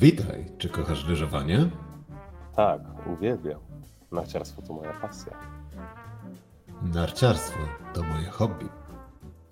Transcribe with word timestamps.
Witaj, 0.00 0.46
czy 0.58 0.68
kochasz 0.68 1.08
lyżowanie? 1.08 1.68
Tak, 2.56 2.80
uwielbiam. 3.06 3.60
Narciarstwo 4.12 4.62
to 4.62 4.72
moja 4.72 4.92
pasja. 4.92 5.32
Narciarstwo 6.82 7.58
to 7.94 8.02
moje 8.02 8.24
hobby. 8.30 8.66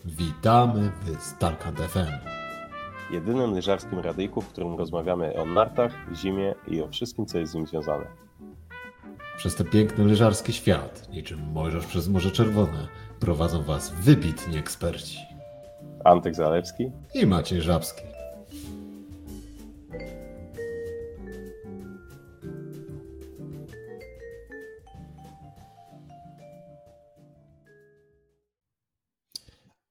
Witamy 0.05 0.93
w 1.03 1.23
Starkant 1.23 1.81
FM. 1.81 2.13
Jedynym 3.11 3.55
lyżarskim 3.55 3.99
radyjku, 3.99 4.41
w 4.41 4.49
którym 4.49 4.79
rozmawiamy 4.79 5.35
o 5.43 5.47
nartach, 5.47 5.93
zimie 6.15 6.55
i 6.67 6.83
o 6.83 6.89
wszystkim, 6.89 7.27
co 7.27 7.39
jest 7.39 7.53
z 7.53 7.55
nim 7.55 7.67
związane. 7.67 8.07
Przez 9.37 9.55
ten 9.55 9.67
piękny 9.67 10.05
lyżarski 10.05 10.53
świat, 10.53 11.09
niczym 11.13 11.41
mojżesz 11.53 11.87
przez 11.87 12.09
Morze 12.09 12.31
Czerwone, 12.31 12.89
prowadzą 13.21 13.63
Was 13.63 13.91
wybitni 13.91 14.59
eksperci. 14.59 15.19
Antek 16.05 16.35
Zalewski 16.35 16.91
I 17.15 17.27
Maciej 17.27 17.63
Żabski. 17.63 18.18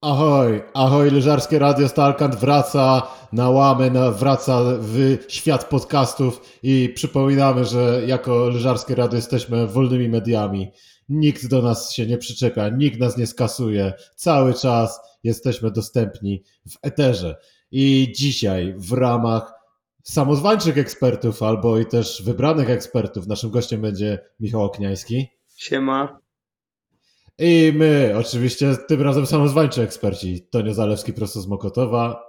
Ahoj, 0.07 0.63
ahoj, 0.73 1.11
Leżarskie 1.11 1.59
Radio 1.59 1.89
Stalkant 1.89 2.35
wraca 2.35 3.07
na 3.33 3.49
łamy, 3.49 3.91
na, 3.91 4.11
wraca 4.11 4.61
w 4.79 5.17
świat 5.27 5.69
podcastów 5.69 6.41
i 6.63 6.89
przypominamy, 6.95 7.65
że 7.65 8.01
jako 8.05 8.49
Leżarskie 8.49 8.95
Radio 8.95 9.15
jesteśmy 9.15 9.67
wolnymi 9.67 10.09
mediami. 10.09 10.71
Nikt 11.09 11.47
do 11.47 11.61
nas 11.61 11.93
się 11.93 12.05
nie 12.05 12.17
przyczepia, 12.17 12.69
nikt 12.69 12.99
nas 12.99 13.17
nie 13.17 13.27
skasuje. 13.27 13.93
Cały 14.15 14.53
czas 14.53 14.99
jesteśmy 15.23 15.71
dostępni 15.71 16.43
w 16.69 16.77
eterze. 16.81 17.35
I 17.71 18.13
dzisiaj 18.15 18.73
w 18.77 18.93
ramach 18.93 19.53
samozwańczych 20.03 20.77
ekspertów 20.77 21.43
albo 21.43 21.79
i 21.79 21.85
też 21.85 22.23
wybranych 22.25 22.69
ekspertów 22.69 23.27
naszym 23.27 23.49
gościem 23.49 23.81
będzie 23.81 24.19
Michał 24.39 24.63
Okniański. 24.63 25.27
Siema. 25.55 26.26
I 27.39 27.73
my, 27.75 28.13
oczywiście, 28.17 28.77
tym 28.87 29.01
razem 29.01 29.25
samozwańczy 29.25 29.81
eksperci. 29.81 30.41
Tonio 30.51 30.73
Zalewski 30.73 31.13
prosto 31.13 31.41
z 31.41 31.47
Mokotowa. 31.47 32.23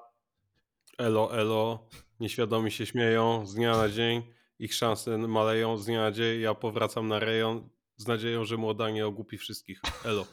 Elo, 0.98 1.38
elo. 1.38 1.88
Nieświadomi 2.20 2.70
się 2.70 2.86
śmieją 2.86 3.46
z 3.46 3.54
dnia 3.54 3.76
na 3.76 3.88
dzień. 3.88 4.22
Ich 4.58 4.74
szanse 4.74 5.18
maleją 5.18 5.76
z 5.76 5.86
dnia 5.86 6.00
na 6.00 6.12
dzień. 6.12 6.40
Ja 6.40 6.54
powracam 6.54 7.08
na 7.08 7.18
rejon 7.18 7.68
z 7.96 8.06
nadzieją, 8.06 8.44
że 8.44 8.56
młoda 8.56 8.90
nie 8.90 9.06
ogłupi 9.06 9.38
wszystkich. 9.38 9.80
Elo. 10.04 10.26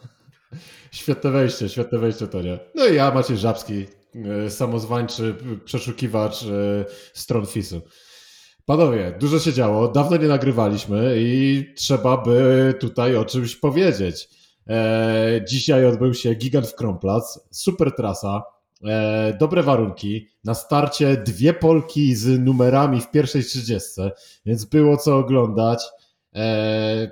Świetne 0.92 1.32
wejście, 1.32 1.70
świetne 1.70 2.00
wejście, 2.00 2.28
Tonio. 2.28 2.60
No 2.76 2.86
i 2.86 2.96
ja, 2.96 3.12
Maciej 3.12 3.38
Żabski, 3.38 3.86
e, 4.46 4.50
samozwańczy 4.50 5.36
przeszukiwacz 5.66 6.44
e, 6.44 6.86
stron 7.14 7.46
FIS-u. 7.46 7.82
Panowie, 8.66 9.18
dużo 9.20 9.40
się 9.40 9.54
działo, 9.54 9.88
dawno 9.88 10.18
nie 10.18 10.28
nagrywaliśmy 10.28 11.16
i 11.18 11.66
trzeba 11.76 12.18
by 12.18 12.74
tutaj 12.80 13.16
o 13.16 13.26
czymś 13.26 13.56
powiedzieć. 13.56 14.30
E, 14.70 15.42
dzisiaj 15.48 15.86
odbył 15.86 16.14
się 16.14 16.34
Gigant 16.34 16.68
w 16.68 16.76
Kromplac, 16.76 17.40
super 17.52 17.92
trasa, 17.96 18.44
e, 18.84 19.38
dobre 19.40 19.64
warunki. 19.64 20.28
Na 20.44 20.54
starcie 20.54 21.18
dwie 21.18 21.54
Polki 21.54 22.16
z 22.16 22.40
numerami 22.40 23.02
w 23.02 23.12
pierwszej 23.12 23.44
trzydziestce, 23.44 24.12
więc 24.46 24.66
było 24.66 24.98
co 24.98 25.18
oglądać. 25.18 25.84
E, 26.36 27.12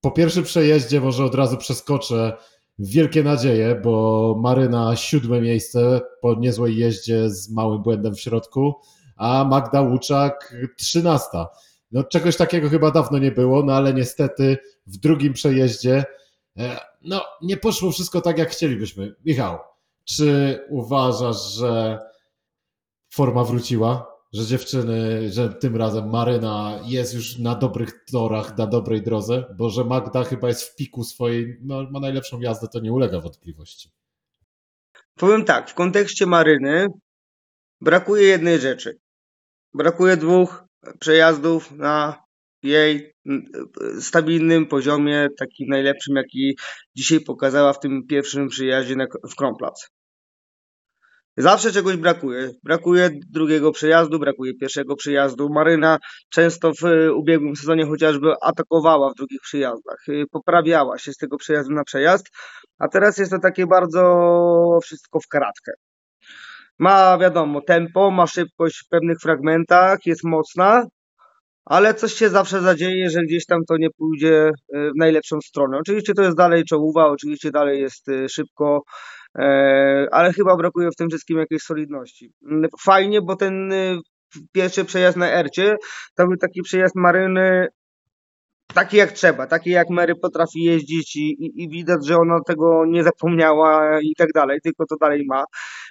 po 0.00 0.10
pierwszym 0.10 0.44
przejeździe 0.44 1.00
może 1.00 1.24
od 1.24 1.34
razu 1.34 1.56
przeskoczę 1.56 2.36
wielkie 2.78 3.22
nadzieje, 3.22 3.80
bo 3.84 4.36
Maryna 4.40 4.96
siódme 4.96 5.40
miejsce 5.40 6.00
po 6.20 6.34
niezłej 6.34 6.76
jeździe 6.76 7.30
z 7.30 7.50
małym 7.50 7.82
błędem 7.82 8.14
w 8.14 8.20
środku, 8.20 8.74
a 9.16 9.44
Magda 9.44 9.80
Łuczak 9.80 10.54
trzynasta. 10.76 11.48
No 11.92 12.04
czegoś 12.04 12.36
takiego 12.36 12.68
chyba 12.68 12.90
dawno 12.90 13.18
nie 13.18 13.32
było, 13.32 13.62
no 13.62 13.72
ale 13.72 13.94
niestety 13.94 14.58
w 14.86 14.96
drugim 14.96 15.32
przejeździe 15.32 16.04
no, 17.02 17.24
nie 17.42 17.56
poszło 17.56 17.90
wszystko 17.90 18.20
tak, 18.20 18.38
jak 18.38 18.50
chcielibyśmy. 18.50 19.14
Michał, 19.24 19.58
czy 20.04 20.60
uważasz, 20.68 21.54
że 21.54 21.98
forma 23.10 23.44
wróciła? 23.44 24.16
Że 24.32 24.46
dziewczyny, 24.46 25.28
że 25.32 25.48
tym 25.48 25.76
razem 25.76 26.10
Maryna 26.10 26.80
jest 26.84 27.14
już 27.14 27.38
na 27.38 27.54
dobrych 27.54 28.04
torach, 28.12 28.58
na 28.58 28.66
dobrej 28.66 29.02
drodze? 29.02 29.54
Bo 29.58 29.70
że 29.70 29.84
Magda 29.84 30.24
chyba 30.24 30.48
jest 30.48 30.62
w 30.62 30.76
piku 30.76 31.04
swojej, 31.04 31.58
ma, 31.62 31.90
ma 31.90 32.00
najlepszą 32.00 32.40
jazdę, 32.40 32.68
to 32.68 32.80
nie 32.80 32.92
ulega 32.92 33.20
wątpliwości. 33.20 33.90
Powiem 35.14 35.44
tak, 35.44 35.70
w 35.70 35.74
kontekście 35.74 36.26
Maryny 36.26 36.86
brakuje 37.80 38.22
jednej 38.22 38.60
rzeczy. 38.60 38.98
Brakuje 39.74 40.16
dwóch 40.16 40.64
przejazdów 40.98 41.72
na 41.72 42.25
jej 42.66 43.12
stabilnym 44.00 44.66
poziomie, 44.66 45.28
takim 45.38 45.68
najlepszym, 45.68 46.16
jaki 46.16 46.58
dzisiaj 46.96 47.20
pokazała 47.20 47.72
w 47.72 47.80
tym 47.80 48.06
pierwszym 48.06 48.48
przyjaździe 48.48 48.94
w 49.30 49.34
Kromplac. 49.34 49.88
Zawsze 51.38 51.72
czegoś 51.72 51.96
brakuje. 51.96 52.50
Brakuje 52.62 53.10
drugiego 53.30 53.72
przejazdu, 53.72 54.18
brakuje 54.18 54.54
pierwszego 54.54 54.96
przejazdu. 54.96 55.48
Maryna 55.48 55.98
często 56.30 56.72
w 56.72 57.10
ubiegłym 57.14 57.56
sezonie 57.56 57.86
chociażby 57.86 58.32
atakowała 58.42 59.10
w 59.10 59.14
drugich 59.14 59.40
przyjazdach, 59.42 60.04
poprawiała 60.30 60.98
się 60.98 61.12
z 61.12 61.16
tego 61.16 61.36
przejazdu 61.36 61.74
na 61.74 61.84
przejazd, 61.84 62.26
a 62.78 62.88
teraz 62.88 63.18
jest 63.18 63.30
to 63.30 63.38
takie 63.38 63.66
bardzo 63.66 64.78
wszystko 64.82 65.20
w 65.20 65.28
karatkę. 65.28 65.72
Ma 66.78 67.18
wiadomo 67.18 67.60
tempo, 67.60 68.10
ma 68.10 68.26
szybkość 68.26 68.78
w 68.78 68.88
pewnych 68.88 69.18
fragmentach, 69.22 69.98
jest 70.06 70.24
mocna, 70.24 70.86
ale 71.66 71.94
coś 71.94 72.12
się 72.12 72.28
zawsze 72.28 72.60
zadzieje, 72.60 73.10
że 73.10 73.22
gdzieś 73.22 73.46
tam 73.46 73.60
to 73.68 73.76
nie 73.76 73.90
pójdzie 73.90 74.50
e, 74.74 74.90
w 74.90 74.96
najlepszą 74.96 75.40
stronę. 75.40 75.78
Oczywiście 75.78 76.14
to 76.14 76.22
jest 76.22 76.36
dalej 76.36 76.64
czołówa, 76.64 77.06
oczywiście 77.06 77.50
dalej 77.50 77.80
jest 77.80 78.08
e, 78.08 78.28
szybko, 78.28 78.82
e, 79.38 80.06
ale 80.12 80.32
chyba 80.32 80.56
brakuje 80.56 80.88
w 80.90 80.96
tym 80.96 81.08
wszystkim 81.08 81.38
jakiejś 81.38 81.62
solidności. 81.62 82.32
Mm, 82.50 82.70
fajnie, 82.80 83.22
bo 83.22 83.36
ten 83.36 83.72
pierwszy 84.52 84.84
przejazd 84.84 85.16
na 85.16 85.32
Ercie 85.32 85.76
to 86.16 86.26
był 86.26 86.36
taki 86.36 86.62
przejazd 86.62 86.94
Maryny 86.96 87.68
taki 88.74 88.96
jak 88.96 89.12
trzeba, 89.12 89.46
taki 89.46 89.70
jak 89.70 89.90
Mary 89.90 90.14
potrafi 90.22 90.62
jeździć 90.62 91.16
i, 91.16 91.20
i, 91.20 91.62
i, 91.62 91.68
widać, 91.68 92.06
że 92.06 92.16
ona 92.16 92.40
tego 92.46 92.86
nie 92.86 93.02
zapomniała 93.02 94.00
i 94.00 94.14
tak 94.14 94.28
dalej, 94.34 94.58
tylko 94.62 94.86
to 94.86 94.96
dalej 95.00 95.24
ma, 95.26 95.44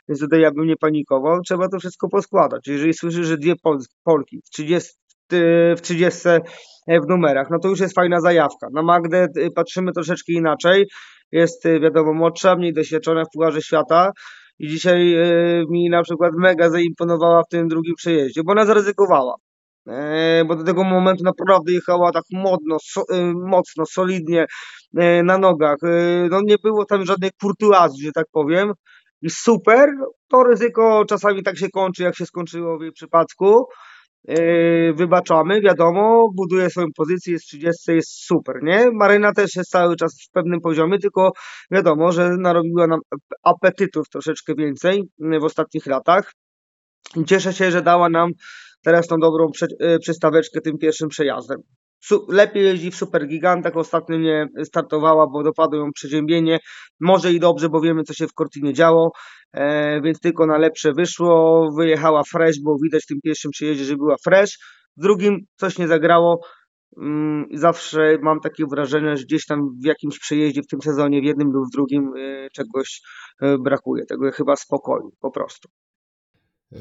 więc 0.07 0.19
tutaj 0.19 0.41
ja 0.41 0.51
bym 0.51 0.67
nie 0.67 0.75
panikował, 0.77 1.41
trzeba 1.41 1.69
to 1.69 1.79
wszystko 1.79 2.09
poskładać. 2.09 2.67
Jeżeli 2.67 2.93
słyszysz, 2.93 3.27
że 3.27 3.37
dwie 3.37 3.53
Polki 4.03 4.41
w 4.45 4.49
30, 4.49 4.91
w 5.31 5.81
30 5.81 6.29
e, 6.87 7.01
w 7.01 7.07
numerach, 7.09 7.47
no 7.51 7.59
to 7.59 7.67
już 7.67 7.79
jest 7.79 7.95
fajna 7.95 8.21
zajawka. 8.21 8.67
Na 8.73 8.81
Magdę 8.81 9.27
e, 9.37 9.51
patrzymy 9.55 9.91
troszeczkę 9.91 10.33
inaczej. 10.33 10.87
Jest 11.31 11.65
e, 11.65 11.79
wiadomo 11.79 12.13
młodsza, 12.13 12.55
mniej 12.55 12.73
doświadczona 12.73 13.23
w 13.25 13.27
Pucharze 13.33 13.61
Świata 13.61 14.11
i 14.59 14.67
dzisiaj 14.67 15.15
mi 15.69 15.89
na 15.89 16.03
przykład 16.03 16.31
mega 16.37 16.69
zaimponowała 16.69 17.41
w 17.43 17.47
tym 17.49 17.67
drugim 17.67 17.93
przejeździe, 17.95 18.41
bo 18.45 18.51
ona 18.51 18.65
zaryzykowała. 18.65 19.35
Bo 20.47 20.55
do 20.55 20.63
tego 20.63 20.83
momentu 20.83 21.23
naprawdę 21.23 21.71
jechała 21.71 22.11
tak 22.11 22.23
modno, 22.31 22.77
so, 22.83 23.03
mocno, 23.33 23.85
solidnie 23.85 24.45
na 25.23 25.37
nogach. 25.37 25.77
No 26.31 26.41
nie 26.43 26.55
było 26.63 26.85
tam 26.85 27.05
żadnej 27.05 27.29
kurtuazji, 27.41 28.05
że 28.05 28.11
tak 28.11 28.25
powiem. 28.31 28.73
I 29.21 29.29
super, 29.29 29.89
to 30.27 30.43
ryzyko 30.43 31.05
czasami 31.05 31.43
tak 31.43 31.57
się 31.57 31.69
kończy, 31.69 32.03
jak 32.03 32.15
się 32.15 32.25
skończyło 32.25 32.77
w 32.77 32.81
jej 32.81 32.91
przypadku. 32.91 33.65
Yy, 34.27 34.93
wybaczamy, 34.93 35.61
wiadomo, 35.61 36.29
buduje 36.35 36.69
swoją 36.69 36.87
pozycję, 36.95 37.33
jest 37.33 37.45
30, 37.45 37.91
jest 37.91 38.25
super, 38.25 38.55
nie? 38.63 38.91
Maryna 38.93 39.33
też 39.33 39.55
jest 39.55 39.69
cały 39.69 39.95
czas 39.95 40.13
w 40.27 40.31
pewnym 40.31 40.61
poziomie, 40.61 40.99
tylko 40.99 41.31
wiadomo, 41.71 42.11
że 42.11 42.29
narobiła 42.37 42.87
nam 42.87 42.99
apetytów 43.43 44.09
troszeczkę 44.09 44.53
więcej 44.57 45.03
w 45.41 45.43
ostatnich 45.43 45.85
latach. 45.85 46.33
Cieszę 47.27 47.53
się, 47.53 47.71
że 47.71 47.81
dała 47.81 48.09
nam 48.09 48.29
teraz 48.83 49.07
tą 49.07 49.15
dobrą 49.17 49.47
yy, 49.79 49.99
przystaweczkę 49.99 50.61
tym 50.61 50.77
pierwszym 50.77 51.09
przejazdem 51.09 51.57
lepiej 52.27 52.63
jeździ 52.63 52.91
w 52.91 52.95
supergigantach, 52.95 53.77
ostatnio 53.77 54.17
nie 54.17 54.47
startowała, 54.63 55.27
bo 55.27 55.43
dopadło 55.43 55.79
ją 55.79 55.91
przeziębienie, 55.93 56.59
może 56.99 57.33
i 57.33 57.39
dobrze, 57.39 57.69
bo 57.69 57.81
wiemy 57.81 58.03
co 58.03 58.13
się 58.13 58.27
w 58.27 58.33
Cortinie 58.33 58.73
działo, 58.73 59.11
e, 59.53 60.01
więc 60.01 60.19
tylko 60.19 60.45
na 60.45 60.57
lepsze 60.57 60.93
wyszło, 60.93 61.69
wyjechała 61.77 62.23
fresh, 62.23 62.59
bo 62.63 62.75
widać 62.83 63.03
w 63.03 63.07
tym 63.07 63.17
pierwszym 63.23 63.51
przyjeździe, 63.51 63.85
że 63.85 63.95
była 63.95 64.15
fresh, 64.23 64.57
w 64.97 65.01
drugim 65.01 65.39
coś 65.55 65.77
nie 65.77 65.87
zagrało, 65.87 66.39
mm, 66.97 67.45
zawsze 67.53 68.17
mam 68.21 68.39
takie 68.39 68.63
wrażenie, 68.71 69.17
że 69.17 69.23
gdzieś 69.23 69.45
tam 69.45 69.59
w 69.83 69.85
jakimś 69.85 70.19
przejeździe 70.19 70.61
w 70.61 70.67
tym 70.67 70.81
sezonie, 70.81 71.21
w 71.21 71.23
jednym 71.23 71.51
lub 71.51 71.67
w 71.67 71.71
drugim 71.71 72.11
e, 72.17 72.49
czegoś 72.49 73.01
e, 73.41 73.57
brakuje, 73.57 74.05
tego 74.05 74.31
chyba 74.31 74.55
spokoju 74.55 75.11
po 75.19 75.31
prostu. 75.31 75.69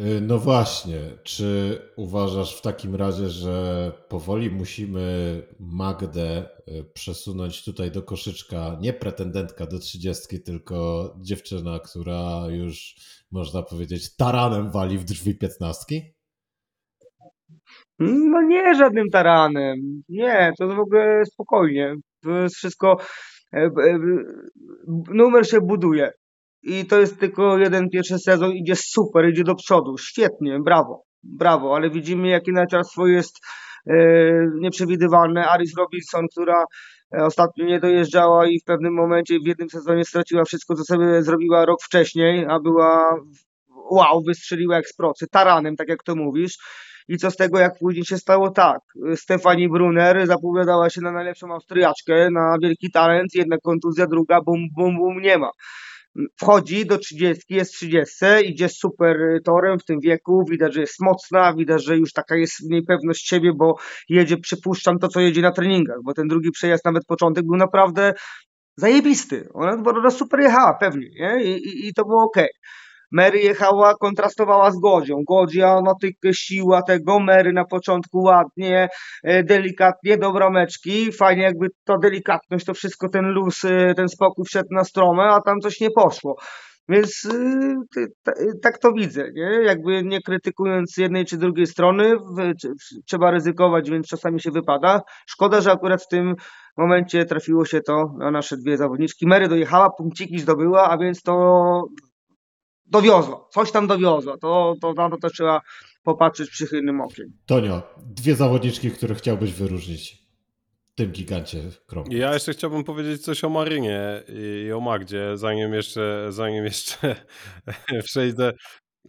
Y, 0.00 0.20
no 0.20 0.38
właśnie, 0.38 1.00
czy 1.22 1.78
uważasz 1.96 2.58
w 2.58 2.62
takim 2.62 2.94
razie, 2.94 3.28
że 3.28 3.92
powoli 4.08 4.50
musimy 4.50 5.42
Magdę 5.60 6.48
y, 6.68 6.84
przesunąć 6.94 7.64
tutaj 7.64 7.90
do 7.90 8.02
koszyczka, 8.02 8.76
nie 8.80 8.92
pretendentka 8.92 9.66
do 9.66 9.78
trzydziestki, 9.78 10.42
tylko 10.42 11.08
dziewczyna, 11.20 11.80
która 11.80 12.46
już 12.50 12.94
można 13.30 13.62
powiedzieć 13.62 14.16
taranem 14.16 14.70
wali 14.70 14.98
w 14.98 15.04
drzwi 15.04 15.38
piętnastki? 15.38 16.14
No 17.98 18.42
nie 18.42 18.74
żadnym 18.74 19.10
taranem. 19.10 20.02
Nie, 20.08 20.52
to 20.58 20.68
w 20.68 20.78
ogóle 20.78 21.24
spokojnie. 21.26 21.94
To 22.22 22.30
jest 22.30 22.56
wszystko. 22.56 22.96
e, 23.52 23.60
e, 23.60 23.98
Numer 25.08 25.48
się 25.48 25.60
buduje. 25.60 26.12
I 26.64 26.86
to 26.86 27.00
jest 27.00 27.20
tylko 27.20 27.58
jeden 27.58 27.90
pierwszy 27.90 28.18
sezon, 28.18 28.52
idzie 28.52 28.76
super, 28.76 29.28
idzie 29.28 29.44
do 29.44 29.54
przodu. 29.54 29.98
Świetnie, 29.98 30.58
brawo, 30.64 31.02
brawo, 31.22 31.76
ale 31.76 31.90
widzimy, 31.90 32.28
jakie 32.28 32.52
narciarstwo 32.52 33.06
jest 33.06 33.36
e, 33.86 33.94
nieprzewidywalne. 34.60 35.48
Aris 35.48 35.76
Robinson, 35.78 36.26
która 36.32 36.64
e, 37.18 37.24
ostatnio 37.24 37.64
nie 37.64 37.80
dojeżdżała 37.80 38.46
i 38.48 38.60
w 38.60 38.64
pewnym 38.64 38.94
momencie 38.94 39.38
w 39.44 39.46
jednym 39.46 39.70
sezonie 39.70 40.04
straciła 40.04 40.44
wszystko, 40.44 40.74
co 40.74 40.84
sobie 40.84 41.22
zrobiła 41.22 41.64
rok 41.64 41.82
wcześniej, 41.82 42.46
a 42.48 42.60
była 42.60 43.16
wow, 43.90 44.22
wystrzeliła 44.26 44.76
jak 44.76 44.88
z 44.88 44.96
procy, 44.96 45.26
taranem, 45.30 45.76
tak 45.76 45.88
jak 45.88 46.02
to 46.02 46.16
mówisz. 46.16 46.58
I 47.08 47.16
co 47.16 47.30
z 47.30 47.36
tego, 47.36 47.58
jak 47.58 47.72
później 47.78 48.04
się 48.04 48.18
stało 48.18 48.50
tak. 48.50 48.80
Stefani 49.14 49.68
Brunner 49.68 50.26
zapowiadała 50.26 50.90
się 50.90 51.00
na 51.00 51.12
najlepszą 51.12 51.52
Austriaczkę, 51.52 52.30
na 52.30 52.56
wielki 52.62 52.90
talent, 52.90 53.34
jedna 53.34 53.56
kontuzja, 53.58 54.06
druga, 54.06 54.40
bum, 54.40 54.60
bum, 54.76 54.96
bum, 54.96 55.20
nie 55.20 55.38
ma. 55.38 55.50
Wchodzi 56.40 56.86
do 56.86 56.98
30, 56.98 57.42
jest 57.48 57.72
30, 57.72 58.16
idzie 58.44 58.68
super 58.68 59.40
torem 59.44 59.78
w 59.78 59.84
tym 59.84 60.00
wieku, 60.00 60.44
widać, 60.50 60.74
że 60.74 60.80
jest 60.80 61.00
mocna, 61.00 61.54
widać, 61.54 61.84
że 61.84 61.96
już 61.96 62.12
taka 62.12 62.36
jest 62.36 62.66
w 62.66 62.70
niej 62.70 62.82
pewność 62.82 63.28
siebie, 63.28 63.52
bo 63.56 63.74
jedzie, 64.08 64.36
przypuszczam, 64.36 64.98
to 64.98 65.08
co 65.08 65.20
jedzie 65.20 65.42
na 65.42 65.52
treningach, 65.52 65.98
bo 66.04 66.14
ten 66.14 66.28
drugi 66.28 66.50
przejazd, 66.50 66.84
nawet 66.84 67.06
początek 67.06 67.44
był 67.44 67.56
naprawdę 67.56 68.14
zajebisty. 68.76 69.48
Ona, 69.54 69.82
ona 69.86 70.10
super 70.10 70.40
jechała 70.40 70.74
pewnie, 70.74 71.08
nie? 71.20 71.44
I, 71.44 71.68
i, 71.68 71.88
i 71.88 71.94
to 71.94 72.04
było 72.04 72.22
ok. 72.22 72.46
Mary 73.14 73.38
jechała, 73.38 73.94
kontrastowała 73.94 74.70
z 74.70 74.78
Godzią. 74.80 75.16
Godzia, 75.28 75.80
no 75.84 75.94
tylko 76.00 76.32
siła 76.32 76.82
tego, 76.82 77.20
Mary 77.20 77.52
na 77.52 77.64
początku 77.64 78.18
ładnie, 78.18 78.88
e, 79.24 79.42
delikatnie, 79.44 80.18
do 80.18 80.32
brameczki. 80.32 81.12
Fajnie 81.12 81.42
jakby 81.42 81.66
ta 81.84 81.98
delikatność, 81.98 82.64
to 82.66 82.74
wszystko, 82.74 83.08
ten 83.08 83.24
luz, 83.24 83.64
e, 83.64 83.94
ten 83.94 84.08
spokój 84.08 84.44
wszedł 84.44 84.68
na 84.70 84.84
stromę, 84.84 85.22
a 85.22 85.40
tam 85.40 85.60
coś 85.60 85.80
nie 85.80 85.90
poszło. 85.90 86.36
Więc 86.88 87.28
ta- 88.22 88.32
tak 88.62 88.78
to 88.78 88.92
widzę, 88.92 89.24
nie? 89.34 89.50
Jakby 89.64 90.02
nie 90.02 90.20
krytykując 90.20 90.96
jednej 90.96 91.24
czy 91.24 91.36
drugiej 91.36 91.66
strony, 91.66 92.16
w- 92.16 92.52
czy- 92.60 92.72
trzeba 93.06 93.30
ryzykować, 93.30 93.90
więc 93.90 94.06
czasami 94.08 94.40
się 94.40 94.50
wypada. 94.50 95.00
Szkoda, 95.26 95.60
że 95.60 95.72
akurat 95.72 96.02
w 96.02 96.08
tym 96.08 96.34
momencie 96.76 97.24
trafiło 97.24 97.64
się 97.64 97.80
to 97.80 98.04
na 98.18 98.30
nasze 98.30 98.56
dwie 98.56 98.76
zawodniczki. 98.76 99.26
Mary 99.26 99.48
dojechała, 99.48 99.90
punkciki 99.90 100.38
zdobyła, 100.38 100.90
a 100.90 100.98
więc 100.98 101.22
to 101.22 101.34
dowiozła, 102.86 103.48
coś 103.50 103.72
tam 103.72 103.86
dowiozła. 103.86 104.38
To, 104.38 104.74
to 104.80 104.92
na 104.92 105.10
to 105.10 105.16
też 105.16 105.32
trzeba 105.32 105.60
popatrzeć 106.02 106.50
przychylnym 106.50 107.00
okiem. 107.00 107.32
Tonio, 107.46 107.82
dwie 108.06 108.34
zawodniczki, 108.34 108.90
które 108.90 109.14
chciałbyś 109.14 109.52
wyróżnić 109.52 110.24
w 110.92 110.96
tym 110.96 111.10
gigancie 111.10 111.62
krągu. 111.86 112.12
Ja 112.12 112.34
jeszcze 112.34 112.52
chciałbym 112.52 112.84
powiedzieć 112.84 113.22
coś 113.22 113.44
o 113.44 113.48
Marynie 113.48 114.22
i 114.66 114.72
o 114.72 114.80
Magdzie, 114.80 115.36
zanim 115.36 115.74
jeszcze, 115.74 116.26
zanim 116.30 116.64
jeszcze 116.64 117.16
przejdę, 118.04 118.52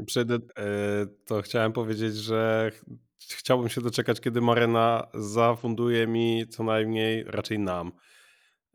przejdę, 0.06 0.36
e, 0.36 0.40
to 1.26 1.42
chciałem 1.42 1.74
powiedzieć, 1.74 2.16
że 2.16 2.72
ch- 2.74 2.84
chciałbym 3.38 3.70
się 3.70 3.82
doczekać, 3.82 4.22
kiedy 4.22 4.42
Maryna 4.42 5.08
zafunduje 5.14 6.08
mi 6.08 6.48
co 6.50 6.64
najmniej, 6.64 7.24
raczej 7.24 7.60
nam, 7.60 7.92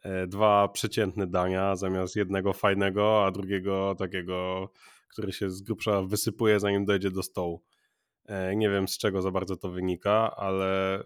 e, 0.03 0.26
dwa 0.26 0.69
przeciętne 0.69 1.26
dania 1.26 1.76
zamiast 1.76 2.17
jednego 2.17 2.53
fajnego, 2.53 3.26
a 3.26 3.31
drugiego 3.31 3.94
takiego, 3.99 4.69
który 5.11 5.33
się 5.33 5.51
z 5.51 5.62
grubsza 5.62 6.03
wysypuje 6.03 6.61
zanim 6.61 6.85
dojdzie 6.85 7.11
do 7.11 7.23
stołu. 7.23 7.62
E, 8.27 8.57
Nie 8.57 8.71
wiem 8.71 8.89
z 8.89 8.99
czego 8.99 9.23
za 9.23 9.31
bardzo 9.31 9.57
to 9.57 9.71
wynika, 9.71 10.37
ale 10.37 11.03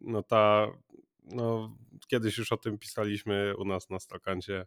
no 0.00 0.22
ta, 0.22 0.68
no 1.24 1.76
kiedyś 2.08 2.38
już 2.38 2.52
o 2.52 2.56
tym 2.56 2.78
pisaliśmy 2.78 3.54
u 3.58 3.64
nas 3.64 3.90
na 3.90 3.98
Stalkancie, 3.98 4.66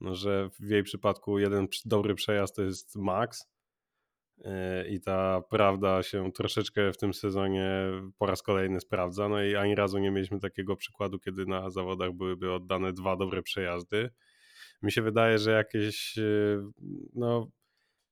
no, 0.00 0.14
że 0.14 0.50
w 0.60 0.70
jej 0.70 0.82
przypadku 0.82 1.38
jeden 1.38 1.66
dobry 1.84 2.14
przejazd 2.14 2.56
to 2.56 2.62
jest 2.62 2.96
max 2.96 3.48
e, 4.44 4.88
i 4.88 5.00
ta 5.00 5.42
prawda 5.50 6.02
się 6.02 6.32
troszeczkę 6.32 6.92
w 6.92 6.96
tym 6.96 7.14
sezonie 7.14 7.70
po 8.18 8.26
raz 8.26 8.42
kolejny 8.42 8.80
sprawdza, 8.80 9.28
no 9.28 9.42
i 9.42 9.56
ani 9.56 9.74
razu 9.74 9.98
nie 9.98 10.10
mieliśmy 10.10 10.40
takiego 10.40 10.76
przykładu, 10.76 11.18
kiedy 11.18 11.46
na 11.46 11.70
zawodach 11.70 12.12
byłyby 12.12 12.52
oddane 12.52 12.92
dwa 12.92 13.16
dobre 13.16 13.42
przejazdy. 13.42 14.10
Mi 14.82 14.92
się 14.92 15.02
wydaje, 15.02 15.38
że 15.38 15.50
jakieś, 15.50 16.18
e, 16.18 16.70
no 17.14 17.50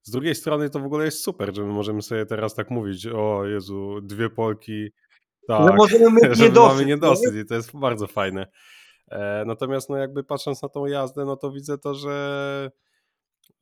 z 0.09 0.11
drugiej 0.11 0.35
strony 0.35 0.71
to 0.71 0.81
w 0.81 0.85
ogóle 0.85 1.05
jest 1.05 1.23
super, 1.23 1.57
że 1.57 1.63
my 1.63 1.73
możemy 1.73 2.03
sobie 2.03 2.27
teraz 2.27 2.55
tak 2.55 2.71
mówić, 2.71 3.07
o 3.07 3.47
Jezu, 3.47 4.01
dwie 4.03 4.31
Polki, 4.31 4.91
Że 5.49 5.57
tak, 5.59 5.77
możemy 5.77 6.11
mieć 6.13 6.39
niedosyt, 6.41 6.55
mamy 6.55 6.81
nie? 6.81 6.87
niedosyt 6.87 7.35
i 7.35 7.45
to 7.47 7.55
jest 7.55 7.77
bardzo 7.77 8.07
fajne. 8.07 8.47
E, 9.11 9.45
natomiast 9.47 9.91
no 9.91 9.97
jakby 9.97 10.25
patrząc 10.25 10.63
na 10.63 10.69
tą 10.69 10.87
jazdę, 10.87 11.25
no 11.25 11.37
to 11.37 11.53
widzę 11.53 11.79
to, 11.79 11.95
że 11.95 12.71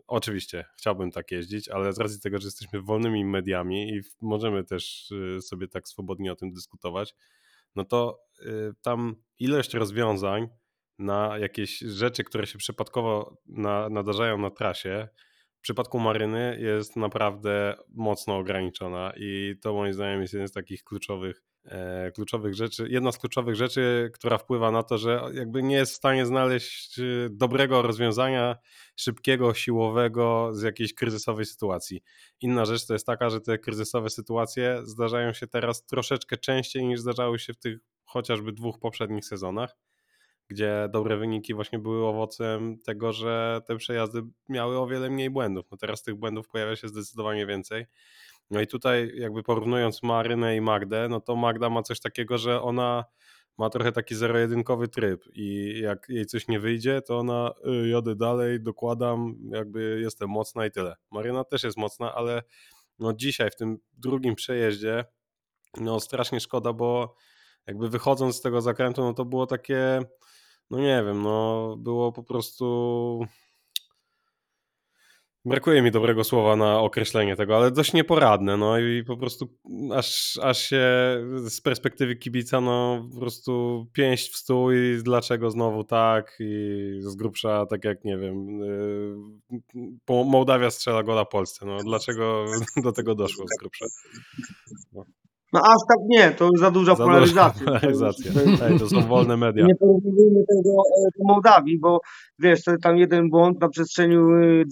oczywiście 0.07 0.65
chciałbym 0.79 1.11
tak 1.11 1.31
jeździć, 1.31 1.69
ale 1.69 1.93
z 1.93 1.99
racji 1.99 2.21
tego, 2.21 2.39
że 2.39 2.47
jesteśmy 2.47 2.83
wolnymi 2.83 3.25
mediami 3.25 3.89
i 3.89 4.01
możemy 4.21 4.65
też 4.65 5.11
y, 5.11 5.43
sobie 5.43 5.69
tak 5.69 5.89
swobodnie 5.89 6.33
o 6.33 6.37
tym 6.37 6.53
dyskutować, 6.53 7.15
no 7.77 7.85
to 7.85 8.21
y, 8.41 8.73
tam 8.83 9.17
ilość 9.39 9.75
rozwiązań 9.75 10.49
na 10.99 11.39
jakieś 11.39 11.79
rzeczy, 11.79 12.25
które 12.25 12.47
się 12.47 12.59
przypadkowo 12.59 13.37
na, 13.47 13.89
nadarzają 13.89 14.39
na 14.39 14.51
trasie, 14.51 15.09
przypadku 15.67 15.99
Maryny 15.99 16.59
jest 16.61 16.97
naprawdę 16.97 17.75
mocno 17.89 18.37
ograniczona 18.37 19.13
i 19.17 19.55
to 19.63 19.75
moim 19.75 19.93
zdaniem 19.93 20.21
jest 20.21 20.33
jeden 20.35 20.49
z 20.49 20.53
takich 20.53 20.85
kluczowych, 20.85 21.43
e, 21.65 22.11
kluczowych 22.13 22.55
rzeczy, 22.55 22.89
jedna 22.91 23.13
z 23.13 23.19
kluczowych 23.19 23.57
rzeczy, 23.57 24.11
która 24.15 24.39
wpływa 24.39 24.71
na 24.71 24.83
to, 24.83 24.99
że 24.99 25.23
jakby 25.35 25.63
nie 25.63 25.77
jest 25.77 25.93
w 25.93 25.97
stanie 25.97 26.27
znaleźć 26.27 26.99
e, 26.99 27.03
dobrego 27.31 27.83
rozwiązania, 27.83 28.57
szybkiego, 28.97 29.55
siłowego 29.55 30.51
z 30.53 30.63
jakiejś 30.63 30.95
kryzysowej 30.95 31.45
sytuacji. 31.45 32.03
Inna 32.41 32.65
rzecz 32.65 32.87
to 32.87 32.93
jest 32.93 33.07
taka, 33.07 33.31
że 33.31 33.41
te 33.41 33.59
kryzysowe 33.59 34.11
sytuacje 34.11 34.81
zdarzają 34.85 35.33
się 35.33 35.47
teraz 35.47 35.87
troszeczkę 35.87 36.37
częściej 36.37 36.87
niż 36.87 37.01
zdarzały 37.01 37.39
się 37.39 37.53
w 37.55 37.59
tych 37.59 37.79
chociażby 38.05 38.53
dwóch 38.53 38.79
poprzednich 38.79 39.25
sezonach 39.25 39.77
gdzie 40.49 40.89
dobre 40.93 41.17
wyniki 41.17 41.55
właśnie 41.55 41.79
były 41.79 42.07
owocem 42.07 42.79
tego, 42.79 43.13
że 43.13 43.61
te 43.67 43.77
przejazdy 43.77 44.23
miały 44.49 44.79
o 44.79 44.87
wiele 44.87 45.11
mniej 45.11 45.31
błędów. 45.31 45.67
No 45.71 45.77
teraz 45.77 46.03
tych 46.03 46.15
błędów 46.15 46.49
pojawia 46.49 46.77
się 46.77 46.89
zdecydowanie 46.89 47.47
więcej. 47.47 47.87
No 48.51 48.61
i 48.61 48.67
tutaj 48.67 49.13
jakby 49.15 49.43
porównując 49.43 50.03
Marynę 50.03 50.57
i 50.57 50.61
Magdę, 50.61 51.09
no 51.11 51.21
to 51.21 51.37
Magda 51.37 51.71
ma 51.71 51.83
coś 51.83 52.01
takiego, 52.01 52.39
że 52.39 52.63
ona 52.63 53.05
ma 53.59 53.71
trochę 53.71 53.93
taki 53.93 54.15
zero-jedynkowy 54.15 54.89
tryb 54.89 55.25
i 55.35 55.79
jak 55.83 56.07
jej 56.09 56.27
coś 56.27 56.49
nie 56.49 56.61
wyjdzie, 56.61 57.03
to 57.03 57.19
ona 57.19 57.53
y, 57.85 57.89
jadę 57.89 58.17
dalej, 58.17 58.61
dokładam, 58.61 59.37
jakby 59.51 60.01
jestem 60.03 60.31
mocna 60.31 60.67
i 60.67 60.71
tyle. 60.71 60.97
Maryna 61.11 61.45
też 61.45 61.63
jest 61.63 61.77
mocna, 61.77 62.15
ale 62.15 62.43
no 62.99 63.13
dzisiaj 63.13 63.51
w 63.51 63.57
tym 63.57 63.79
drugim 63.93 64.35
przejeździe 64.35 65.05
no 65.81 66.01
strasznie 66.01 66.41
szkoda, 66.41 66.73
bo 66.73 67.15
jakby 67.67 67.89
wychodząc 67.89 68.37
z 68.37 68.41
tego 68.41 68.61
zakrętu, 68.61 69.03
no 69.03 69.15
to 69.15 69.25
było 69.25 69.47
takie, 69.47 70.01
no 70.71 70.79
nie 70.79 71.03
wiem, 71.07 71.23
no 71.23 71.77
było 71.79 72.13
po 72.13 72.23
prostu. 72.23 73.27
Brakuje 75.45 75.83
mi 75.83 75.91
dobrego 75.91 76.25
słowa 76.25 76.57
na 76.57 76.81
określenie 76.81 77.37
tego, 77.37 77.57
ale 77.57 77.71
dość 77.71 77.93
nieporadne, 77.93 78.57
no 78.57 78.79
i 78.79 79.05
po 79.05 79.17
prostu 79.17 79.49
aż, 79.95 80.39
aż 80.43 80.59
się 80.59 80.85
z 81.47 81.61
perspektywy 81.61 82.17
kibica, 82.17 82.61
no 82.61 83.09
po 83.15 83.21
prostu 83.21 83.87
pięść 83.93 84.33
w 84.33 84.37
stół 84.37 84.73
i 84.73 84.99
dlaczego 85.03 85.51
znowu 85.51 85.85
tak 85.85 86.37
i 86.41 86.97
z 87.01 87.15
grubsza, 87.15 87.67
tak 87.67 87.85
jak 87.85 88.05
nie 88.05 88.19
wiem, 88.19 88.59
yy, 88.59 90.25
Mołdawia 90.25 90.71
strzela 90.71 91.03
gola 91.03 91.25
Polsce, 91.25 91.67
no 91.67 91.77
dlaczego 91.85 92.47
do 92.83 92.93
tego 92.93 93.15
doszło 93.15 93.45
z 93.49 93.61
grubsza? 93.61 93.87
No 94.93 95.05
aż 95.53 95.81
tak 95.89 95.99
nie, 96.09 96.31
to 96.31 96.45
już 96.45 96.61
za 96.61 96.71
duża 96.71 96.95
Za 96.95 97.05
duża 97.05 97.13
polaryzacja. 97.13 97.67
polaryzacja. 97.67 98.33
To 98.33 98.67
Ej, 98.67 98.79
to 98.79 98.89
są 98.89 99.01
wolne 99.01 99.37
media. 99.37 99.67
Nie 99.67 99.75
porównujmy 99.75 100.41
tego 100.49 100.71
e, 100.71 101.11
do 101.19 101.25
Mołdawii, 101.35 101.79
bo 101.81 102.01
wiesz, 102.39 102.65
to 102.65 102.73
tam 102.83 102.97
jeden 102.99 103.29
błąd 103.31 103.61
na 103.61 103.69
przestrzeni 103.69 104.17
e, 104.17 104.21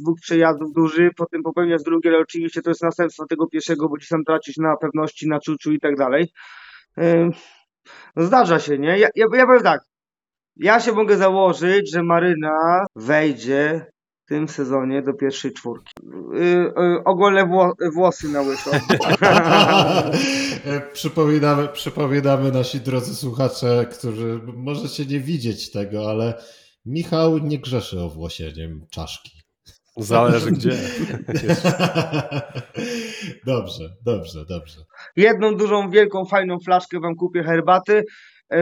dwóch 0.02 0.18
przejazdów 0.20 0.72
duży, 0.72 1.10
potem 1.16 1.42
popełniasz 1.42 1.82
drugi, 1.82 2.08
ale 2.08 2.18
oczywiście 2.18 2.62
to 2.62 2.70
jest 2.70 2.82
następstwo 2.82 3.26
tego 3.26 3.46
pierwszego, 3.46 3.88
bo 3.88 3.98
ci 3.98 4.06
sam 4.06 4.24
tracisz 4.24 4.56
na 4.56 4.76
pewności, 4.76 5.28
na 5.28 5.40
czuciu 5.40 5.72
i 5.72 5.80
tak 5.80 5.96
dalej. 5.96 6.32
E, 6.98 7.30
No 8.16 8.24
zdarza 8.24 8.58
się, 8.58 8.78
nie? 8.78 8.98
Ja, 8.98 9.08
ja, 9.16 9.26
ja 9.34 9.46
powiem 9.46 9.62
tak, 9.62 9.80
ja 10.56 10.80
się 10.80 10.92
mogę 10.92 11.16
założyć, 11.16 11.92
że 11.92 12.02
Maryna 12.02 12.86
wejdzie 12.96 13.86
w 14.24 14.28
tym 14.28 14.48
sezonie 14.48 15.02
do 15.02 15.14
pierwszej 15.14 15.52
czwórki. 15.52 15.92
Yy, 16.32 16.40
yy, 16.76 17.04
ogolę 17.04 17.46
wło, 17.46 17.72
włosy 17.94 18.28
na 18.28 18.40
łyso. 18.40 18.70
Przypominamy, 20.92 21.68
przypominamy 21.68 22.52
nasi 22.52 22.80
drodzy 22.80 23.14
słuchacze, 23.14 23.86
którzy 23.92 24.40
możecie 24.54 25.06
nie 25.06 25.20
widzieć 25.20 25.70
tego, 25.70 26.10
ale 26.10 26.34
Michał 26.86 27.38
nie 27.38 27.58
grzeszy 27.58 28.00
owłosieniem 28.00 28.86
czaszki. 28.90 29.30
Zależy 29.96 30.50
gdzie. 30.50 30.70
dobrze, 33.46 33.96
dobrze, 34.02 34.44
dobrze. 34.48 34.80
Jedną 35.16 35.56
dużą, 35.56 35.90
wielką, 35.90 36.24
fajną 36.24 36.58
flaszkę 36.64 37.00
wam 37.00 37.14
kupię 37.14 37.42
herbaty, 37.42 38.04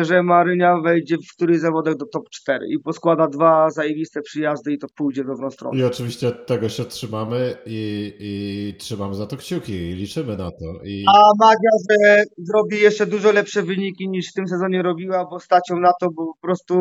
że 0.00 0.22
Marynia 0.22 0.80
wejdzie 0.80 1.16
w 1.16 1.36
któryś 1.36 1.58
zawodach 1.58 1.96
do 1.96 2.06
top 2.06 2.30
4 2.30 2.66
i 2.68 2.78
poskłada 2.78 3.28
dwa 3.28 3.70
zajebiste 3.70 4.20
przyjazdy 4.20 4.72
i 4.72 4.78
to 4.78 4.86
pójdzie 4.96 5.24
w 5.24 5.26
dobrą 5.26 5.50
stronę. 5.50 5.78
I 5.78 5.84
oczywiście 5.84 6.32
tego 6.32 6.68
się 6.68 6.84
trzymamy 6.84 7.54
i, 7.66 8.12
i 8.20 8.74
trzymamy 8.78 9.14
za 9.14 9.26
to 9.26 9.36
kciuki 9.36 9.72
i 9.72 9.94
liczymy 9.94 10.36
na 10.36 10.50
to. 10.50 10.84
I... 10.84 11.04
A 11.08 11.30
Magia, 11.40 11.70
że 11.90 12.22
zrobi 12.38 12.80
jeszcze 12.80 13.06
dużo 13.06 13.32
lepsze 13.32 13.62
wyniki 13.62 14.08
niż 14.08 14.30
w 14.30 14.34
tym 14.34 14.48
sezonie 14.48 14.82
robiła, 14.82 15.26
bo 15.30 15.40
stacią 15.40 15.76
na 15.76 15.92
to, 16.00 16.06
bo 16.16 16.26
po 16.26 16.38
prostu 16.40 16.74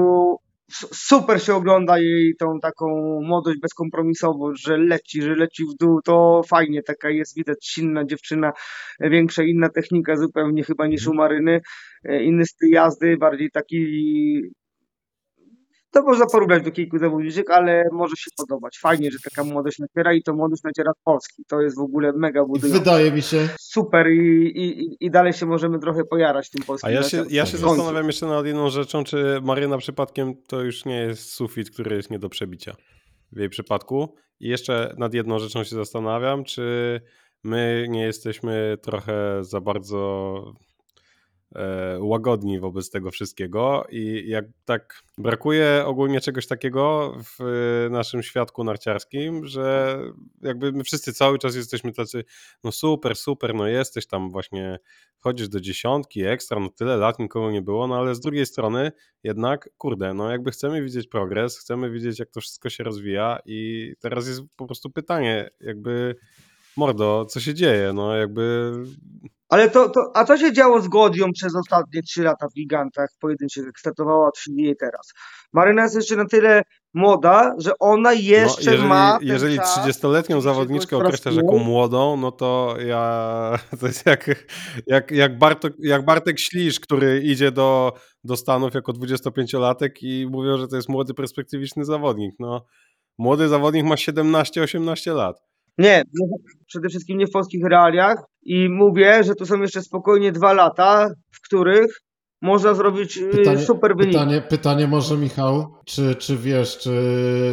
super 0.94 1.42
się 1.44 1.56
ogląda 1.56 2.00
jej 2.00 2.36
tą 2.40 2.60
taką 2.62 2.86
młodość 3.22 3.60
bezkompromisową, 3.60 4.52
że 4.56 4.78
leci, 4.78 5.22
że 5.22 5.36
leci 5.36 5.64
w 5.64 5.78
dół, 5.80 6.02
to 6.02 6.42
fajnie, 6.48 6.84
taka 6.84 7.10
jest 7.10 7.36
widać 7.36 7.58
silna 7.66 8.06
dziewczyna, 8.06 8.52
większa, 9.00 9.44
inna 9.44 9.70
technika 9.70 10.16
zupełnie 10.16 10.64
chyba 10.64 10.88
niż 10.88 11.08
u 11.08 11.14
Maryny, 11.14 11.62
e, 12.04 12.24
inny 12.24 12.46
styl 12.46 12.70
jazdy, 12.70 13.18
bardziej 13.18 13.52
taki 13.52 13.78
to 15.92 16.02
można 16.02 16.26
porównać 16.26 16.64
do 16.64 16.72
kilku 16.72 16.98
zawodniczek, 16.98 17.50
ale 17.50 17.84
może 17.92 18.16
się 18.16 18.32
podobać. 18.38 18.78
Fajnie, 18.80 19.12
że 19.12 19.18
taka 19.30 19.44
młodość 19.44 19.80
naciera 19.80 20.14
i 20.14 20.24
to 20.24 20.34
młodość 20.34 20.64
naciera 20.64 20.92
z 20.92 21.04
Polski. 21.04 21.44
To 21.48 21.62
jest 21.62 21.78
w 21.78 21.82
ogóle 21.82 22.14
mega 22.14 22.46
budujące 22.46 22.80
wydaje 22.80 23.12
mi 23.12 23.22
się, 23.22 23.50
super 23.60 24.12
i, 24.12 24.52
i, 24.56 24.98
i 25.00 25.12
dalej 25.12 25.34
się 25.34 25.46
możemy 25.46 25.80
trochę 25.80 26.04
pojarać 26.04 26.50
tym 26.50 26.64
polskim. 26.64 26.90
A 26.90 26.92
ja 26.92 27.04
się, 27.04 27.26
ja 27.30 27.46
się 27.46 27.58
zastanawiam 27.58 28.08
jeszcze 28.08 28.26
nad 28.26 28.46
jedną 28.46 28.70
rzeczą, 28.70 29.04
czy 29.04 29.40
Maryna 29.42 29.78
przypadkiem 29.78 30.34
to 30.48 30.62
już 30.62 30.86
nie 30.86 31.00
jest 31.02 31.34
sufit, 31.34 31.72
który 31.72 31.96
jest 31.96 32.12
nie 32.12 32.20
do 32.20 32.30
przebicia 32.30 32.76
w 33.32 33.40
jej 33.40 33.50
przypadku. 33.50 34.16
I 34.40 34.48
jeszcze 34.48 34.96
nad 34.98 35.14
jedną 35.14 35.40
rzeczą 35.40 35.64
się 35.64 35.76
zastanawiam, 35.76 36.44
czy 36.44 37.02
my 37.44 37.88
nie 37.90 38.04
jesteśmy 38.04 38.78
trochę 38.82 39.44
za 39.44 39.62
bardzo 39.62 40.54
łagodni 42.00 42.60
wobec 42.60 42.90
tego 42.90 43.12
wszystkiego. 43.12 43.86
I 43.90 44.24
jak 44.28 44.46
tak 44.66 45.04
brakuje 45.18 45.84
ogólnie 45.86 46.22
czegoś 46.22 46.48
takiego 46.48 47.14
w 47.24 47.88
naszym 47.92 48.24
świadku 48.24 48.64
narciarskim, 48.64 49.46
że 49.46 49.98
jakby 50.42 50.72
my 50.72 50.84
wszyscy 50.84 51.14
cały 51.14 51.40
czas 51.40 51.56
jesteśmy 51.56 51.94
tacy, 51.94 52.24
no 52.64 52.72
super, 52.72 53.16
super, 53.16 53.56
no 53.56 53.68
jesteś 53.68 54.08
tam 54.08 54.30
właśnie, 54.30 54.80
chodzisz 55.20 55.50
do 55.50 55.62
dziesiątki, 55.62 56.24
ekstra, 56.24 56.60
no 56.60 56.70
tyle 56.70 56.98
lat 56.98 57.20
nikogo 57.20 57.52
nie 57.52 57.62
było, 57.62 57.88
no 57.88 57.96
ale 57.96 58.16
z 58.16 58.20
drugiej 58.20 58.46
strony 58.46 58.92
jednak, 59.24 59.70
kurde, 59.78 60.14
no 60.14 60.32
jakby 60.32 60.52
chcemy 60.52 60.84
widzieć 60.84 61.08
progres, 61.08 61.60
chcemy 61.60 61.92
widzieć 61.92 62.20
jak 62.20 62.30
to 62.30 62.42
wszystko 62.42 62.70
się 62.70 62.84
rozwija 62.84 63.40
i 63.46 63.94
teraz 64.00 64.28
jest 64.28 64.42
po 64.56 64.66
prostu 64.66 64.90
pytanie, 64.90 65.50
jakby 65.60 66.16
mordo, 66.78 67.26
co 67.26 67.40
się 67.40 67.54
dzieje, 67.54 67.94
no 67.94 68.16
jakby 68.16 68.74
Ale 69.52 69.70
to, 69.70 69.90
to, 69.90 70.12
a 70.14 70.26
co 70.26 70.38
się 70.38 70.54
działo 70.54 70.82
z 70.82 70.88
Godią 70.88 71.32
przez 71.34 71.56
ostatnie 71.56 72.02
trzy 72.02 72.24
lata 72.24 72.48
w 72.48 72.54
gigantach 72.54 73.10
pojedynczych, 73.20 73.66
jak 73.66 73.80
startowała, 73.80 74.30
dzieje 74.50 74.76
teraz? 74.76 75.14
Maryna 75.54 75.84
jest 75.84 75.96
jeszcze 75.96 76.16
na 76.16 76.26
tyle 76.26 76.64
młoda, 76.94 77.56
że 77.58 77.72
ona 77.80 78.14
jeszcze 78.14 78.66
no, 78.66 78.72
jeżeli, 78.72 78.88
ma 78.90 79.20
jeżeli 79.22 79.58
czas, 79.58 79.80
30-letnią 79.80 80.30
żeby 80.30 80.36
się 80.36 80.42
zawodniczkę 80.42 80.98
określasz 80.98 81.36
jako 81.36 81.58
młodą, 81.58 82.18
no 82.18 82.32
to 82.32 82.76
ja 82.86 83.60
to 83.80 83.88
jest 83.88 84.06
jak, 84.06 84.46
jak, 84.88 85.12
jak, 85.12 85.38
Bartek, 85.38 85.74
jak 85.80 86.06
Bartek 86.06 86.40
Ślisz, 86.40 86.80
który 86.80 87.22
idzie 87.22 87.52
do, 87.52 87.94
do 88.24 88.38
Stanów 88.38 88.74
jako 88.74 88.92
25-latek 88.92 89.90
i 90.02 90.28
mówią, 90.30 90.58
że 90.58 90.68
to 90.68 90.76
jest 90.76 90.90
młody, 90.90 91.14
perspektywiczny 91.14 91.86
zawodnik. 91.86 92.36
No, 92.40 92.66
młody 93.18 93.48
zawodnik 93.48 93.86
ma 93.86 93.96
17-18 93.96 95.16
lat. 95.16 95.51
Nie, 95.78 96.04
nie, 96.14 96.28
przede 96.68 96.90
wszystkim 96.90 97.18
nie 97.18 97.28
w 97.28 97.32
polskich 97.32 97.66
realiach 97.66 98.24
i 98.44 98.70
mówię, 98.70 99.24
że 99.24 99.36
tu 99.36 99.46
są 99.46 99.62
jeszcze 99.62 99.82
spokojnie 99.82 100.32
dwa 100.32 100.54
lata, 100.54 101.10
w 101.32 101.42
których 101.42 102.02
można 102.42 102.74
zrobić 102.74 103.18
y, 103.18 103.30
Pytanie- 103.30 103.66
super 103.66 103.96
wyniki. 103.96 104.18
pytanie, 104.18 104.42
pytanie 104.42 104.88
może 104.88 105.18
Michał, 105.18 105.76
czy, 105.86 106.16
czy 106.16 106.38
wiesz, 106.38 106.78
czy, 106.78 106.96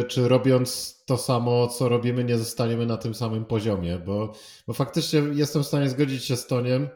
czy 0.07 0.27
robiąc 0.27 0.99
to 1.05 1.17
samo, 1.17 1.67
co 1.67 1.89
robimy, 1.89 2.23
nie 2.23 2.37
zostaniemy 2.37 2.85
na 2.85 2.97
tym 2.97 3.13
samym 3.13 3.45
poziomie, 3.45 3.99
bo, 4.05 4.33
bo 4.67 4.73
faktycznie 4.73 5.19
jestem 5.33 5.63
w 5.63 5.67
stanie 5.67 5.89
zgodzić 5.89 6.25
się 6.25 6.35
z 6.35 6.47
Toniem, 6.47 6.89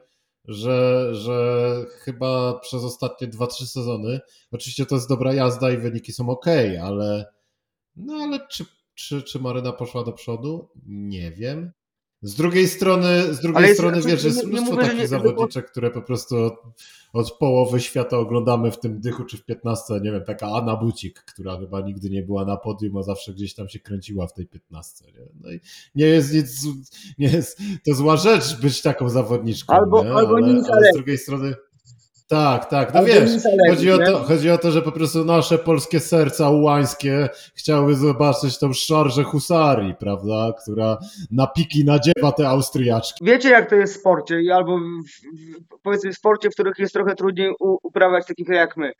że, 0.47 1.09
że 1.15 1.75
chyba 1.89 2.59
przez 2.59 2.83
ostatnie 2.83 3.27
2-3 3.27 3.65
sezony, 3.65 4.19
oczywiście 4.51 4.85
to 4.85 4.95
jest 4.95 5.09
dobra 5.09 5.33
jazda 5.33 5.71
i 5.71 5.77
wyniki 5.77 6.11
są 6.11 6.29
ok, 6.29 6.45
ale 6.83 7.25
no 7.95 8.13
ale 8.13 8.39
czy, 8.51 8.65
czy, 8.95 9.23
czy 9.23 9.39
Maryna 9.39 9.71
poszła 9.73 10.03
do 10.03 10.11
przodu? 10.13 10.69
Nie 10.85 11.31
wiem. 11.31 11.71
Z 12.21 12.35
drugiej 12.35 12.67
strony, 12.67 13.33
z 13.33 13.39
drugiej 13.39 13.61
jest- 13.63 13.73
strony 13.75 14.01
znaczy, 14.01 14.15
wiesz, 14.15 14.23
jest 14.25 14.45
mnóstwo 14.45 14.71
mówię, 14.71 14.83
takich 14.83 14.99
nie- 14.99 15.07
zawodniczek, 15.07 15.71
które 15.71 15.91
po 15.91 16.01
prostu 16.01 16.37
od, 16.37 16.53
od 17.13 17.31
połowy 17.37 17.79
świata 17.81 18.17
oglądamy 18.17 18.71
w 18.71 18.79
tym 18.79 19.01
dychu 19.01 19.25
czy 19.25 19.37
w 19.37 19.45
15. 19.45 19.93
Nie 20.03 20.11
wiem, 20.11 20.23
taka 20.25 20.47
Anna 20.47 20.75
Bucik, 20.75 21.19
która 21.19 21.57
chyba 21.59 21.81
nigdy 21.81 22.09
nie 22.09 22.23
była 22.23 22.45
na 22.45 22.57
podium, 22.57 22.97
a 22.97 23.03
zawsze 23.03 23.33
gdzieś 23.33 23.53
tam 23.53 23.69
się 23.69 23.79
kręciła 23.79 24.27
w 24.27 24.33
tej 24.33 24.47
15. 24.47 25.05
Nie? 25.05 25.25
No 25.41 25.51
i 25.51 25.59
nie 25.95 26.05
jest 26.05 26.33
nic, 26.33 26.67
nie 27.17 27.27
jest 27.27 27.59
to 27.85 27.93
zła 27.93 28.17
rzecz 28.17 28.61
być 28.61 28.81
taką 28.81 29.09
zawodniczką. 29.09 29.73
Albo- 29.73 30.03
nie? 30.03 30.13
albo 30.13 30.35
ale, 30.35 30.61
ale 30.73 30.91
z 30.91 30.95
drugiej 30.95 31.17
strony. 31.17 31.55
Tak, 32.27 32.65
tak, 32.65 32.93
no 32.93 32.99
Albo 32.99 33.11
wiesz, 33.11 33.45
nie 33.45 33.69
chodzi 33.69 33.91
o, 33.91 33.97
to, 33.97 34.17
chodzi 34.17 34.49
o 34.49 34.57
to, 34.57 34.71
że 34.71 34.81
po 34.81 34.91
prostu 34.91 35.25
nasze 35.25 35.57
polskie 35.57 35.99
serca 35.99 36.49
ułańskie 36.49 37.29
chciały 37.55 37.95
zobaczyć 37.95 38.59
tą 38.59 38.73
szarżę 38.73 39.23
husarii, 39.23 39.95
prawda, 39.95 40.53
która 40.61 40.97
na 41.31 41.47
piki 41.47 41.85
nadziewa 41.85 42.31
te 42.31 42.47
Austriaczki. 42.47 43.25
Wiecie, 43.25 43.49
jak 43.49 43.69
to 43.69 43.75
jest 43.75 43.93
w 43.93 43.99
sporcie, 43.99 44.41
albo 44.53 44.77
w, 44.77 45.81
powiedzmy 45.83 46.11
w 46.11 46.17
sporcie, 46.17 46.49
w 46.49 46.53
których 46.53 46.79
jest 46.79 46.93
trochę 46.93 47.15
trudniej 47.15 47.53
uprawiać 47.59 48.25
takich 48.27 48.47
jak 48.47 48.77
my. 48.77 48.91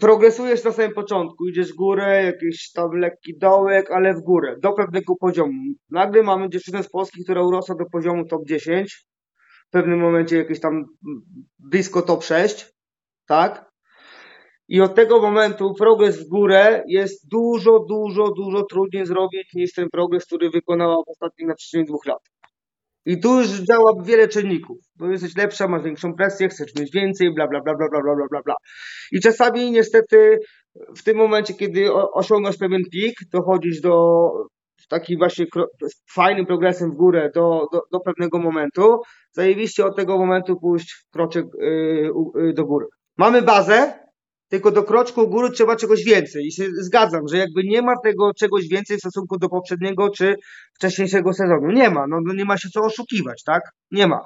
Progresujesz 0.00 0.64
na 0.64 0.72
samym 0.72 0.92
początku, 0.92 1.48
idziesz 1.48 1.72
w 1.72 1.76
górę, 1.76 2.24
jakiś 2.24 2.72
tam 2.72 2.90
lekki 2.92 3.38
dołek, 3.38 3.90
ale 3.90 4.14
w 4.14 4.20
górę, 4.20 4.56
do 4.62 4.72
pewnego 4.72 5.16
poziomu. 5.16 5.62
Nagle 5.90 6.22
mamy 6.22 6.48
dziewczynę 6.50 6.82
z 6.82 6.90
Polski, 6.90 7.24
która 7.24 7.42
urosła 7.42 7.74
do 7.74 7.84
poziomu 7.92 8.24
top 8.24 8.42
10, 8.48 9.06
w 9.68 9.70
pewnym 9.70 10.00
momencie 10.00 10.36
jakieś 10.36 10.60
tam 10.60 10.84
blisko 11.58 12.02
top 12.02 12.24
6, 12.24 12.72
tak? 13.26 13.68
I 14.68 14.80
od 14.80 14.94
tego 14.94 15.20
momentu 15.20 15.74
progres 15.74 16.24
w 16.24 16.28
górę 16.28 16.84
jest 16.88 17.28
dużo, 17.30 17.78
dużo, 17.88 18.30
dużo 18.30 18.62
trudniej 18.62 19.06
zrobić 19.06 19.54
niż 19.54 19.72
ten 19.72 19.88
progres, 19.92 20.26
który 20.26 20.50
wykonała 20.50 20.96
w 20.96 21.10
ostatnich 21.10 21.48
na 21.48 21.54
przestrzeni 21.54 21.84
dwóch 21.84 22.06
lat. 22.06 22.22
I 23.06 23.20
tu 23.20 23.40
już 23.40 23.48
działa 23.48 23.92
wiele 24.04 24.28
czynników. 24.28 24.78
Bo 24.96 25.06
jesteś 25.06 25.36
lepsza, 25.36 25.68
masz 25.68 25.82
większą 25.82 26.14
presję, 26.14 26.48
chcesz 26.48 26.74
mieć 26.74 26.92
więcej, 26.92 27.34
bla, 27.34 27.48
bla, 27.48 27.60
bla, 27.60 27.74
bla, 27.74 27.88
bla, 27.88 28.00
bla, 28.00 28.26
bla, 28.30 28.42
bla. 28.44 28.54
I 29.12 29.20
czasami 29.20 29.70
niestety 29.70 30.38
w 30.96 31.02
tym 31.02 31.16
momencie, 31.16 31.54
kiedy 31.54 31.92
osiągasz 31.92 32.56
pewien 32.56 32.82
pik, 32.92 33.14
dochodzisz 33.32 33.80
do 33.80 34.30
takim 34.86 35.18
właśnie 35.18 35.46
fajnym 36.14 36.46
progresem 36.46 36.90
w 36.90 36.94
górę 36.94 37.30
do, 37.34 37.66
do, 37.72 37.82
do 37.92 38.00
pewnego 38.00 38.38
momentu, 38.38 39.00
zajebiście 39.32 39.86
od 39.86 39.96
tego 39.96 40.18
momentu 40.18 40.56
pójść 40.60 41.06
kroczek 41.12 41.46
yy, 41.58 42.10
yy, 42.34 42.52
do 42.52 42.64
góry. 42.64 42.86
Mamy 43.16 43.42
bazę, 43.42 44.08
tylko 44.48 44.70
do 44.70 44.82
kroczku 44.82 45.28
góry 45.28 45.50
trzeba 45.50 45.76
czegoś 45.76 46.04
więcej. 46.04 46.46
I 46.46 46.52
się 46.52 46.64
zgadzam, 46.70 47.28
że 47.28 47.36
jakby 47.36 47.62
nie 47.64 47.82
ma 47.82 47.94
tego 48.04 48.34
czegoś 48.34 48.68
więcej 48.68 48.96
w 48.96 49.00
stosunku 49.00 49.38
do 49.38 49.48
poprzedniego 49.48 50.10
czy 50.10 50.36
wcześniejszego 50.74 51.32
sezonu. 51.32 51.70
Nie 51.70 51.90
ma, 51.90 52.06
no, 52.06 52.18
no 52.24 52.34
nie 52.34 52.44
ma 52.44 52.56
się 52.58 52.68
co 52.68 52.84
oszukiwać, 52.84 53.42
tak? 53.42 53.62
Nie 53.90 54.06
ma. 54.06 54.20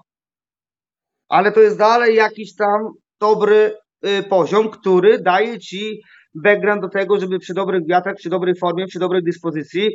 Ale 1.28 1.52
to 1.52 1.60
jest 1.60 1.78
dalej 1.78 2.16
jakiś 2.16 2.54
tam 2.54 2.80
dobry 3.20 3.76
y, 4.06 4.22
poziom, 4.22 4.70
który 4.70 5.18
daje 5.18 5.58
ci 5.58 6.00
background 6.34 6.82
do 6.82 6.88
tego, 6.88 7.20
żeby 7.20 7.38
przy 7.38 7.54
dobrych 7.54 7.86
wiatrach, 7.88 8.16
przy 8.16 8.30
dobrej 8.30 8.54
formie, 8.56 8.86
przy 8.86 8.98
dobrej 8.98 9.22
dyspozycji 9.22 9.90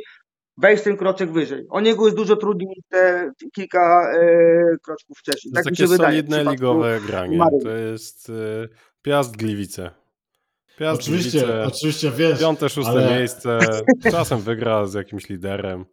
wejść 0.58 0.82
ten 0.84 0.96
kroczek 0.96 1.32
wyżej. 1.32 1.66
O 1.70 1.80
niego 1.80 2.04
jest 2.04 2.16
dużo 2.16 2.36
trudniej 2.36 2.68
niż 2.68 2.84
te 2.88 3.32
kilka 3.54 4.12
y, 4.16 4.78
kroczków 4.82 5.18
wcześniej. 5.18 5.52
To 5.52 5.58
jest 5.58 5.68
tak 5.68 5.76
takie 5.76 5.86
wydaje. 5.88 6.10
solidne 6.10 6.52
ligowe 6.52 7.00
granie. 7.06 7.38
To 7.62 7.70
jest 7.70 8.28
y, 8.28 8.68
Piast 9.02 9.36
Gliwice. 9.36 9.90
Piast 10.78 11.00
Oczywiście, 11.00 11.38
Gliwice, 11.38 11.66
oczywiście 11.66 12.10
wiesz, 12.10 12.40
piąte, 12.40 12.68
szóste 12.68 12.90
ale- 12.92 13.18
miejsce, 13.18 13.58
czasem 14.12 14.40
wygra 14.40 14.86
z 14.86 14.94
jakimś 14.94 15.28
liderem 15.28 15.84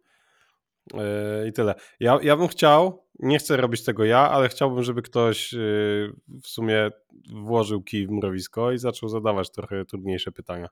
yy, 0.94 1.00
i 1.48 1.52
tyle. 1.52 1.74
Ja, 2.00 2.18
ja 2.22 2.36
bym 2.36 2.48
chciał, 2.48 3.04
nie 3.18 3.38
chcę 3.38 3.56
robić 3.56 3.84
tego 3.84 4.04
ja, 4.04 4.30
ale 4.30 4.48
chciałbym, 4.48 4.82
żeby 4.82 5.02
ktoś 5.02 5.52
yy, 5.52 6.12
w 6.42 6.46
sumie 6.46 6.90
włożył 7.34 7.82
kij 7.82 8.06
w 8.06 8.10
mrowisko 8.10 8.72
i 8.72 8.78
zaczął 8.78 9.08
zadawać 9.08 9.50
trochę 9.50 9.84
trudniejsze 9.84 10.32
pytania, 10.32 10.68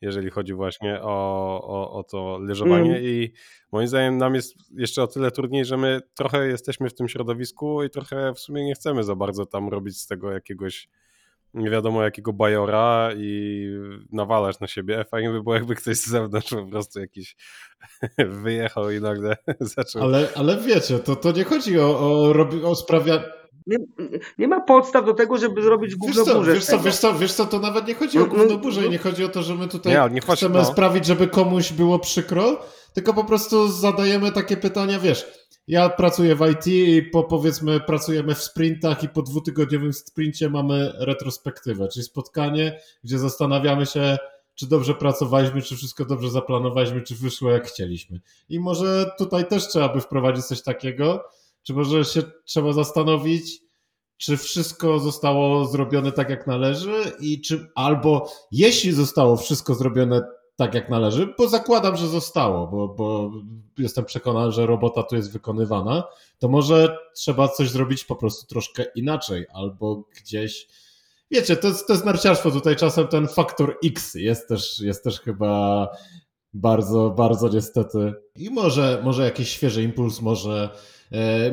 jeżeli 0.00 0.30
chodzi 0.30 0.54
właśnie 0.54 1.02
o, 1.02 1.60
o, 1.62 1.92
o 1.92 2.02
to 2.04 2.38
leżowanie 2.38 2.90
Mm. 2.90 3.04
i 3.04 3.32
moim 3.72 3.88
zdaniem 3.88 4.18
nam 4.18 4.34
jest 4.34 4.54
jeszcze 4.76 5.02
o 5.02 5.06
tyle 5.06 5.30
trudniej, 5.30 5.64
że 5.64 5.76
my 5.76 6.00
trochę 6.14 6.46
jesteśmy 6.46 6.88
w 6.88 6.94
tym 6.94 7.08
środowisku 7.08 7.82
i 7.82 7.90
trochę 7.90 8.34
w 8.34 8.38
sumie 8.38 8.64
nie 8.64 8.74
chcemy 8.74 9.04
za 9.04 9.14
bardzo 9.14 9.46
tam 9.46 9.68
robić 9.68 9.98
z 9.98 10.06
tego 10.06 10.32
jakiegoś 10.32 10.88
nie 11.54 11.70
wiadomo 11.70 12.02
jakiego 12.02 12.32
bajora 12.32 13.10
i 13.16 13.66
nawalasz 14.12 14.60
na 14.60 14.66
siebie. 14.66 15.04
Fajnie 15.04 15.30
by 15.30 15.42
było, 15.42 15.54
jakby 15.54 15.74
ktoś 15.74 15.96
z 15.96 16.08
zewnątrz 16.08 16.50
po 16.50 16.66
prostu 16.66 17.00
jakiś 17.00 17.36
wyjechał 18.42 18.90
i 18.90 19.00
nagle 19.00 19.36
zaczął. 19.60 20.02
Ale, 20.02 20.28
ale 20.34 20.56
wiecie, 20.56 20.98
to, 20.98 21.16
to 21.16 21.32
nie 21.32 21.44
chodzi 21.44 21.78
o, 21.78 22.00
o, 22.00 22.34
o 22.64 22.74
sprawia... 22.74 23.39
Nie, 23.70 23.78
nie 24.38 24.48
ma 24.48 24.60
podstaw 24.60 25.04
do 25.04 25.14
tego, 25.14 25.38
żeby 25.38 25.62
zrobić 25.62 25.90
Wiesz 25.90 25.98
gówno 25.98 26.24
co, 26.24 26.34
burzę 26.34 26.54
wiesz, 26.54 26.64
co, 26.64 26.78
wiesz, 26.78 26.96
co, 26.96 27.14
wiesz 27.14 27.32
co, 27.32 27.46
to 27.46 27.58
nawet 27.58 27.86
nie 27.88 27.94
chodzi 27.94 28.18
o 28.18 28.20
No, 28.20 28.26
no, 28.26 28.34
gówno 28.34 28.56
burzę 28.58 28.80
i 28.80 28.84
no. 28.84 28.90
nie 28.90 28.98
chodzi 28.98 29.24
o 29.24 29.28
to, 29.28 29.42
że 29.42 29.54
my 29.54 29.68
tutaj 29.68 29.92
Nie, 29.92 30.14
nie 30.14 30.20
chodzi- 30.20 30.36
chcemy 30.38 30.54
no. 30.58 30.64
sprawić, 30.64 31.06
żeby 31.06 31.26
komuś 31.28 31.72
było 31.72 31.98
przykro, 31.98 32.62
tylko 32.94 33.14
po 33.14 33.24
prostu 33.24 33.68
zadajemy 33.68 34.32
takie 34.32 34.56
pytania, 34.56 34.98
wiesz, 34.98 35.26
ja 35.68 35.88
pracuję 35.88 36.34
w 36.36 36.50
IT 36.52 36.66
i 36.66 37.02
po, 37.02 37.24
powiedzmy 37.24 37.80
pracujemy 37.80 38.34
w 38.34 38.42
sprintach 38.42 39.02
i 39.02 39.08
po 39.08 39.22
dwutygodniowym 39.22 39.92
sprincie 39.92 40.50
mamy 40.50 40.92
retrospektywę, 40.98 41.88
czyli 41.88 42.04
spotkanie, 42.04 42.80
gdzie 43.04 43.18
zastanawiamy 43.18 43.86
się, 43.86 44.16
czy 44.54 44.66
dobrze 44.68 44.94
pracowaliśmy, 44.94 45.62
czy 45.62 45.76
wszystko 45.76 46.04
dobrze 46.04 46.30
zaplanowaliśmy, 46.30 47.02
czy 47.02 47.14
wyszło 47.14 47.50
jak 47.50 47.66
chcieliśmy. 47.68 48.20
I 48.48 48.60
może 48.60 49.10
tutaj 49.18 49.46
też 49.48 49.68
trzeba 49.68 49.88
by 49.88 50.00
wprowadzić 50.00 50.44
coś 50.44 50.62
takiego, 50.62 51.24
czy 51.62 51.74
może 51.74 52.04
się 52.04 52.22
trzeba 52.44 52.72
zastanowić, 52.72 53.60
czy 54.16 54.36
wszystko 54.36 54.98
zostało 54.98 55.64
zrobione 55.64 56.12
tak 56.12 56.30
jak 56.30 56.46
należy 56.46 57.12
i 57.20 57.40
czy 57.40 57.66
albo 57.74 58.32
jeśli 58.52 58.92
zostało 58.92 59.36
wszystko 59.36 59.74
zrobione 59.74 60.22
tak 60.56 60.74
jak 60.74 60.90
należy, 60.90 61.34
bo 61.38 61.48
zakładam, 61.48 61.96
że 61.96 62.08
zostało, 62.08 62.66
bo, 62.66 62.88
bo 62.88 63.30
jestem 63.78 64.04
przekonany, 64.04 64.52
że 64.52 64.66
robota 64.66 65.02
tu 65.02 65.16
jest 65.16 65.32
wykonywana, 65.32 66.04
to 66.38 66.48
może 66.48 66.96
trzeba 67.16 67.48
coś 67.48 67.70
zrobić 67.70 68.04
po 68.04 68.16
prostu 68.16 68.46
troszkę 68.46 68.84
inaczej 68.94 69.46
albo 69.52 70.04
gdzieś 70.20 70.66
Wiecie, 71.30 71.56
to 71.56 71.68
jest, 71.68 71.86
to 71.86 71.92
jest 71.92 72.04
narciarstwo. 72.04 72.50
Tutaj 72.50 72.76
czasem 72.76 73.08
ten 73.08 73.28
faktor 73.28 73.78
X 73.84 74.14
jest 74.14 74.48
też, 74.48 74.80
jest 74.80 75.04
też 75.04 75.20
chyba 75.20 75.88
bardzo, 76.52 77.10
bardzo 77.10 77.48
niestety. 77.48 78.14
I 78.36 78.50
może, 78.50 79.00
może 79.04 79.24
jakiś 79.24 79.48
świeży 79.48 79.82
impuls, 79.82 80.20
może, 80.20 80.70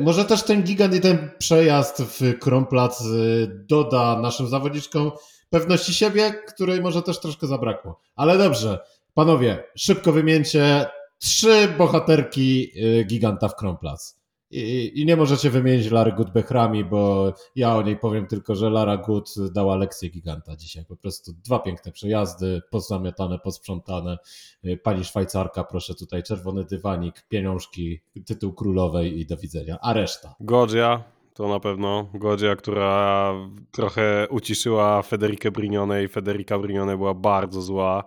może 0.00 0.24
też 0.24 0.42
ten 0.42 0.62
gigant 0.62 0.94
i 0.94 1.00
ten 1.00 1.30
przejazd 1.38 2.02
w 2.02 2.38
Kronplatz 2.38 3.00
e, 3.00 3.04
doda 3.46 4.20
naszym 4.20 4.48
zawodniczkom 4.48 5.10
pewności 5.50 5.94
siebie, 5.94 6.32
której 6.48 6.80
może 6.80 7.02
też 7.02 7.20
troszkę 7.20 7.46
zabrakło. 7.46 8.00
Ale 8.16 8.38
dobrze, 8.38 8.78
panowie, 9.14 9.64
szybko 9.76 10.12
wymieńcie 10.12 10.86
trzy 11.18 11.68
bohaterki 11.78 12.70
e, 13.00 13.04
giganta 13.04 13.48
w 13.48 13.56
Kronplatz. 13.56 14.17
I, 14.50 14.92
I 15.00 15.06
nie 15.06 15.16
możecie 15.16 15.50
wymienić 15.50 15.90
Lary 15.90 16.12
Good 16.12 16.30
Bechrami, 16.30 16.84
bo 16.84 17.32
ja 17.56 17.76
o 17.76 17.82
niej 17.82 17.96
powiem 17.96 18.26
tylko, 18.26 18.54
że 18.54 18.70
Lara 18.70 18.96
Good 18.96 19.34
dała 19.52 19.76
lekcję 19.76 20.08
giganta 20.08 20.56
dzisiaj. 20.56 20.84
Po 20.84 20.96
prostu 20.96 21.32
dwa 21.32 21.58
piękne 21.58 21.92
przejazdy, 21.92 22.62
pozamiatane, 22.70 23.38
posprzątane. 23.38 24.18
Y, 24.64 24.76
Pani 24.76 25.04
Szwajcarka, 25.04 25.64
proszę 25.64 25.94
tutaj 25.94 26.22
czerwony 26.22 26.64
dywanik, 26.64 27.26
pieniążki, 27.28 28.00
tytuł 28.26 28.52
królowej 28.52 29.20
i 29.20 29.26
do 29.26 29.36
widzenia. 29.36 29.78
A 29.82 29.92
reszta? 29.92 30.34
Godzia, 30.40 31.04
to 31.34 31.48
na 31.48 31.60
pewno. 31.60 32.08
Godzia, 32.14 32.56
która 32.56 33.32
trochę 33.72 34.26
uciszyła 34.30 35.02
Federikę 35.02 35.50
Brignone 35.50 36.04
i 36.04 36.08
Federica 36.08 36.58
Brignone 36.58 36.96
była 36.96 37.14
bardzo 37.14 37.62
zła, 37.62 38.04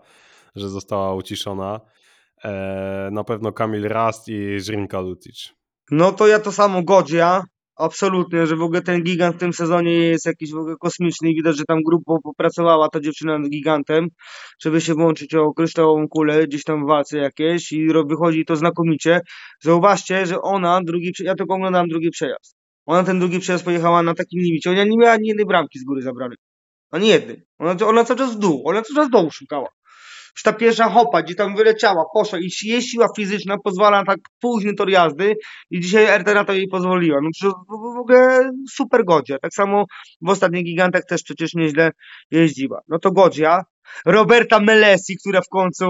że 0.55 0.69
została 0.69 1.13
uciszona. 1.13 1.81
E, 2.43 3.09
na 3.11 3.23
pewno 3.23 3.51
Kamil 3.51 3.83
Rast 3.83 4.27
i 4.27 4.59
Żrinka 4.59 4.99
Lutic. 5.01 5.60
No 5.91 6.11
to 6.11 6.27
ja 6.27 6.39
to 6.39 6.51
samo 6.51 6.83
Godzia. 6.83 7.43
Absolutnie, 7.75 8.47
że 8.47 8.55
w 8.55 8.61
ogóle 8.61 8.81
ten 8.81 9.03
gigant 9.03 9.35
w 9.35 9.39
tym 9.39 9.53
sezonie 9.53 9.93
jest 9.93 10.25
jakiś 10.25 10.51
w 10.51 10.57
ogóle 10.57 10.75
kosmiczny 10.79 11.31
i 11.31 11.35
widać, 11.35 11.57
że 11.57 11.63
tam 11.67 11.79
grubo 11.85 12.19
popracowała 12.23 12.89
ta 12.89 12.99
dziewczyna 12.99 13.39
nad 13.39 13.49
gigantem, 13.49 14.07
żeby 14.61 14.81
się 14.81 14.93
włączyć 14.93 15.35
o 15.35 15.53
kryształową 15.53 16.07
kulę 16.07 16.47
gdzieś 16.47 16.63
tam 16.63 16.85
w 16.85 16.87
walce 16.87 17.17
jakieś 17.17 17.71
i 17.71 17.87
wychodzi 18.09 18.45
to 18.45 18.55
znakomicie. 18.55 19.21
Zauważcie, 19.61 20.25
że 20.25 20.41
ona 20.41 20.81
drugi, 20.83 21.11
ja 21.19 21.35
tylko 21.35 21.55
oglądałem 21.55 21.87
drugi 21.87 22.09
przejazd. 22.09 22.55
Ona 22.85 23.03
ten 23.03 23.19
drugi 23.19 23.39
przejazd 23.39 23.65
pojechała 23.65 24.03
na 24.03 24.13
takim 24.13 24.41
limicie. 24.41 24.71
Ona 24.71 24.83
nie 24.83 24.97
miała 24.97 25.13
ani 25.13 25.27
jednej 25.27 25.45
bramki 25.45 25.79
z 25.79 25.83
góry 25.83 26.01
zabranej. 26.01 26.37
Ani 26.91 27.07
jednej. 27.07 27.43
Ona, 27.59 27.75
ona 27.87 28.05
cały 28.05 28.19
czas 28.19 28.35
w 28.35 28.39
dół. 28.39 28.63
Ona 28.65 28.81
cały 28.81 28.95
czas 28.95 29.09
dołu 29.09 29.31
szukała. 29.31 29.67
Już 30.35 30.43
ta 30.43 30.53
pierwsza 30.53 30.89
hopa, 30.89 31.21
gdzie 31.21 31.35
tam 31.35 31.55
wyleciała, 31.55 32.03
poszła 32.13 32.39
i 32.39 32.49
jej 32.63 32.81
siła 32.81 33.07
fizyczna 33.15 33.57
pozwala 33.63 33.99
na 33.99 34.05
tak 34.05 34.19
późny 34.41 34.73
tor 34.73 34.89
jazdy 34.89 35.35
i 35.71 35.79
dzisiaj 35.79 36.19
RT 36.19 36.33
na 36.33 36.45
to 36.45 36.53
jej 36.53 36.67
pozwoliła. 36.67 37.17
No 37.21 37.29
przecież 37.33 37.53
w 37.69 37.99
ogóle 37.99 38.49
super 38.71 39.05
Godzia. 39.05 39.37
Tak 39.41 39.53
samo 39.53 39.85
w 40.21 40.29
ostatnich 40.29 40.65
gigantach 40.65 41.05
też 41.09 41.23
przecież 41.23 41.53
nieźle 41.53 41.91
jeździła. 42.31 42.79
No 42.87 42.99
to 42.99 43.11
Godzia. 43.11 43.61
Roberta 44.05 44.59
Melesi, 44.59 45.17
która 45.17 45.41
w 45.41 45.49
końcu 45.51 45.85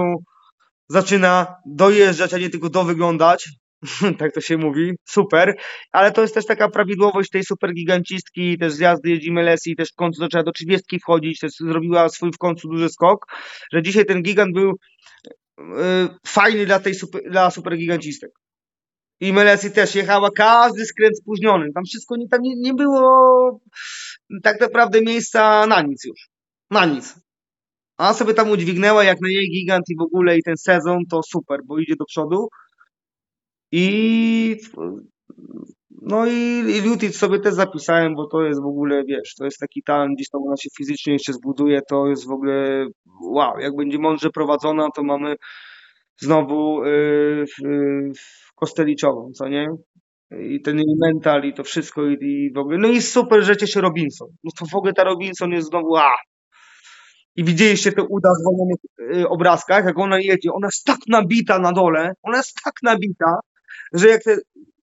zaczyna 0.88 1.56
dojeżdżać, 1.66 2.34
a 2.34 2.38
nie 2.38 2.50
tylko 2.50 2.68
dowyglądać. 2.68 3.48
tak 4.18 4.32
to 4.32 4.40
się 4.40 4.56
mówi. 4.56 4.92
Super. 5.08 5.54
Ale 5.92 6.12
to 6.12 6.22
jest 6.22 6.34
też 6.34 6.46
taka 6.46 6.68
prawidłowość 6.68 7.30
tej 7.30 7.44
super 7.44 7.74
gigancistki, 7.74 8.58
też 8.58 8.72
z 8.72 8.78
jazdy 8.78 9.10
jeździ 9.10 9.32
Melesi, 9.32 9.76
też 9.76 9.88
w 9.92 9.94
końcu 9.94 10.20
zaczęła 10.20 10.44
do 10.44 10.52
30 10.52 11.00
wchodzić, 11.00 11.40
też 11.40 11.52
zrobiła 11.52 12.08
swój 12.08 12.32
w 12.32 12.38
końcu 12.38 12.68
duży 12.68 12.88
skok, 12.88 13.26
że 13.72 13.82
dzisiaj 13.82 14.04
ten 14.04 14.22
gigant 14.22 14.54
był 14.54 14.70
y, 14.70 15.62
fajny 16.26 16.66
dla 16.66 16.80
tej 16.80 16.94
super, 16.94 17.22
dla 17.30 17.50
super 17.50 17.76
gigancistek. 17.76 18.30
I 19.20 19.32
Melesi 19.32 19.70
też 19.70 19.94
jechała 19.94 20.30
każdy 20.36 20.84
skręt 20.84 21.18
spóźniony. 21.18 21.72
Tam 21.74 21.84
wszystko 21.84 22.16
nie, 22.16 22.28
tam 22.28 22.42
nie, 22.42 22.54
nie 22.56 22.74
było 22.74 23.60
tak 24.42 24.60
naprawdę 24.60 25.02
miejsca 25.02 25.66
na 25.66 25.82
nic 25.82 26.04
już. 26.04 26.28
Na 26.70 26.86
nic. 26.86 27.14
A 27.96 28.14
sobie 28.14 28.34
tam 28.34 28.50
udźwignęła 28.50 29.04
jak 29.04 29.20
na 29.20 29.28
jej 29.28 29.50
gigant 29.50 29.84
i 29.88 29.96
w 29.96 30.02
ogóle 30.02 30.38
i 30.38 30.42
ten 30.42 30.56
sezon 30.56 30.98
to 31.10 31.20
super, 31.22 31.60
bo 31.64 31.78
idzie 31.78 31.96
do 31.96 32.04
przodu. 32.04 32.48
I 33.72 34.56
no 36.02 36.26
i, 36.26 36.64
i 36.76 36.80
Lutic 36.80 37.16
sobie 37.16 37.40
też 37.40 37.54
zapisałem, 37.54 38.14
bo 38.14 38.26
to 38.26 38.42
jest 38.42 38.62
w 38.62 38.66
ogóle, 38.66 39.04
wiesz, 39.04 39.34
to 39.38 39.44
jest 39.44 39.58
taki 39.58 39.82
talent, 39.82 40.14
gdzieś 40.14 40.28
tam 40.28 40.40
ona 40.46 40.56
się 40.56 40.68
fizycznie 40.76 41.12
jeszcze 41.12 41.32
zbuduje, 41.32 41.80
to 41.88 42.06
jest 42.06 42.26
w 42.26 42.30
ogóle 42.30 42.86
wow, 43.22 43.58
jak 43.58 43.76
będzie 43.76 43.98
mądrze 43.98 44.30
prowadzona, 44.30 44.88
to 44.96 45.02
mamy 45.02 45.36
znowu 46.20 46.84
yy, 46.84 47.44
yy, 47.62 48.12
kosteliczową, 48.56 49.30
co 49.34 49.48
nie? 49.48 49.68
I 50.40 50.62
ten 50.62 50.76
jej 50.76 50.96
mental 51.00 51.44
i 51.44 51.54
to 51.54 51.64
wszystko 51.64 52.06
i, 52.06 52.16
i 52.20 52.52
w 52.52 52.58
ogóle, 52.58 52.78
no 52.78 52.88
i 52.88 53.02
super, 53.02 53.42
że 53.42 53.56
cieszy 53.56 53.80
Robinson. 53.80 54.28
No 54.44 54.50
to 54.58 54.66
w 54.66 54.74
ogóle 54.74 54.92
ta 54.92 55.04
Robinson 55.04 55.50
jest 55.50 55.68
znowu, 55.68 55.96
a! 55.96 56.10
I 57.36 57.44
widzieliście 57.44 57.92
te 57.92 58.02
uda 58.02 58.28
w 58.30 59.16
y, 59.16 59.28
obrazkach, 59.28 59.84
jak 59.84 59.98
ona 59.98 60.18
jedzie, 60.18 60.52
ona 60.52 60.66
jest 60.66 60.84
tak 60.84 60.98
nabita 61.08 61.58
na 61.58 61.72
dole, 61.72 62.12
ona 62.22 62.36
jest 62.36 62.56
tak 62.64 62.74
nabita, 62.82 63.40
że 63.92 64.08
jak 64.08 64.22
te 64.22 64.36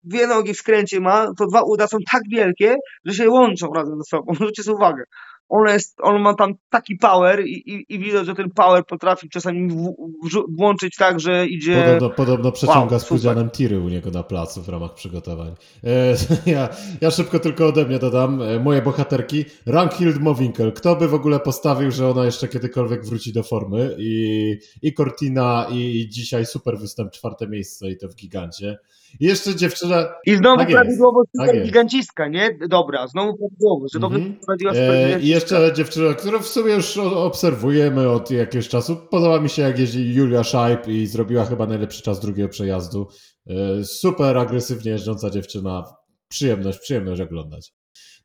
dwie 0.04 0.26
nogi 0.26 0.54
w 0.54 0.58
skręcie 0.58 1.00
ma, 1.00 1.26
to 1.38 1.46
dwa 1.46 1.62
uda 1.62 1.86
są 1.86 1.98
tak 2.12 2.22
wielkie, 2.30 2.76
że 3.04 3.14
się 3.14 3.30
łączą 3.30 3.72
razem 3.74 3.98
ze 3.98 4.04
sobą. 4.04 4.32
Zwróćcie 4.34 4.62
sobie 4.62 4.76
uwagę. 4.76 5.04
Ona 5.48 5.72
jest, 5.72 5.96
on 6.02 6.22
ma 6.22 6.34
tam 6.34 6.54
taki 6.70 6.96
power 6.96 7.46
i, 7.46 7.72
i, 7.74 7.94
i 7.94 7.98
widać, 7.98 8.26
że 8.26 8.34
ten 8.34 8.50
power 8.50 8.84
potrafi 8.86 9.28
czasami 9.28 9.68
w, 9.68 9.94
wrzu- 10.24 10.44
włączyć 10.58 10.96
tak, 10.96 11.20
że 11.20 11.46
idzie... 11.46 11.84
Podobno, 11.84 12.10
podobno 12.10 12.52
przeciąga 12.52 12.96
Wow, 12.96 13.00
z 13.00 13.04
Pudzianem 13.04 13.50
tiry 13.50 13.80
u 13.80 13.88
niego 13.88 14.10
na 14.10 14.22
placu 14.22 14.62
w 14.62 14.68
ramach 14.68 14.94
przygotowań. 14.94 15.54
E, 15.84 16.14
ja, 16.56 16.68
ja 17.00 17.10
szybko 17.10 17.38
tylko 17.38 17.66
ode 17.66 17.84
mnie 17.84 17.98
dodam. 17.98 18.42
E, 18.42 18.58
moje 18.58 18.82
bohaterki. 18.82 19.44
Rankhild 19.66 20.20
Mowinkel. 20.20 20.72
Kto 20.72 20.96
by 20.96 21.08
w 21.08 21.14
ogóle 21.14 21.40
postawił, 21.40 21.90
że 21.90 22.08
ona 22.08 22.24
jeszcze 22.24 22.48
kiedykolwiek 22.48 23.04
wróci 23.04 23.32
do 23.32 23.42
formy? 23.42 23.96
I, 23.98 24.54
i 24.82 24.94
Cortina, 24.94 25.66
i 25.70 26.08
dzisiaj 26.08 26.46
super 26.46 26.78
występ, 26.78 27.10
czwarte 27.10 27.48
miejsce 27.48 27.90
i 27.90 27.96
to 27.96 28.08
w 28.08 28.14
gigancie. 28.14 28.78
Jeszcze 29.20 29.54
dziewczyna. 29.54 30.06
I 30.26 30.36
znowu 30.36 30.58
Tak 30.58 30.68
jest, 30.70 30.80
prawidłowość 30.82 31.30
tak 31.38 31.54
jest. 31.54 31.66
gigancistka, 31.66 32.28
nie? 32.28 32.58
Dobra, 32.68 33.06
znowu 33.06 33.36
prawidłowość, 33.38 33.92
że 33.94 34.00
dobrze 34.00 34.18
prowadziła 34.46 34.72
E, 34.72 34.74
I 34.74 34.96
gigancistka. 35.06 35.26
jeszcze 35.58 35.72
dziewczyna, 35.76 36.14
którą 36.14 36.38
w 36.38 36.48
sumie 36.48 36.72
już 36.74 36.98
obserwujemy 36.98 38.08
od 38.10 38.30
jakiegoś 38.30 38.68
czasu. 38.68 38.96
Podoba 39.10 39.40
mi 39.40 39.48
się, 39.48 39.62
jak 39.62 39.78
jeździ 39.78 40.14
Julia 40.14 40.44
Scheib 40.44 40.88
i 40.88 41.06
zrobiła 41.06 41.44
chyba 41.44 41.66
najlepszy 41.66 42.02
czas 42.02 42.20
drugiego 42.20 42.48
przejazdu. 42.48 43.08
E, 43.46 43.84
Super 43.84 44.38
agresywnie 44.38 44.90
jeżdżąca 44.90 45.30
dziewczyna. 45.30 45.84
Przyjemność, 46.28 46.78
przyjemność 46.78 47.20
oglądać. 47.20 47.72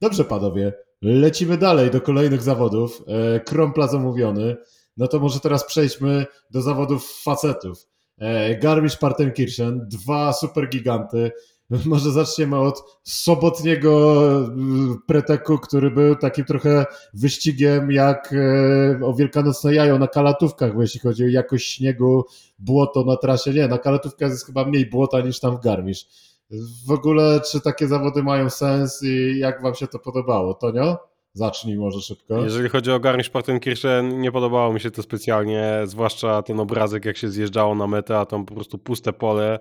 Dobrze, 0.01 0.23
panowie. 0.25 0.73
Lecimy 1.01 1.57
dalej 1.57 1.91
do 1.91 2.01
kolejnych 2.01 2.41
zawodów. 2.41 3.03
E, 3.07 3.39
Krompla 3.39 3.87
zamówiony. 3.87 4.55
No 4.97 5.07
to 5.07 5.19
może 5.19 5.39
teraz 5.39 5.65
przejdźmy 5.65 6.25
do 6.51 6.61
zawodów 6.61 7.21
facetów. 7.23 7.87
E, 8.23 8.59
Garmisch-Partenkirchen, 8.59 9.87
dwa 9.87 10.33
super 10.33 10.69
giganty. 10.69 11.31
Może 11.85 12.11
zaczniemy 12.11 12.59
od 12.59 12.83
sobotniego 13.03 14.25
y, 14.41 14.47
preteku, 15.07 15.57
który 15.57 15.91
był 15.91 16.15
takim 16.15 16.45
trochę 16.45 16.85
wyścigiem 17.13 17.91
jak 17.91 18.33
e, 18.33 19.05
o 19.05 19.13
wielkanocne 19.13 19.73
jajo 19.73 19.99
na 19.99 20.07
kalatówkach, 20.07 20.71
jeśli 20.79 20.99
chodzi 20.99 21.23
o 21.23 21.27
jakość 21.27 21.71
śniegu, 21.71 22.23
błoto 22.59 23.03
na 23.03 23.17
trasie. 23.17 23.53
Nie, 23.53 23.67
na 23.67 23.77
kalatówkach 23.77 24.29
jest 24.29 24.45
chyba 24.45 24.65
mniej 24.65 24.85
błota 24.89 25.21
niż 25.21 25.39
tam 25.39 25.57
w 25.57 25.59
Garmisch. 25.59 26.01
W 26.87 26.91
ogóle, 26.91 27.41
czy 27.51 27.61
takie 27.61 27.87
zawody 27.87 28.23
mają 28.23 28.49
sens 28.49 29.03
i 29.03 29.39
jak 29.39 29.61
wam 29.61 29.75
się 29.75 29.87
to 29.87 29.99
podobało, 29.99 30.53
Tonio? 30.53 31.12
Zacznij 31.33 31.77
może 31.77 32.01
szybko. 32.01 32.43
Jeżeli 32.43 32.69
chodzi 32.69 32.91
o 32.91 32.99
Garmisch-Partenkirchen, 32.99 34.17
nie 34.17 34.31
podobało 34.31 34.73
mi 34.73 34.79
się 34.79 34.91
to 34.91 35.03
specjalnie, 35.03 35.81
zwłaszcza 35.83 36.41
ten 36.41 36.59
obrazek, 36.59 37.05
jak 37.05 37.17
się 37.17 37.29
zjeżdżało 37.29 37.75
na 37.75 37.87
metę, 37.87 38.19
a 38.19 38.25
tam 38.25 38.45
po 38.45 38.55
prostu 38.55 38.77
puste 38.77 39.13
pole, 39.13 39.59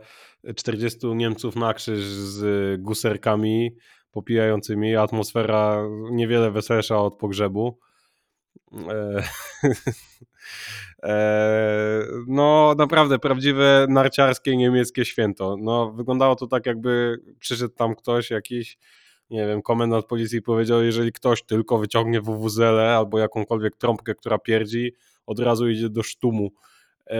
40 0.56 1.06
Niemców 1.06 1.56
na 1.56 1.74
krzyż 1.74 2.04
z 2.04 2.82
guserkami 2.82 3.76
popijającymi, 4.10 4.96
atmosfera 4.96 5.82
niewiele 6.10 6.50
weselsza 6.50 6.98
od 6.98 7.16
pogrzebu. 7.16 7.78
E, 8.88 9.22
e, 11.02 12.02
No, 12.28 12.74
naprawdę 12.78 13.18
prawdziwe 13.18 13.86
narciarskie 13.88 14.56
niemieckie 14.56 15.04
święto. 15.04 15.56
No, 15.60 15.92
wyglądało 15.92 16.36
to 16.36 16.46
tak, 16.46 16.66
jakby 16.66 17.16
przyszedł 17.38 17.74
tam 17.74 17.94
ktoś, 17.94 18.30
jakiś, 18.30 18.78
nie 19.30 19.46
wiem, 19.46 19.62
komendant 19.62 20.06
policji 20.06 20.42
powiedział, 20.42 20.82
jeżeli 20.82 21.12
ktoś 21.12 21.42
tylko 21.42 21.78
wyciągnie 21.78 22.20
WWZL 22.20 22.80
albo 22.80 23.18
jakąkolwiek 23.18 23.76
trąbkę, 23.76 24.14
która 24.14 24.38
pierdzi, 24.38 24.92
od 25.26 25.38
razu 25.38 25.68
idzie 25.68 25.88
do 25.88 26.02
sztumu. 26.02 26.50
E, 27.06 27.16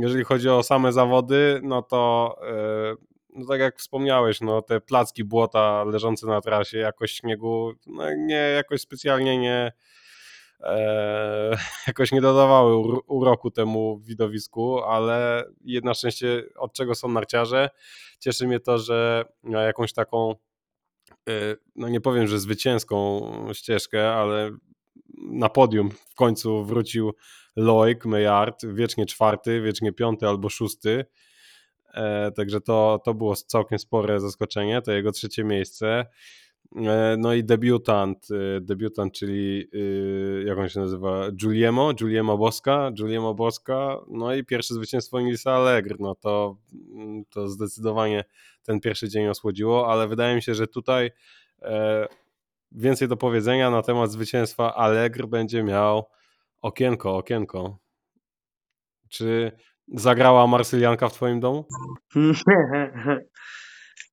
Jeżeli 0.00 0.24
chodzi 0.24 0.48
o 0.48 0.62
same 0.62 0.92
zawody, 0.92 1.60
no 1.62 1.82
to 1.82 2.34
e, 2.48 2.94
no 3.34 3.46
tak 3.46 3.60
jak 3.60 3.78
wspomniałeś, 3.78 4.40
no 4.40 4.62
te 4.62 4.80
placki 4.80 5.24
błota 5.24 5.84
leżące 5.84 6.26
na 6.26 6.40
trasie, 6.40 6.78
jakość 6.78 7.16
śniegu, 7.20 7.72
no 7.86 8.14
nie, 8.14 8.34
jakoś 8.34 8.80
specjalnie 8.80 9.38
nie 9.38 9.72
e, 10.60 11.56
jakoś 11.86 12.12
nie 12.12 12.20
dodawały 12.20 12.76
ur- 12.76 13.02
uroku 13.06 13.50
temu 13.50 13.98
widowisku, 13.98 14.78
ale 14.84 15.44
na 15.82 15.94
szczęście 15.94 16.42
od 16.56 16.72
czego 16.72 16.94
są 16.94 17.08
narciarze, 17.08 17.70
cieszy 18.18 18.46
mnie 18.46 18.60
to, 18.60 18.78
że 18.78 19.24
jakąś 19.44 19.92
taką 19.92 20.34
no 21.76 21.88
nie 21.88 22.00
powiem, 22.00 22.26
że 22.26 22.38
zwycięską 22.38 23.30
ścieżkę, 23.52 24.14
ale 24.14 24.50
na 25.18 25.48
podium 25.48 25.90
w 25.90 26.14
końcu 26.14 26.64
wrócił 26.64 27.12
Loic 27.56 28.04
Mejard, 28.04 28.66
wiecznie 28.66 29.06
czwarty, 29.06 29.60
wiecznie 29.60 29.92
piąty 29.92 30.28
albo 30.28 30.48
szósty. 30.48 31.04
E, 31.94 32.32
Także 32.32 32.60
to, 32.60 33.00
to 33.04 33.14
było 33.14 33.36
całkiem 33.36 33.78
spore 33.78 34.20
zaskoczenie, 34.20 34.82
to 34.82 34.92
jego 34.92 35.12
trzecie 35.12 35.44
miejsce. 35.44 36.06
E, 36.76 37.16
No 37.18 37.34
i 37.34 37.44
debiutant, 37.44 38.28
e, 38.30 38.60
debiutant, 38.60 39.14
czyli 39.14 39.68
e, 39.72 40.44
jak 40.44 40.58
on 40.58 40.68
się 40.68 40.80
nazywa? 40.80 41.32
Giuliemo, 41.32 41.94
Giuliemo 41.94 42.38
Boska, 42.38 42.90
Giuliemo 42.92 43.34
Boska, 43.34 43.96
no 44.08 44.34
i 44.34 44.44
pierwsze 44.44 44.74
zwycięstwo 44.74 45.20
Nilsa 45.20 45.52
Allegri, 45.52 45.96
no 46.00 46.14
to, 46.14 46.56
mm, 46.94 47.24
to 47.30 47.48
zdecydowanie 47.48 48.24
ten 48.62 48.80
pierwszy 48.80 49.08
dzień 49.08 49.26
osłodziło, 49.26 49.92
ale 49.92 50.08
wydaje 50.08 50.34
mi 50.34 50.42
się, 50.42 50.54
że 50.54 50.66
tutaj 50.66 51.10
e, 51.62 52.06
więcej 52.72 53.08
do 53.08 53.16
powiedzenia 53.16 53.70
na 53.70 53.82
temat 53.82 54.10
zwycięstwa 54.10 54.74
Allegri 54.74 55.28
będzie 55.28 55.62
miał 55.62 56.04
okienko, 56.62 57.16
okienko. 57.16 57.78
Czy 59.08 59.52
zagrała 59.88 60.46
Marsylianka 60.46 61.08
w 61.08 61.12
twoim 61.12 61.40
domu? 61.40 61.64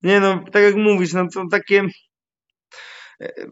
Nie 0.04 0.20
no, 0.20 0.44
tak 0.52 0.64
jak 0.64 0.76
mówisz, 0.76 1.14
no 1.14 1.28
to 1.34 1.44
takie. 1.52 1.84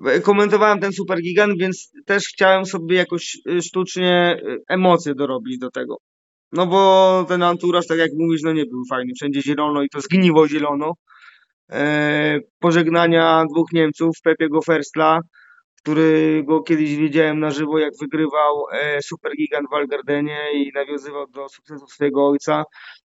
E, 0.06 0.22
Komentowałem 0.22 0.80
ten 0.80 0.94
super 0.94 1.22
gigant, 1.22 1.60
więc 1.60 1.92
też 2.06 2.24
chciałem 2.28 2.66
sobie 2.66 2.96
jakoś 2.96 3.38
e, 3.50 3.62
sztucznie 3.62 4.12
e, 4.12 4.58
emocje 4.70 5.16
dorobić 5.16 5.60
do 5.60 5.72
tego. 5.72 5.98
No 6.52 6.68
bo 6.68 7.26
ten 7.28 7.44
anturaż, 7.44 7.88
tak 7.88 7.98
jak 7.98 8.12
mówisz, 8.18 8.42
no 8.44 8.54
nie 8.54 8.66
był 8.66 8.84
fajny. 8.90 9.14
Wszędzie 9.16 9.42
zielono 9.42 9.84
i 9.84 9.90
to 9.90 10.02
zgniło 10.02 10.48
zielono. 10.48 10.94
E, 11.72 12.40
pożegnania 12.60 13.44
dwóch 13.54 13.68
Niemców, 13.74 14.16
Pepiego 14.24 14.62
Ferstla, 14.62 15.20
którego 15.82 16.62
kiedyś 16.64 16.96
widziałem 16.96 17.40
na 17.40 17.52
żywo, 17.52 17.80
jak 17.80 17.94
wygrywał 18.02 18.64
e, 18.74 19.02
super 19.02 19.32
gigant 19.38 19.68
w 19.72 19.74
Algardenie 19.74 20.40
i 20.54 20.72
nawiązywał 20.76 21.28
do 21.28 21.50
sukcesów 21.50 21.92
swojego 21.92 22.28
ojca. 22.28 22.64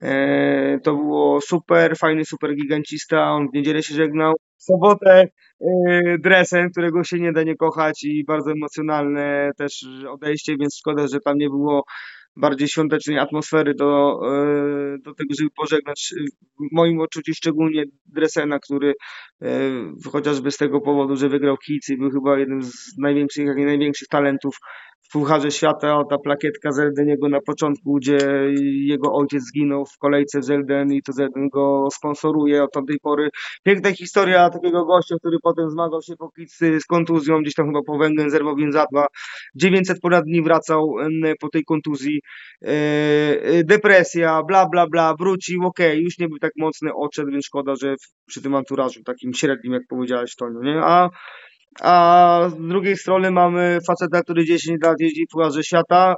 E, 0.04 0.78
to 0.82 0.94
było 0.94 1.40
super, 1.40 1.96
fajny 1.98 2.24
super 2.24 2.54
gigancista, 2.54 3.30
on 3.32 3.48
w 3.48 3.54
niedzielę 3.54 3.82
się 3.82 3.94
żegnał. 3.94 4.34
W 4.58 4.62
sobotę 4.62 5.28
e, 5.60 6.18
dresem, 6.18 6.70
którego 6.70 7.04
się 7.04 7.18
nie 7.18 7.32
da 7.32 7.42
nie 7.42 7.56
kochać 7.56 8.04
i 8.04 8.24
bardzo 8.24 8.52
emocjonalne 8.52 9.50
też 9.58 9.86
odejście, 10.10 10.56
więc 10.60 10.76
szkoda, 10.78 11.06
że 11.06 11.20
tam 11.20 11.36
nie 11.38 11.48
było 11.48 11.84
bardziej 12.36 12.68
świątecznej 12.68 13.18
atmosfery 13.18 13.74
do, 13.74 14.20
e, 14.26 14.96
do 14.98 15.14
tego, 15.14 15.34
żeby 15.38 15.50
pożegnać 15.56 16.14
w 16.58 16.76
moim 16.76 17.00
odczuciu 17.00 17.34
szczególnie 17.34 17.84
Dresena, 18.06 18.58
który 18.58 18.94
chociażby 20.12 20.50
z 20.50 20.56
tego 20.56 20.80
powodu, 20.80 21.16
że 21.16 21.28
wygrał 21.28 21.56
Kic 21.56 21.88
i 21.88 21.96
był 21.96 22.10
chyba 22.10 22.38
jednym 22.38 22.62
z 22.62 22.98
największych, 22.98 23.46
jak 23.46 23.56
nie 23.56 23.66
największych 23.66 24.08
talentów 24.08 24.56
w 25.08 25.12
Pucharze 25.12 25.50
Świata, 25.50 25.98
o 25.98 26.04
ta 26.04 26.18
plakietka 26.18 26.72
Zeldeniego 26.72 27.28
na 27.28 27.40
początku, 27.40 27.94
gdzie 27.94 28.18
jego 28.86 29.12
ojciec 29.12 29.42
zginął 29.42 29.86
w 29.86 29.98
kolejce 29.98 30.42
Zelden 30.42 30.92
i 30.92 31.02
to 31.02 31.12
Zelden 31.12 31.48
go 31.48 31.88
sponsoruje 31.92 32.62
od 32.62 32.72
tamtej 32.72 32.98
pory. 33.02 33.30
Piękna 33.62 33.92
historia 33.92 34.50
takiego 34.50 34.84
gościa, 34.84 35.16
który 35.18 35.36
potem 35.42 35.70
zmagał 35.70 36.02
się 36.02 36.16
po 36.16 36.30
Kic 36.30 36.58
z 36.58 36.86
kontuzją, 36.86 37.42
gdzieś 37.42 37.54
tam 37.54 37.66
chyba 37.66 37.82
po 37.86 37.98
węgę 37.98 38.30
zerwał 38.30 38.56
więzadła. 38.56 39.06
900 39.54 40.00
ponad 40.00 40.24
dni 40.24 40.42
wracał 40.42 40.94
po 41.40 41.48
tej 41.48 41.64
kontuzji. 41.64 42.20
E, 42.62 42.68
e, 43.42 43.64
Depresja, 43.64 44.42
bla, 44.42 44.68
bla, 44.68 44.86
bla, 44.86 45.14
wrócił, 45.14 45.66
okej, 45.66 46.02
już 46.02 46.18
nie 46.18 46.28
był 46.28 46.38
tak 46.38 46.52
mocny, 46.56 46.94
odszedł, 46.94 47.30
więc 47.30 47.44
szkoda, 47.46 47.76
że 47.76 47.94
przy 48.26 48.42
tym 48.42 48.54
anturażu 48.54 49.02
takim 49.02 49.34
średnim, 49.34 49.72
jak 49.72 49.82
powiedziałeś, 49.88 50.36
Toniu, 50.36 50.62
nie? 50.62 50.80
A, 50.82 51.10
a 51.80 52.48
z 52.50 52.68
drugiej 52.68 52.96
strony 52.96 53.30
mamy 53.30 53.78
faceta, 53.86 54.22
który 54.22 54.44
10 54.44 54.82
lat 54.82 54.96
jeździ 55.00 55.24
w 55.26 55.32
Pucharze 55.32 55.64
Świata, 55.64 56.14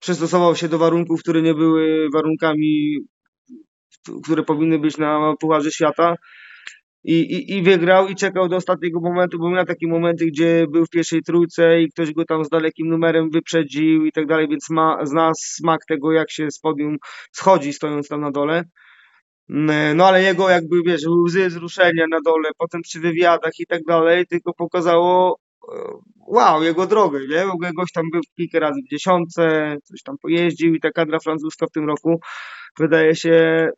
przystosował 0.00 0.56
się 0.56 0.68
do 0.68 0.78
warunków, 0.78 1.20
które 1.20 1.42
nie 1.42 1.54
były 1.54 2.08
warunkami, 2.14 2.98
które 4.24 4.42
powinny 4.42 4.78
być 4.78 4.98
na 4.98 5.34
Pucharze 5.40 5.70
Świata 5.70 6.14
i, 7.04 7.20
i, 7.20 7.56
i 7.56 7.62
wygrał 7.62 8.08
i 8.08 8.14
czekał 8.14 8.48
do 8.48 8.56
ostatniego 8.56 9.00
momentu, 9.00 9.38
bo 9.38 9.50
miał 9.50 9.64
takie 9.64 9.88
momenty, 9.88 10.26
gdzie 10.26 10.66
był 10.72 10.86
w 10.86 10.90
pierwszej 10.90 11.22
trójce 11.22 11.82
i 11.82 11.90
ktoś 11.90 12.12
go 12.12 12.24
tam 12.24 12.44
z 12.44 12.48
dalekim 12.48 12.88
numerem 12.88 13.30
wyprzedził 13.30 14.06
i 14.06 14.12
tak 14.12 14.26
dalej, 14.26 14.48
więc 14.48 14.70
ma, 14.70 14.98
zna 15.06 15.32
smak 15.38 15.80
tego, 15.88 16.12
jak 16.12 16.30
się 16.30 16.50
z 16.50 16.58
podium 16.58 16.96
schodzi, 17.32 17.72
stojąc 17.72 18.08
tam 18.08 18.20
na 18.20 18.30
dole. 18.30 18.64
Mm, 19.50 19.96
No 19.96 20.06
ale 20.06 20.22
jego 20.22 20.48
jakby, 20.50 20.82
wiesz, 20.86 21.02
łzy 21.06 21.48
wzruszenia 21.48 22.06
na 22.10 22.18
dole, 22.24 22.50
potem 22.58 22.80
przy 22.82 23.00
wywiadach 23.00 23.52
i 23.58 23.66
tak 23.66 23.82
dalej, 23.88 24.26
tylko 24.26 24.52
pokazało 24.54 25.36
e, 25.74 25.74
wow, 26.28 26.62
jego 26.62 26.86
drogę, 26.86 27.20
nie? 27.28 27.46
W 27.46 27.50
ogóle 27.50 27.70
gość 27.76 27.92
tam 27.92 28.04
był 28.12 28.20
kilka 28.36 28.58
razy 28.58 28.80
w 28.86 28.90
dziesiątce, 28.90 29.76
coś 29.84 30.02
tam 30.02 30.16
pojeździł 30.22 30.74
i 30.74 30.80
ta 30.80 30.90
kadra 30.90 31.18
francuska 31.18 31.66
w 31.66 31.70
tym 31.72 31.86
roku 31.88 32.20
wydaje 32.78 33.14
się 33.14 33.68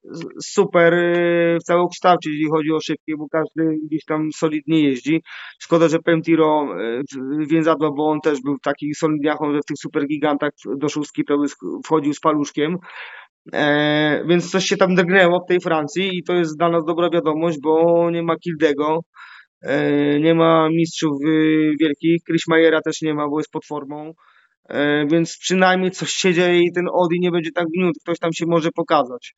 super 0.42 0.94
y, 0.94 1.59
w 1.61 1.64
całokształcie, 1.64 2.31
jeśli 2.31 2.48
chodzi 2.50 2.72
o 2.72 2.81
szybkie, 2.81 3.16
bo 3.18 3.27
każdy 3.29 3.77
gdzieś 3.88 4.05
tam 4.05 4.29
solidnie 4.33 4.81
jeździ. 4.83 5.22
Szkoda, 5.62 5.88
że 5.88 5.98
Pentiro 5.98 6.66
w- 7.12 7.48
więzadła, 7.50 7.90
bo 7.96 8.07
on 8.11 8.20
też 8.20 8.40
był 8.42 8.57
taki 8.62 8.94
solidniachą, 8.94 9.53
że 9.53 9.59
w 9.61 9.64
tych 9.64 9.77
super 9.79 10.07
gigantach 10.07 10.50
do 10.79 10.88
szóstki 10.88 11.24
to 11.24 11.37
wchodził 11.87 12.12
z 12.14 12.20
paluszkiem. 12.20 12.77
E, 13.53 14.25
więc 14.29 14.51
coś 14.51 14.65
się 14.65 14.77
tam 14.77 14.95
drgnęło 14.95 15.41
w 15.45 15.49
tej 15.49 15.61
Francji 15.61 16.19
i 16.19 16.23
to 16.23 16.35
jest 16.35 16.59
dla 16.59 16.69
nas 16.69 16.85
dobra 16.85 17.11
wiadomość, 17.11 17.59
bo 17.63 18.11
nie 18.11 18.23
ma 18.23 18.37
Kildego, 18.37 19.01
e, 19.63 20.21
nie 20.21 20.35
ma 20.35 20.69
mistrzów 20.69 21.17
y, 21.27 21.73
wielkich, 21.81 22.23
Kriszmajera 22.27 22.81
też 22.81 23.03
nie 23.03 23.15
ma, 23.15 23.29
bo 23.29 23.39
jest 23.39 23.51
pod 23.51 23.67
formą. 23.67 24.13
E, 24.69 25.07
więc 25.07 25.39
przynajmniej 25.39 25.91
coś 25.91 26.11
się 26.13 26.35
dzieje 26.35 26.61
i 26.61 26.73
ten 26.73 26.85
Odi 26.93 27.21
nie 27.21 27.31
będzie 27.31 27.51
tak 27.55 27.67
gniótł, 27.77 28.01
ktoś 28.03 28.19
tam 28.19 28.33
się 28.33 28.47
może 28.47 28.71
pokazać. 28.71 29.35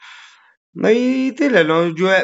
No 0.74 0.90
i 0.90 1.32
tyle, 1.36 1.64
no 1.64 1.74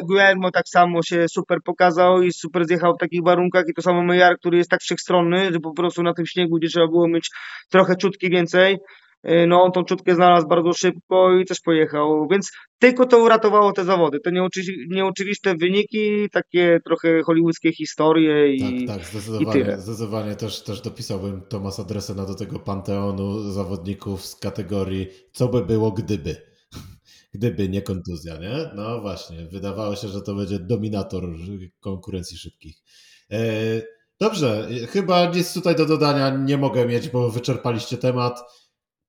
Guillermo 0.09 0.51
tak 0.51 0.69
samo 0.69 1.03
się 1.03 1.27
super 1.29 1.59
pokazał 1.65 2.23
i 2.23 2.33
super 2.33 2.65
zjechał 2.67 2.93
w 2.95 3.01
takich 3.01 3.21
warunkach 3.25 3.65
i 3.69 3.75
to 3.75 3.83
samo 3.83 4.03
Mejar, 4.03 4.37
który 4.39 4.59
jest 4.59 4.71
tak 4.71 4.81
wszechstronny, 4.81 5.53
że 5.53 5.61
po 5.61 5.75
prostu 5.75 6.03
na 6.03 6.15
tym 6.15 6.27
śniegu, 6.27 6.57
gdzie 6.57 6.69
trzeba 6.69 6.87
było 6.87 7.09
mieć 7.09 7.31
trochę 7.71 7.97
czutki 7.97 8.31
więcej, 8.31 8.77
no 9.47 9.63
on 9.63 9.73
tą 9.73 9.85
czutkę 9.85 10.15
znalazł 10.15 10.49
bardzo 10.49 10.73
szybko 10.73 11.33
i 11.39 11.45
też 11.45 11.61
pojechał, 11.61 12.29
więc 12.31 12.51
tylko 12.79 13.07
to 13.07 13.19
uratowało 13.19 13.73
te 13.73 13.85
zawody, 13.85 14.21
te 14.21 14.31
nieoczywi- 14.31 14.87
nieoczywiste 14.91 15.55
wyniki, 15.57 16.31
takie 16.33 16.79
trochę 16.85 17.23
hollywoodzkie 17.23 17.73
historie 17.73 18.55
i... 18.55 18.87
Tak, 18.87 18.97
tak, 18.97 19.07
zdecydowanie. 19.07 19.77
Zdecydowanie 19.79 20.37
też, 20.37 20.63
też 20.63 20.81
dopisałbym 20.81 21.43
Tomasa 21.49 21.85
Dresena 21.85 22.27
do 22.27 22.35
tego 22.35 22.59
panteonu 22.59 23.51
zawodników 23.51 24.27
z 24.27 24.37
kategorii 24.37 25.09
co 25.33 25.49
by 25.49 25.65
było 25.67 25.93
gdyby. 25.93 26.37
Gdyby 27.35 27.69
nie 27.69 27.83
kontuzja, 27.83 28.37
nie? 28.37 28.71
No 28.75 29.01
właśnie, 29.01 29.47
wydawało 29.47 29.97
się, 29.97 30.09
że 30.09 30.23
to 30.23 30.35
będzie 30.35 30.59
dominator 30.59 31.25
konkurencji 31.81 32.39
szybkich. 32.39 32.77
E, 33.31 33.39
Dobrze, 34.23 34.69
chyba 34.91 35.27
nic 35.27 35.55
tutaj 35.55 35.77
do 35.77 35.87
dodania 35.87 36.31
nie 36.31 36.59
mogę 36.59 36.87
mieć, 36.87 37.09
bo 37.09 37.31
wyczerpaliście 37.31 37.97
temat. 37.97 38.41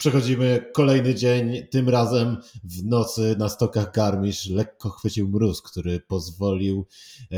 Przechodzimy 0.03 0.65
kolejny 0.73 1.15
dzień, 1.15 1.67
tym 1.71 1.89
razem 1.89 2.37
w 2.63 2.85
nocy 2.85 3.35
na 3.39 3.49
stokach 3.49 3.91
Garmisch 3.91 4.49
lekko 4.49 4.89
chwycił 4.89 5.29
mróz, 5.29 5.61
który 5.61 5.99
pozwolił, 5.99 6.87
e, 7.31 7.37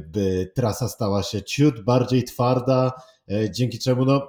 by 0.00 0.52
trasa 0.54 0.88
stała 0.88 1.22
się 1.22 1.42
ciut 1.42 1.80
bardziej 1.80 2.24
twarda, 2.24 2.92
e, 3.30 3.50
dzięki 3.50 3.78
czemu 3.78 4.04
no, 4.04 4.28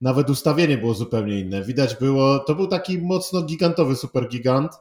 nawet 0.00 0.30
ustawienie 0.30 0.78
było 0.78 0.94
zupełnie 0.94 1.40
inne. 1.40 1.62
Widać 1.62 1.96
było, 1.96 2.38
to 2.38 2.54
był 2.54 2.66
taki 2.66 2.98
mocno 2.98 3.42
gigantowy 3.42 3.96
supergigant. 3.96 4.72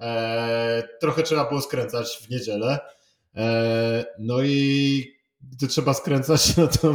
E, 0.00 0.88
trochę 1.00 1.22
trzeba 1.22 1.48
było 1.48 1.60
skręcać 1.60 2.20
w 2.22 2.30
niedzielę. 2.30 2.78
No 4.18 4.42
i 4.42 5.19
gdy 5.42 5.66
trzeba 5.66 5.94
skręcać, 5.94 6.56
no 6.56 6.66
to 6.66 6.94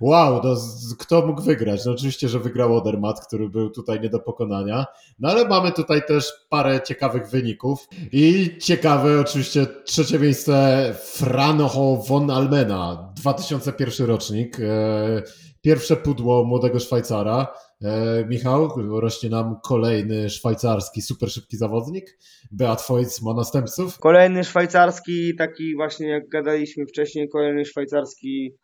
wow, 0.00 0.40
no, 0.44 0.56
kto 0.98 1.26
mógł 1.26 1.42
wygrać? 1.42 1.84
No 1.84 1.92
oczywiście, 1.92 2.28
że 2.28 2.40
wygrał 2.40 2.76
Odermatt, 2.76 3.26
który 3.26 3.48
był 3.48 3.70
tutaj 3.70 4.00
nie 4.00 4.08
do 4.08 4.18
pokonania. 4.20 4.86
No 5.18 5.30
ale 5.30 5.48
mamy 5.48 5.72
tutaj 5.72 6.06
też 6.06 6.32
parę 6.48 6.80
ciekawych 6.86 7.28
wyników. 7.28 7.88
I 8.12 8.56
ciekawe 8.60 9.20
oczywiście 9.20 9.66
trzecie 9.84 10.18
miejsce 10.18 10.94
Franoho 11.04 12.04
von 12.08 12.30
Almena, 12.30 13.12
2001 13.16 14.06
rocznik. 14.06 14.60
E, 14.60 15.22
Pierwsze 15.64 15.96
pudło 15.96 16.44
młodego 16.44 16.80
Szwajcara. 16.80 17.48
E, 17.82 18.24
Michał, 18.28 18.68
rośnie 19.00 19.30
nam 19.30 19.56
kolejny 19.64 20.30
szwajcarski 20.30 21.02
super 21.02 21.30
szybki 21.30 21.56
zawodnik. 21.56 22.18
Beat 22.52 22.86
Voigt 22.88 23.22
ma 23.22 23.34
następców. 23.34 23.98
Kolejny 23.98 24.44
szwajcarski, 24.44 25.36
taki 25.36 25.76
właśnie 25.76 26.08
jak 26.08 26.28
gadaliśmy 26.28 26.86
wcześniej, 26.86 27.28
kolejny 27.28 27.64
szwajcarski 27.64 28.56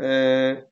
e, 0.00 0.70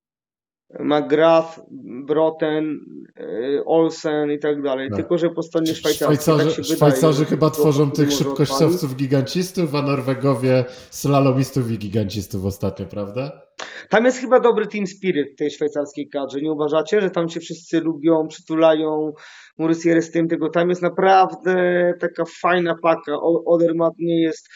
McGrath, 0.80 1.60
Broten, 2.06 2.80
e, 3.16 3.64
Olsen 3.64 4.30
i 4.32 4.38
tak 4.38 4.62
dalej. 4.62 4.88
Tak. 4.88 4.96
Tylko, 4.98 5.18
że 5.18 5.30
po 5.30 5.42
stronie 5.42 5.74
szwajcarskiej. 5.74 6.16
Szwajcarzy, 6.16 6.56
tak 6.56 6.64
wydaje, 6.64 6.76
Szwajcarzy 6.76 7.24
chyba 7.24 7.50
tworzą 7.50 7.90
tych 7.90 8.12
szybkościowców 8.12 8.96
gigancistów, 8.96 9.74
a 9.74 9.82
Norwegowie 9.82 10.64
slalomistów 10.90 11.70
i 11.70 11.78
gigancistów 11.78 12.44
ostatnio, 12.44 12.86
prawda? 12.86 13.42
Tam 13.88 14.04
jest 14.04 14.18
chyba 14.18 14.40
dobry 14.40 14.66
team 14.66 14.86
spirit 14.86 15.32
w 15.32 15.36
tej 15.36 15.50
szwajcarskiej 15.50 16.08
kadrze. 16.08 16.40
Nie 16.40 16.52
uważacie, 16.52 17.00
że 17.00 17.10
tam 17.10 17.28
się 17.28 17.40
wszyscy 17.40 17.80
lubią, 17.80 18.28
przytulają, 18.28 19.12
Maurice 19.58 20.02
z 20.02 20.10
tym, 20.10 20.28
tego 20.28 20.48
tam 20.48 20.68
jest 20.68 20.82
naprawdę 20.82 21.92
taka 22.00 22.24
fajna 22.40 22.74
paka. 22.82 23.12
O- 23.14 23.44
Odermatt 23.44 23.94
nie 23.98 24.22
jest 24.22 24.48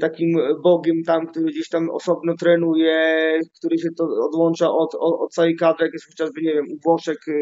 takim 0.00 0.28
bogiem 0.62 1.02
tam, 1.06 1.26
który 1.26 1.46
gdzieś 1.50 1.68
tam 1.68 1.90
osobno 1.90 2.34
trenuje, 2.36 3.38
który 3.58 3.78
się 3.78 3.88
to 3.98 4.04
odłącza 4.28 4.70
od, 4.70 4.94
od, 4.94 5.20
od 5.20 5.32
całej 5.32 5.56
kadry, 5.56 5.84
jak 5.86 5.92
jest 5.92 6.06
chociażby, 6.06 6.42
nie 6.42 6.54
wiem, 6.54 6.66
u 6.72 6.78
Włoszek, 6.84 7.18
e, 7.28 7.32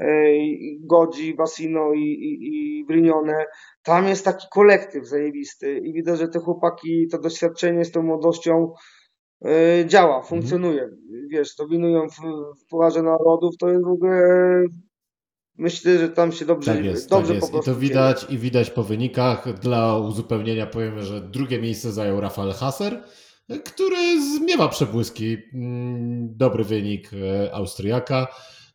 e, 0.00 0.06
Godzi, 0.80 1.34
Bassino 1.34 1.92
i, 1.92 2.00
i, 2.00 2.38
i 2.80 2.84
Brignone. 2.84 3.44
Tam 3.82 4.08
jest 4.08 4.24
taki 4.24 4.46
kolektyw 4.52 5.06
zajebisty 5.06 5.78
i 5.78 5.92
widać, 5.92 6.18
że 6.18 6.28
te 6.28 6.38
chłopaki, 6.38 7.06
to 7.10 7.18
doświadczenie 7.18 7.84
z 7.84 7.92
tą 7.92 8.02
młodością 8.02 8.72
e, 9.44 9.86
działa, 9.86 10.22
funkcjonuje. 10.22 10.88
Wiesz, 11.30 11.54
dominują 11.56 12.08
w, 12.08 12.16
w 12.62 12.66
Pucharze 12.70 13.02
Narodów, 13.02 13.56
to 13.60 13.68
jest 13.68 13.84
w 13.84 13.92
ogóle 13.92 14.18
myślę, 15.58 15.98
że 15.98 16.08
tam 16.08 16.32
się 16.32 16.44
dobrze, 16.44 16.74
Tak 16.74 16.84
jest, 16.84 17.08
dobrze 17.10 17.34
tak 17.34 17.42
jest. 17.42 17.54
I 17.54 17.60
to 17.64 17.74
widać, 17.74 18.26
i 18.30 18.38
widać 18.38 18.70
po 18.70 18.82
wynikach. 18.82 19.58
Dla 19.60 19.98
uzupełnienia 19.98 20.66
powiemy, 20.66 21.02
że 21.02 21.20
drugie 21.20 21.60
miejsce 21.60 21.92
zajął 21.92 22.20
Rafael 22.20 22.52
Hasser, 22.52 23.02
który 23.64 24.22
zmiewa 24.38 24.68
przebłyski. 24.68 25.36
Mm, 25.54 26.36
Dobry 26.36 26.64
wynik 26.64 27.10
e, 27.12 27.54
Austriaka. 27.54 28.26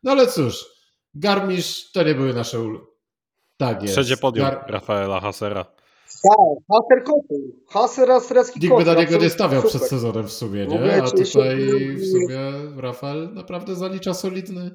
No 0.03 0.11
ale 0.11 0.27
cóż, 0.27 0.65
Garmisch 1.13 1.91
to 1.93 2.03
nie 2.03 2.15
były 2.15 2.33
nasze 2.33 2.61
ul... 2.61 2.79
Tak 3.57 3.81
jest. 3.81 3.93
Trzecie 3.93 4.17
podium 4.17 4.47
Gar- 4.47 4.63
Rafaela 4.67 5.19
Hasera. 5.19 5.63
Tak, 5.63 6.57
Haser 6.71 7.03
Kotel. 7.03 7.37
Haser 7.69 8.11
Austriacki 8.11 8.59
Nikt 8.59 8.77
by 8.77 8.85
na 8.85 8.93
niego 8.93 9.17
nie 9.17 9.29
stawiał 9.29 9.61
super. 9.61 9.69
przed 9.79 9.89
sezonem 9.89 10.27
w 10.27 10.31
sumie, 10.31 10.67
nie? 10.67 11.03
A 11.03 11.11
tutaj 11.11 11.57
w 11.95 12.05
sumie 12.11 12.39
Rafael 12.77 13.33
naprawdę 13.33 13.75
zalicza 13.75 14.13
solidny. 14.13 14.71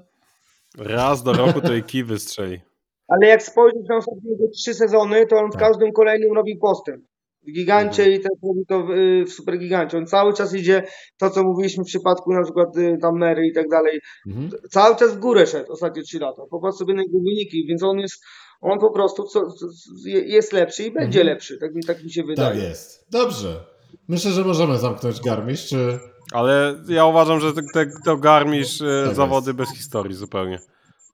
Raz 0.78 1.22
do 1.22 1.32
roku 1.32 1.60
to 1.60 1.74
i 1.74 1.82
kij 1.82 2.04
wystrzeli. 2.04 2.60
Ale 3.12 3.26
jak 3.26 3.42
spojrzysz 3.42 3.88
na 3.88 3.96
ostatnie 3.96 4.30
trzy 4.54 4.74
sezony, 4.74 5.26
to 5.26 5.36
on 5.36 5.50
w 5.50 5.52
Tak. 5.52 5.60
każdym 5.62 5.92
kolejnym 5.92 6.32
robi 6.36 6.56
postęp. 6.56 7.04
W 7.48 7.52
gigancie 7.52 8.10
i 8.10 8.16
teraz 8.20 8.38
robi 8.48 8.66
to 8.68 8.82
w, 8.86 8.90
y, 8.90 9.24
w 9.24 9.32
supergigancie. 9.32 9.98
On 9.98 10.06
cały 10.06 10.32
czas 10.34 10.54
idzie, 10.54 10.82
to 11.18 11.30
co 11.30 11.42
mówiliśmy 11.42 11.84
w 11.84 11.86
przypadku 11.86 12.32
na 12.32 12.42
przykład 12.42 12.76
y, 12.76 12.96
tam 13.02 13.18
Mary 13.18 13.46
i 13.46 13.52
tak 13.54 13.68
dalej, 13.68 14.00
Mhm. 14.26 14.50
cały 14.70 14.96
czas 14.96 15.14
w 15.14 15.18
górę 15.18 15.46
szedł 15.46 15.72
ostatnie 15.72 16.02
trzy 16.02 16.18
lata. 16.18 16.42
Popatrz 16.50 16.78
sobie 16.78 16.94
na 16.94 17.02
jego 17.02 17.18
wyniki, 17.18 17.66
więc 17.68 17.82
on 17.82 17.98
jest, 17.98 18.24
on 18.60 18.78
po 18.78 18.90
prostu 18.90 19.24
co, 19.24 19.46
co, 19.46 19.66
je- 20.06 20.20
jest 20.24 20.52
lepszy 20.52 20.82
i 20.84 20.90
będzie 20.92 21.20
Mhm. 21.20 21.26
lepszy. 21.26 21.58
Tak 21.58 21.74
mi, 21.74 21.82
tak 21.82 22.04
mi 22.04 22.10
się 22.12 22.20
Tak 22.20 22.26
wydaje. 22.28 22.62
jest. 22.62 23.06
Dobrze. 23.10 23.64
Myślę, 24.08 24.30
że 24.30 24.44
możemy 24.44 24.78
zamknąć 24.78 25.20
Garmisch, 25.20 25.62
czy... 25.68 25.98
Ale 26.32 26.74
ja 26.88 27.06
uważam, 27.06 27.40
że 27.40 27.52
te, 27.52 27.62
te, 27.74 27.86
to 28.04 28.16
Garmisch 28.16 28.82
e, 28.82 29.06
Tak 29.06 29.14
zawody 29.16 29.54
bez 29.54 29.68
historii 29.76 30.14
zupełnie. 30.14 30.58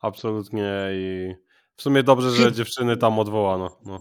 Absolutnie 0.01 0.73
i 0.93 1.35
w 1.77 1.83
sumie 1.83 2.03
dobrze, 2.03 2.31
że 2.31 2.53
dziewczyny 2.53 2.97
tam 2.97 3.19
odwołano. 3.19 3.77
No. 3.85 3.99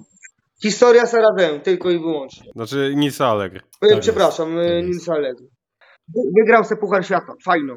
Historia 0.63 1.06
Sarazen, 1.06 1.62
tylko 1.62 1.91
i 1.91 1.99
wyłącznie. 1.99 2.52
Znaczy 2.56 2.93
Nils 2.95 3.21
Allegri. 3.21 3.60
Y, 3.60 3.89
Tak 3.89 3.99
Przepraszam, 3.99 4.58
jest, 4.58 4.65
y, 4.65 4.67
tak 4.67 4.76
jest. 4.76 4.88
Nils 4.89 5.10
Allegri. 5.10 5.45
Wy- 6.15 6.32
Wygrał 6.39 6.63
se 6.63 6.76
Puchar 6.76 7.06
Świata, 7.06 7.34
fajną. 7.45 7.76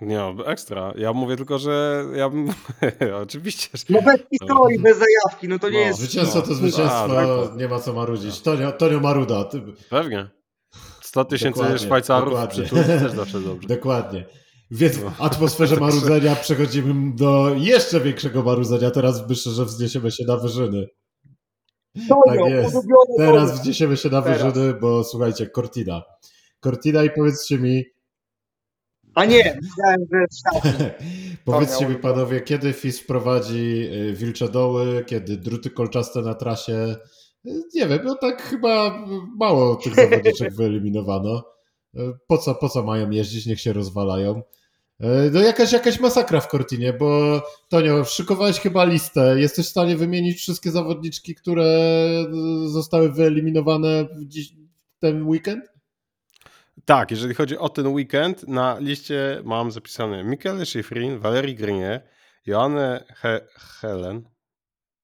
Nie, 0.00 0.16
no, 0.16 0.46
ekstra. 0.46 0.92
Ja 0.96 1.12
mówię 1.12 1.36
tylko, 1.36 1.58
że 1.58 2.04
ja 2.14 2.28
bym... 2.30 2.48
Oczywiście, 3.24 3.68
że... 3.74 3.84
No 3.90 4.02
bez 4.02 4.20
historii, 4.32 4.78
bez 4.78 4.98
zajawki, 4.98 5.48
no 5.48 5.58
to 5.58 5.70
nie 5.70 5.80
No, 5.80 5.86
jest... 5.86 5.98
Zwycięstwo 5.98 6.42
to 6.42 6.48
No, 6.48 6.54
zwycięstwo, 6.54 7.04
a, 7.20 7.48
tak. 7.48 7.56
nie 7.56 7.68
ma 7.68 7.78
co 7.80 7.92
marudzić. 7.92 8.40
Tonio, 8.40 8.72
Tonio 8.72 9.00
Maruda, 9.00 9.44
ty, 9.44 9.62
Pewnie. 9.90 10.28
100 11.08 11.24
tysięcy 11.24 11.78
Szwajcarów 11.78 12.28
dokładnie. 12.30 12.62
przy 12.64 12.70
Turcji 12.74 12.98
też 12.98 13.12
zawsze 13.12 13.40
dobrze. 13.40 13.68
dokładnie. 13.76 14.24
Więc 14.70 14.96
w 14.96 15.04
No. 15.04 15.12
atmosferze 15.18 15.76
marudzenia 15.86 16.36
przechodzimy 16.36 17.16
do 17.16 17.54
jeszcze 17.56 18.00
większego 18.00 18.42
marudzenia. 18.42 18.90
Teraz 18.90 19.28
myślę, 19.28 19.52
że 19.52 19.64
wzniesiemy 19.64 20.10
się 20.10 20.24
na 20.24 20.36
wyżyny. 20.36 20.86
Tonio, 22.08 22.44
Tak 22.44 22.50
jest. 22.52 22.76
Teraz 23.18 23.60
wzniesiemy 23.60 23.96
się 23.96 24.08
na 24.08 24.22
Teraz. 24.22 24.42
wyżyny, 24.42 24.74
bo 24.74 25.04
słuchajcie, 25.04 25.50
Cortina. 25.54 26.02
Cortina 26.64 27.04
i 27.04 27.10
powiedzcie 27.10 27.58
mi, 27.58 27.84
A 29.14 29.24
nie, 29.24 29.58
myślałem, 29.62 30.00
że 30.12 30.26
powiedzcie 31.44 31.86
mi 31.88 31.94
panowie, 31.96 32.40
kiedy 32.40 32.72
FIS 32.72 33.00
wprowadzi 33.00 33.88
y, 33.92 34.12
wilcze 34.16 34.48
doły, 34.48 35.04
kiedy 35.06 35.36
druty 35.36 35.70
kolczaste 35.70 36.22
na 36.22 36.34
trasie? 36.34 36.96
Nie 37.44 37.86
wiem, 37.88 37.98
no 38.04 38.14
tak 38.14 38.42
chyba 38.42 39.04
mało 39.36 39.76
tych 39.76 39.94
zawodniczek 39.94 40.54
wyeliminowano. 40.56 41.44
Po 42.26 42.38
co, 42.38 42.54
po 42.54 42.68
co 42.68 42.82
mają 42.82 43.10
jeździć, 43.10 43.46
niech 43.46 43.60
się 43.60 43.72
rozwalają. 43.72 44.42
No 45.32 45.40
jakaś, 45.40 45.72
jakaś 45.72 46.00
masakra 46.00 46.40
w 46.40 46.46
Cortinie, 46.46 46.92
bo 46.92 47.42
Tonio, 47.68 48.04
szykowałeś 48.04 48.60
chyba 48.60 48.84
listę. 48.84 49.40
Jesteś 49.40 49.66
w 49.66 49.70
stanie 49.70 49.96
wymienić 49.96 50.38
wszystkie 50.38 50.70
zawodniczki, 50.70 51.34
które 51.34 51.98
zostały 52.66 53.12
wyeliminowane 53.12 54.04
w 54.04 54.24
dziś, 54.24 54.52
ten 54.98 55.26
weekend? 55.26 55.64
Tak, 56.84 57.10
jeżeli 57.10 57.34
chodzi 57.34 57.58
o 57.58 57.68
ten 57.68 57.86
weekend, 57.86 58.48
na 58.48 58.78
liście 58.78 59.42
mam 59.44 59.70
zapisane 59.70 60.24
Michele 60.24 60.66
Schifrin, 60.66 61.18
Valerie 61.18 61.54
Grenier, 61.54 62.08
Joanne 62.46 63.04
He 63.16 63.48
Helen, 63.54 64.28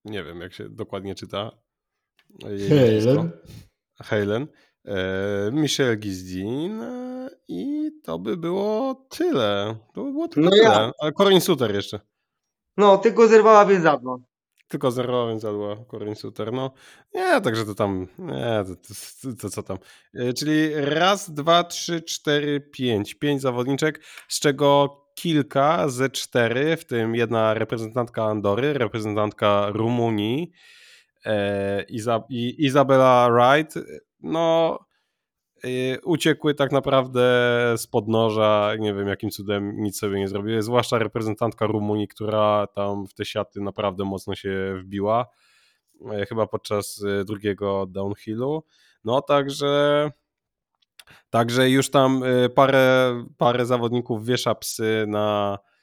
nie 0.04 0.24
wiem 0.24 0.40
jak 0.40 0.52
się 0.52 0.68
dokładnie 0.68 1.14
czyta 1.14 1.50
Helen. 2.42 3.30
Helen, 4.02 4.46
e, 4.84 5.50
Michel 5.52 5.98
Gizdin 5.98 6.82
e, 6.82 7.30
i 7.48 7.90
to 8.04 8.18
by 8.18 8.36
było 8.36 8.94
tyle. 9.10 9.76
To 9.94 10.04
by 10.04 10.12
było 10.12 10.28
tylko 10.28 10.50
No 10.50 10.56
tyle. 10.56 10.62
ja. 10.64 10.90
Ale 11.00 11.12
Corinne 11.12 11.40
Suter 11.40 11.74
jeszcze. 11.74 12.00
No, 12.76 12.98
tylko 12.98 13.28
zerwała 13.28 13.66
więzadła. 13.66 14.16
Tylko 14.68 14.90
zerwała, 14.90 15.28
więc 15.28 15.42
zadła 15.42 15.76
Corinne 15.90 16.16
Suter. 16.16 16.52
No 16.52 16.70
nie, 17.14 17.40
także 17.40 17.64
to 17.64 17.74
tam, 17.74 18.06
nie, 18.18 18.64
to, 18.66 18.74
to, 19.22 19.36
to 19.42 19.50
co 19.50 19.62
tam. 19.62 19.78
E, 20.14 20.32
Czyli 20.32 20.68
raz, 20.74 21.30
dwa, 21.34 21.64
trzy, 21.64 22.02
cztery, 22.02 22.60
pięć. 22.60 23.14
Pięć 23.14 23.42
zawodniczek, 23.42 24.00
z 24.28 24.40
czego 24.40 25.00
kilka 25.14 25.88
ze 25.88 26.10
cztery, 26.10 26.76
w 26.76 26.84
tym 26.84 27.14
jedna 27.14 27.54
reprezentantka 27.54 28.24
Andory, 28.24 28.72
reprezentantka 28.72 29.66
Rumunii, 29.70 30.52
Iza, 31.88 32.24
i, 32.28 32.64
Izabela 32.64 33.28
Wright, 33.30 33.74
no 34.20 34.78
y, 35.64 35.98
uciekły 36.04 36.54
tak 36.54 36.72
naprawdę 36.72 37.22
z 37.76 37.86
podnoża, 37.86 38.72
nie 38.78 38.94
wiem 38.94 39.08
jakim 39.08 39.30
cudem 39.30 39.82
nic 39.82 39.98
sobie 39.98 40.18
nie 40.18 40.28
zrobiły, 40.28 40.62
zwłaszcza 40.62 40.98
reprezentantka 40.98 41.66
Rumunii, 41.66 42.08
która 42.08 42.66
tam 42.66 43.06
w 43.06 43.14
te 43.14 43.24
siaty 43.24 43.60
naprawdę 43.60 44.04
mocno 44.04 44.34
się 44.34 44.74
wbiła, 44.78 45.26
e, 46.12 46.26
chyba 46.26 46.46
podczas 46.46 47.04
e, 47.20 47.24
drugiego 47.24 47.86
downhillu, 47.86 48.64
no 49.04 49.22
także 49.22 50.10
także 51.30 51.70
już 51.70 51.90
tam 51.90 52.22
e, 52.24 52.48
parę, 52.48 53.14
parę 53.38 53.66
zawodników 53.66 54.26
wiesza 54.26 54.54
psy 54.54 55.04
na 55.08 55.58
e, 55.62 55.73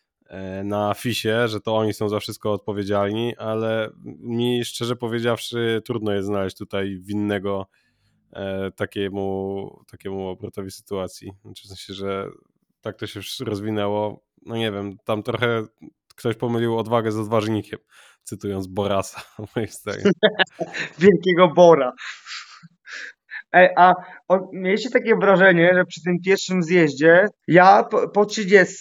na 0.63 0.93
FISie, 0.93 1.47
że 1.47 1.61
to 1.61 1.77
oni 1.77 1.93
są 1.93 2.09
za 2.09 2.19
wszystko 2.19 2.53
odpowiedzialni, 2.53 3.37
ale 3.37 3.89
mi 4.19 4.65
szczerze 4.65 4.95
powiedziawszy 4.95 5.81
trudno 5.85 6.11
jest 6.11 6.27
znaleźć 6.27 6.57
tutaj 6.57 6.97
winnego 6.99 7.67
e, 8.33 8.71
takiemu, 8.71 9.83
takiemu 9.91 10.27
obrotowi 10.27 10.71
sytuacji. 10.71 11.31
Znaczy 11.45 11.63
w 11.63 11.67
sensie, 11.67 11.93
że 11.93 12.27
tak 12.81 12.95
to 12.97 13.07
się 13.07 13.19
rozwinęło. 13.45 14.23
No 14.45 14.55
nie 14.57 14.71
wiem, 14.71 14.97
tam 15.05 15.23
trochę 15.23 15.65
ktoś 16.15 16.35
pomylił 16.35 16.77
odwagę 16.77 17.11
z 17.11 17.17
odważnikiem, 17.17 17.79
cytując 18.23 18.67
Borasa, 18.67 19.21
moim 19.55 19.67
zdaniem. 19.67 20.11
Wielkiego 20.99 21.47
Bora. 21.55 21.93
Ej, 23.53 23.69
a 23.77 23.93
o, 24.27 24.49
mieliście 24.53 24.89
takie 24.89 25.15
wrażenie, 25.15 25.71
że 25.75 25.85
przy 25.85 26.01
tym 26.03 26.17
pierwszym 26.25 26.63
zjeździe 26.63 27.25
ja 27.47 27.83
po, 27.83 28.09
po 28.09 28.25
30 28.25 28.75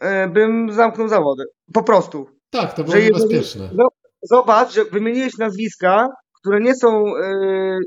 e, 0.00 0.28
bym 0.28 0.72
zamknął 0.72 1.08
zawody. 1.08 1.44
Po 1.72 1.82
prostu. 1.82 2.26
Tak, 2.50 2.74
to 2.74 2.84
było 2.84 2.96
Że 2.96 3.00
jeżeli- 3.02 3.24
niebezpieczne. 3.24 3.70
No, 3.74 3.88
zobacz, 4.22 4.74
że 4.74 4.84
wymieniłeś 4.84 5.38
nazwiska, 5.38 6.08
które 6.40 6.60
nie 6.60 6.74
są 6.74 7.16
e, 7.16 7.78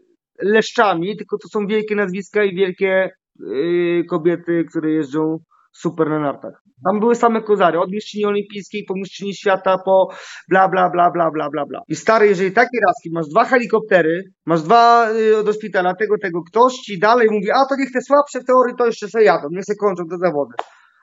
leszczami, 0.42 1.18
tylko 1.18 1.38
to 1.38 1.48
są 1.48 1.68
wielkie 1.68 1.96
nazwiska 1.96 2.44
i 2.44 2.56
wielkie 2.56 2.90
e, 3.00 4.04
kobiety, 4.10 4.66
które 4.70 4.92
jeżdżą 4.92 5.38
super 5.80 6.10
na 6.10 6.20
nartach. 6.20 6.62
Tam 6.86 7.00
były 7.00 7.16
same 7.16 7.42
kozary, 7.42 7.80
od 7.80 7.92
mistrzyni 7.92 8.26
olimpijskiej 8.26 8.86
po 8.88 8.94
mistrzyni 8.96 9.36
świata, 9.36 9.78
po 9.86 10.08
bla, 10.50 10.70
bla, 10.70 10.90
bla, 10.90 11.12
bla, 11.12 11.32
bla, 11.32 11.50
bla, 11.50 11.66
bla. 11.66 11.82
I 11.88 11.96
stary, 11.96 12.28
jeżeli 12.28 12.52
takie 12.52 12.78
raski, 12.88 13.10
masz 13.14 13.28
dwa 13.28 13.46
helikoptery, 13.46 14.24
masz 14.46 14.62
dwa 14.62 15.10
y, 15.12 15.44
do 15.44 15.54
szpitala, 15.54 15.96
tego, 15.96 16.16
tego, 16.22 16.44
ktoś 16.44 16.74
ci 16.74 17.00
dalej 17.00 17.28
mówi, 17.32 17.52
a 17.52 17.66
to 17.70 17.76
niech 17.76 17.92
te 17.92 18.02
słabsze 18.02 18.40
w 18.40 18.46
teorii 18.46 18.76
to 18.78 18.86
jeszcze 18.86 19.08
sobie 19.08 19.24
jadą, 19.26 19.48
niech 19.52 19.66
se 19.66 19.76
kończą 19.76 20.04
te 20.08 20.18
zawody. 20.18 20.54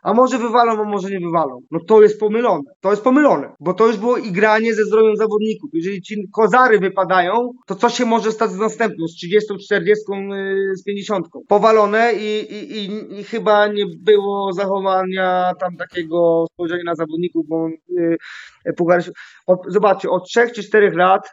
A 0.04 0.14
może 0.14 0.38
wywalą, 0.38 0.72
a 0.72 0.84
może 0.84 1.10
nie 1.10 1.20
wywalą. 1.20 1.60
No 1.70 1.80
to 1.88 2.02
jest 2.02 2.20
pomylone. 2.20 2.62
To 2.80 2.90
jest 2.90 3.04
pomylone, 3.04 3.52
bo 3.60 3.74
to 3.74 3.86
już 3.86 3.96
było 3.96 4.16
igranie 4.16 4.74
ze 4.74 4.84
zdrowiem 4.84 5.16
zawodników. 5.16 5.70
Jeżeli 5.72 6.02
ci 6.02 6.28
kozary 6.32 6.78
wypadają, 6.78 7.50
to 7.66 7.74
co 7.74 7.88
się 7.88 8.04
może 8.04 8.32
stać 8.32 8.50
z 8.50 8.58
następną, 8.58 9.08
z 9.08 9.14
30, 9.14 9.54
40, 9.64 10.04
yy, 10.12 10.76
z 10.76 10.84
50? 10.84 11.26
Powalone 11.48 12.12
i, 12.12 12.52
i, 12.52 12.76
i, 12.78 13.20
i 13.20 13.24
chyba 13.24 13.66
nie 13.66 13.84
było 14.00 14.52
zachowania 14.52 15.52
tam 15.60 15.76
takiego 15.76 16.44
spojrzenia 16.52 16.84
na 16.84 16.94
zawodników, 16.94 17.46
bo 17.48 17.68
yy, 17.88 18.72
Puchar, 18.76 19.02
od, 19.46 19.60
zobaczcie, 19.66 20.10
od 20.10 20.24
3 20.28 20.50
czy 20.54 20.62
4 20.62 20.90
lat 20.90 21.28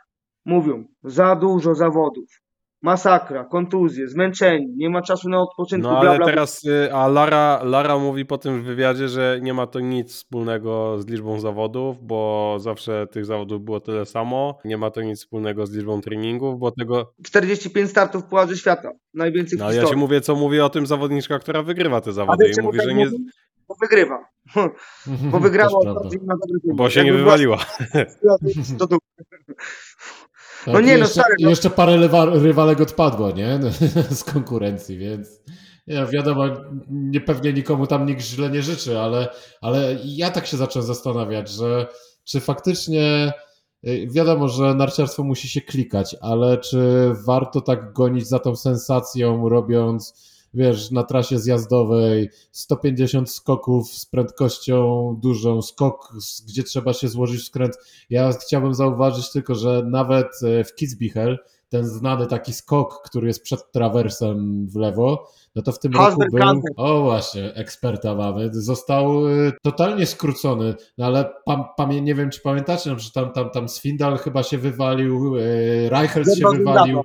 mówią, 0.46 0.84
za 1.04 1.36
dużo 1.36 1.76
zawodów. 1.76 2.42
Masakra, 2.84 3.44
kontuzje, 3.46 4.08
zmęczeni, 4.08 4.68
nie 4.78 4.90
ma 4.90 5.02
czasu 5.02 5.30
na 5.30 5.42
odpoczynku, 5.42 5.88
No 5.88 5.98
ale 6.00 6.10
bla, 6.10 6.18
bla. 6.18 6.26
teraz, 6.26 6.64
y, 6.64 6.94
a 6.94 7.08
Lara, 7.08 7.60
Lara 7.64 7.98
mówi 7.98 8.26
po 8.26 8.38
tym 8.38 8.64
wywiadzie, 8.64 9.08
że 9.10 9.40
nie 9.42 9.54
ma 9.54 9.68
to 9.68 9.80
nic 9.80 10.14
wspólnego 10.14 11.02
z 11.02 11.08
liczbą 11.08 11.40
zawodów, 11.40 11.98
bo 12.06 12.56
zawsze 12.60 13.08
tych 13.12 13.26
zawodów 13.26 13.62
było 13.64 13.80
tyle 13.80 14.06
samo. 14.06 14.58
Nie 14.66 14.78
ma 14.78 14.92
to 14.92 15.02
nic 15.02 15.20
wspólnego 15.20 15.66
z 15.66 15.72
liczbą 15.72 16.02
treningów, 16.02 16.60
bo 16.60 16.72
tego. 16.72 17.14
45 17.26 17.90
startów 17.90 18.24
w 18.24 18.26
Pucharze 18.26 18.58
Świata. 18.58 18.92
Najwięcej 19.14 19.60
No 19.60 19.70
w 19.70 19.74
ja 19.76 19.84
ci 19.86 19.96
mówię, 19.96 20.22
co 20.22 20.36
mówi 20.36 20.60
o 20.60 20.70
tym 20.70 20.86
zawodniczka, 20.88 21.40
która 21.40 21.64
wygrywa 21.64 22.02
te 22.02 22.14
zawody 22.14 22.52
i 22.60 22.62
mówi, 22.62 22.78
tak 22.78 22.88
że 22.88 22.94
nie. 22.94 23.06
mówi? 23.06 23.18
Bo 23.68 23.76
wygrywa. 23.82 24.26
Bo 25.32 25.40
wygrała. 25.40 25.80
Bo 26.76 26.90
się 26.90 27.04
nie 27.04 27.14
wywaliła. 27.14 27.58
była- 28.22 28.38
dupy. 30.66 30.72
Tak, 30.72 30.74
No 30.74 30.82
nie, 30.82 30.94
no 30.94 31.00
jeszcze, 31.00 31.14
stary, 31.14 31.36
no. 31.40 31.50
jeszcze 31.50 31.70
parę 31.70 31.98
rywa- 31.98 32.42
rywalek 32.44 32.82
odpadło, 32.82 33.32
nie? 33.32 33.60
Z 34.12 34.24
konkurencji, 34.24 34.98
więc 34.98 35.30
nie, 35.88 36.06
wiadomo, 36.06 36.44
nie, 36.90 37.22
pewnie 37.22 37.54
nikomu 37.54 37.88
tam 37.88 38.06
nikt 38.06 38.22
źle 38.22 38.50
nie 38.50 38.62
życzy, 38.62 39.00
ale, 39.00 39.28
ale 39.62 39.98
ja 40.06 40.30
tak 40.32 40.48
się 40.48 40.58
zacząłem 40.58 40.88
zastanawiać, 40.88 41.50
że 41.50 41.88
czy 42.24 42.40
faktycznie 42.40 43.34
y, 43.88 44.08
wiadomo, 44.12 44.48
że 44.48 44.74
narciarstwo 44.76 45.24
musi 45.24 45.50
się 45.50 45.62
klikać, 45.62 46.16
ale 46.22 46.58
czy 46.58 47.12
warto 47.26 47.62
tak 47.62 47.94
gonić 47.94 48.28
za 48.28 48.40
tą 48.40 48.56
sensacją, 48.56 49.50
robiąc 49.50 50.31
wiesz, 50.54 50.92
na 50.92 51.04
trasie 51.04 51.40
zjazdowej 51.40 52.30
150 52.52 53.32
skoków 53.32 53.88
z 53.90 54.06
prędkością 54.06 55.16
dużą, 55.22 55.62
skok, 55.62 56.14
gdzie 56.48 56.64
trzeba 56.64 56.94
się 56.94 57.08
złożyć 57.08 57.42
w 57.42 57.46
skręt. 57.46 57.78
Ja 58.10 58.32
chciałbym 58.32 58.74
zauważyć 58.74 59.32
tylko, 59.32 59.56
że 59.56 59.84
nawet 59.86 60.28
e, 60.44 60.64
w 60.64 60.76
Kitzbichel 60.76 61.38
ten 61.70 61.86
znany 61.86 62.28
taki 62.28 62.54
skok, 62.54 63.02
który 63.06 63.28
jest 63.28 63.44
przed 63.44 63.72
trawersem 63.72 64.68
w 64.68 64.76
lewo, 64.76 65.32
no 65.56 65.62
to 65.62 65.72
w 65.72 65.80
tym 65.80 65.94
roku 65.94 66.06
Hasberg 66.06 66.32
był, 66.32 66.62
o 66.78 67.02
właśnie, 67.02 67.54
eksperta 67.54 68.16
mamy, 68.16 68.50
został 68.54 69.28
e, 69.28 69.52
totalnie 69.62 70.06
skrócony, 70.06 70.76
no 70.98 71.06
ale 71.06 71.34
pam, 71.46 71.64
pamię, 71.78 72.02
nie 72.02 72.16
wiem, 72.16 72.30
czy 72.30 72.42
pamiętacie, 72.42 72.90
no, 72.90 73.00
że 73.00 73.12
tam, 73.12 73.32
tam, 73.32 73.50
tam 73.50 73.70
Swindal 73.70 74.18
chyba 74.18 74.44
się 74.44 74.58
wywalił, 74.58 75.38
e, 75.38 75.90
Reichelt 75.90 76.38
się 76.38 76.46
wywalił. 76.58 77.02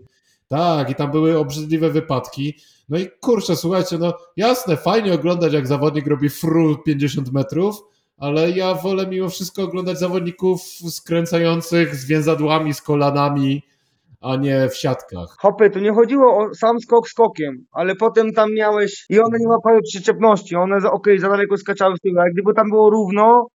Tak, 0.49 0.91
i 0.91 0.95
tam 0.95 1.11
były 1.11 1.39
obrzydliwe 1.39 1.91
wypadki. 1.91 2.55
No 2.89 2.99
i 2.99 3.09
kurczę, 3.21 3.57
słuchajcie, 3.57 3.99
no 3.99 4.13
jasne, 4.37 4.77
fajnie 4.77 5.15
oglądać, 5.15 5.53
jak 5.53 5.67
zawodnik 5.67 6.07
robi 6.07 6.29
fru 6.29 6.77
50 6.87 7.33
metrów, 7.33 7.83
ale 8.19 8.51
ja 8.51 8.75
wolę 8.75 9.07
mimo 9.07 9.29
wszystko 9.29 9.63
oglądać 9.63 9.99
zawodników 9.99 10.63
skręcających 10.91 11.95
z 11.95 12.07
więzadłami, 12.07 12.75
z 12.75 12.83
kolanami, 12.83 13.63
a 14.21 14.37
nie 14.37 14.69
w 14.69 14.77
siatkach. 14.77 15.37
Hopy, 15.39 15.71
to 15.71 15.81
nie 15.81 15.93
chodziło 15.93 16.39
o 16.39 16.55
sam 16.55 16.81
skok 16.81 17.09
skokiem, 17.09 17.67
ale 17.73 17.97
potem 17.97 18.33
tam 18.33 18.55
miałeś 18.55 19.07
i 19.09 19.21
one 19.21 19.39
nie 19.41 19.49
łapały 19.49 19.83
przyczepności, 19.83 20.57
one 20.57 20.91
okej, 20.91 21.19
za 21.19 21.29
daleko 21.29 21.57
skaczały 21.57 21.95
w 21.97 22.01
tył, 22.01 22.21
ale 22.21 22.31
gdyby 22.31 22.55
tam 22.55 22.71
było 22.71 22.91
równo, 22.91 23.47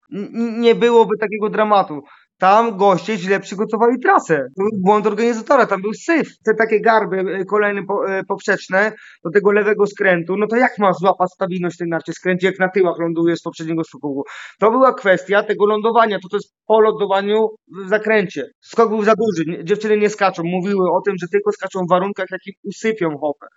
nie 0.59 0.75
byłoby 0.75 1.17
takiego 1.19 1.49
dramatu. 1.49 2.01
Tam 2.41 2.77
goście 2.77 3.17
źle 3.17 3.39
przygotowali 3.39 3.99
trasę. 3.99 4.47
Był 4.57 4.69
błąd 4.85 5.07
organizatora, 5.07 5.65
tam 5.65 5.81
był 5.81 5.93
syf. 5.93 6.27
Te 6.45 6.53
takie 6.55 6.81
garby 6.81 7.17
e, 7.19 7.45
kolejne 7.45 7.81
e, 7.81 8.23
poprzeczne 8.23 8.91
do 9.23 9.31
tego 9.31 9.51
lewego 9.51 9.87
skrętu, 9.87 10.37
no 10.37 10.47
to 10.47 10.55
jak 10.55 10.77
masz 10.79 10.95
złapać 10.95 11.31
stabilność 11.31 11.75
w 11.75 11.79
tej 11.79 11.87
narcie 11.87 12.13
skręcie, 12.13 12.47
jak 12.47 12.59
na 12.59 12.69
tyłach 12.69 12.99
lądujesz 12.99 13.39
z 13.39 13.41
poprzedniego 13.41 13.83
skoku? 13.83 14.23
To 14.59 14.71
była 14.71 14.93
kwestia 14.93 15.43
tego 15.43 15.65
lądowania, 15.65 16.19
to 16.19 16.29
to 16.29 16.37
jest 16.37 16.53
po 16.67 16.81
lądowaniu 16.81 17.47
w 17.85 17.89
zakręcie. 17.89 18.45
Skok 18.61 18.89
był 18.89 19.03
za 19.03 19.13
duży, 19.15 19.63
dziewczyny 19.63 19.97
nie 19.97 20.09
skaczą, 20.09 20.43
mówiły 20.43 20.91
o 20.91 21.01
tym, 21.01 21.15
że 21.21 21.27
tylko 21.27 21.51
skaczą 21.51 21.79
w 21.85 21.89
warunkach, 21.89 22.27
jakim 22.31 22.53
usypią 22.63 23.17
hopę. 23.17 23.47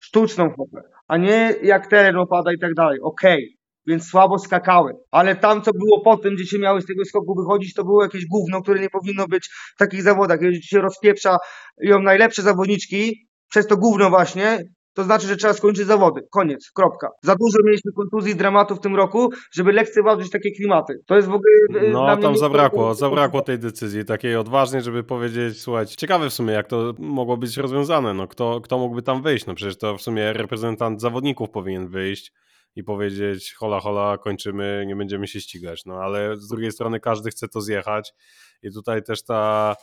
Sztuczną 0.00 0.50
hopę, 0.50 0.82
a 1.08 1.16
nie 1.16 1.54
jak 1.62 1.86
teren 1.86 2.16
opada 2.16 2.52
i 2.52 2.58
tak 2.58 2.74
dalej. 2.74 3.00
Okej, 3.00 3.56
więc 3.86 4.08
słabo 4.08 4.38
skakały. 4.38 4.92
Ale 5.10 5.36
tam, 5.36 5.62
co 5.62 5.70
było 5.72 6.00
po 6.04 6.16
tym, 6.16 6.34
gdzie 6.34 6.46
się 6.46 6.58
miały 6.58 6.80
z 6.82 6.86
tego 6.86 7.04
skoku 7.04 7.34
wychodzić, 7.34 7.74
to 7.74 7.84
było 7.84 8.02
jakieś 8.02 8.26
gówno, 8.26 8.62
które 8.62 8.80
nie 8.80 8.90
powinno 8.90 9.26
być 9.28 9.48
w 9.74 9.78
takich 9.78 10.02
zawodach. 10.02 10.40
Jeżeli 10.40 10.62
się 10.62 10.80
rozpieprza 10.80 11.36
ją 11.82 12.02
najlepsze 12.02 12.42
zawodniczki, 12.42 13.26
przez 13.50 13.66
to 13.66 13.76
gówno 13.76 14.10
właśnie, 14.10 14.64
to 14.94 15.04
znaczy, 15.04 15.26
że 15.26 15.36
trzeba 15.36 15.52
skończyć 15.54 15.86
zawody. 15.86 16.20
Koniec, 16.30 16.70
kropka. 16.74 17.08
Za 17.22 17.34
dużo 17.34 17.58
mieliśmy 17.64 17.92
kontuzji 17.92 18.32
i 18.32 18.36
dramatów 18.36 18.78
w 18.78 18.80
tym 18.80 18.96
roku, 18.96 19.30
żeby 19.54 19.72
lekceważyć 19.72 20.30
takie 20.30 20.50
klimaty. 20.50 20.94
To 21.06 21.16
jest 21.16 21.28
w 21.28 21.32
ogóle... 21.32 21.88
e, 21.88 21.92
No 21.92 22.16
tam 22.16 22.36
zabrakło, 22.36 22.94
zabrakło 22.94 23.42
tej 23.42 23.58
decyzji, 23.58 24.04
takiej 24.04 24.36
odważnej, 24.36 24.82
żeby 24.82 25.04
powiedzieć, 25.04 25.60
słuchajcie, 25.60 25.96
ciekawe 25.96 26.30
w 26.30 26.32
sumie 26.32 26.52
jak 26.52 26.68
to 26.68 26.94
mogło 26.98 27.36
być 27.36 27.56
rozwiązane, 27.56 28.14
no 28.14 28.28
kto, 28.28 28.60
kto 28.60 28.78
mógłby 28.78 29.02
tam 29.02 29.22
wyjść, 29.22 29.46
no 29.46 29.54
przecież 29.54 29.78
to 29.78 29.96
w 29.96 30.02
sumie 30.02 30.32
reprezentant 30.32 31.00
zawodników 31.00 31.50
powinien 31.50 31.88
wyjść 31.88 32.32
i 32.76 32.84
powiedzieć 32.84 33.54
hola 33.54 33.80
hola, 33.80 34.18
kończymy, 34.18 34.84
nie 34.86 34.96
będziemy 34.96 35.26
się 35.26 35.40
ścigać, 35.40 35.84
no 35.84 35.94
ale 35.94 36.36
z 36.36 36.48
drugiej 36.48 36.72
strony 36.72 37.00
każdy 37.00 37.30
chce 37.30 37.48
to 37.48 37.60
zjechać 37.60 38.14
i 38.62 38.72
tutaj 38.72 39.02
też 39.02 39.24
ta, 39.24 39.76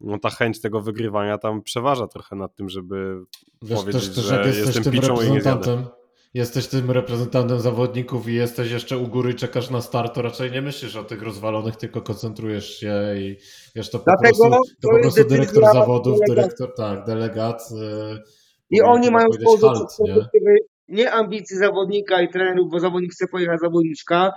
no, 0.00 0.18
ta 0.18 0.30
chęć 0.30 0.60
tego 0.60 0.80
wygrywania 0.80 1.38
tam 1.38 1.62
przeważa 1.62 2.06
trochę 2.06 2.36
nad 2.36 2.54
tym, 2.54 2.68
żeby 2.68 3.24
Wiesz 3.62 3.80
powiedzieć, 3.80 4.06
też, 4.06 4.14
też 4.14 4.24
że 4.24 4.46
jestem 4.46 4.82
tym 4.82 4.92
piczą 4.92 5.22
i 5.22 5.30
nie 5.30 5.40
zjadę. 5.40 5.86
jesteś 6.34 6.66
tym 6.66 6.90
reprezentantem 6.90 7.60
zawodników 7.60 8.28
i 8.28 8.34
jesteś 8.34 8.70
jeszcze 8.70 8.98
u 8.98 9.08
góry, 9.08 9.34
czekasz 9.34 9.70
na 9.70 9.80
start, 9.80 10.14
to 10.14 10.22
raczej 10.22 10.50
nie 10.50 10.62
myślisz 10.62 10.96
o 10.96 11.04
tych 11.04 11.22
rozwalonych, 11.22 11.76
tylko 11.76 12.02
koncentrujesz 12.02 12.76
się 12.78 12.94
i 13.18 13.36
wiesz, 13.74 13.90
to 13.90 13.98
po 13.98 14.04
Dlatego 14.04 14.48
prostu, 14.48 14.74
to 14.82 14.88
po 14.88 14.98
prostu 15.00 15.24
dyrektor 15.24 15.64
zawodów, 15.72 16.18
delegat. 16.18 16.44
dyrektor, 16.44 16.74
tak, 16.74 17.04
delegat. 17.04 17.62
Yy, 17.70 18.22
I 18.70 18.82
oni 18.82 19.10
mają 19.10 19.26
z 19.32 19.38
nie? 19.38 19.46
perspektywy 19.46 20.56
nie 20.90 21.12
ambicji 21.12 21.56
zawodnika 21.56 22.22
i 22.22 22.28
trenerów, 22.28 22.70
bo 22.70 22.80
zawodnik 22.80 23.12
chce 23.12 23.26
pojechać 23.28 23.60
zawodniczka, 23.60 24.32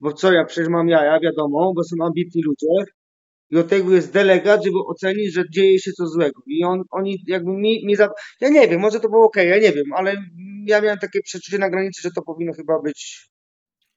bo 0.00 0.12
co 0.12 0.32
ja, 0.32 0.44
przecież 0.44 0.68
mam 0.68 0.88
jaja, 0.88 1.20
wiadomo, 1.20 1.72
bo 1.76 1.84
są 1.84 1.96
ambitni 2.06 2.42
ludzie. 2.42 2.92
I 3.50 3.56
od 3.56 3.68
tego 3.68 3.94
jest 3.94 4.12
delegat, 4.12 4.64
żeby 4.64 4.76
ocenić, 4.86 5.34
że 5.34 5.42
dzieje 5.50 5.78
się 5.78 5.92
coś 5.92 6.08
złego. 6.08 6.42
I 6.46 6.64
on, 6.64 6.82
oni 6.90 7.24
jakby 7.26 7.50
mi, 7.50 7.86
mi 7.86 7.96
za... 7.96 8.08
Ja 8.40 8.48
nie 8.48 8.68
wiem, 8.68 8.80
może 8.80 9.00
to 9.00 9.08
było 9.08 9.24
ok, 9.24 9.36
ja 9.36 9.58
nie 9.58 9.72
wiem, 9.72 9.84
ale 9.96 10.16
ja 10.66 10.80
miałem 10.80 10.98
takie 10.98 11.20
przeczucie 11.22 11.58
na 11.58 11.70
granicy, 11.70 12.02
że 12.02 12.10
to 12.10 12.22
powinno 12.22 12.52
chyba 12.52 12.82
być 12.82 13.28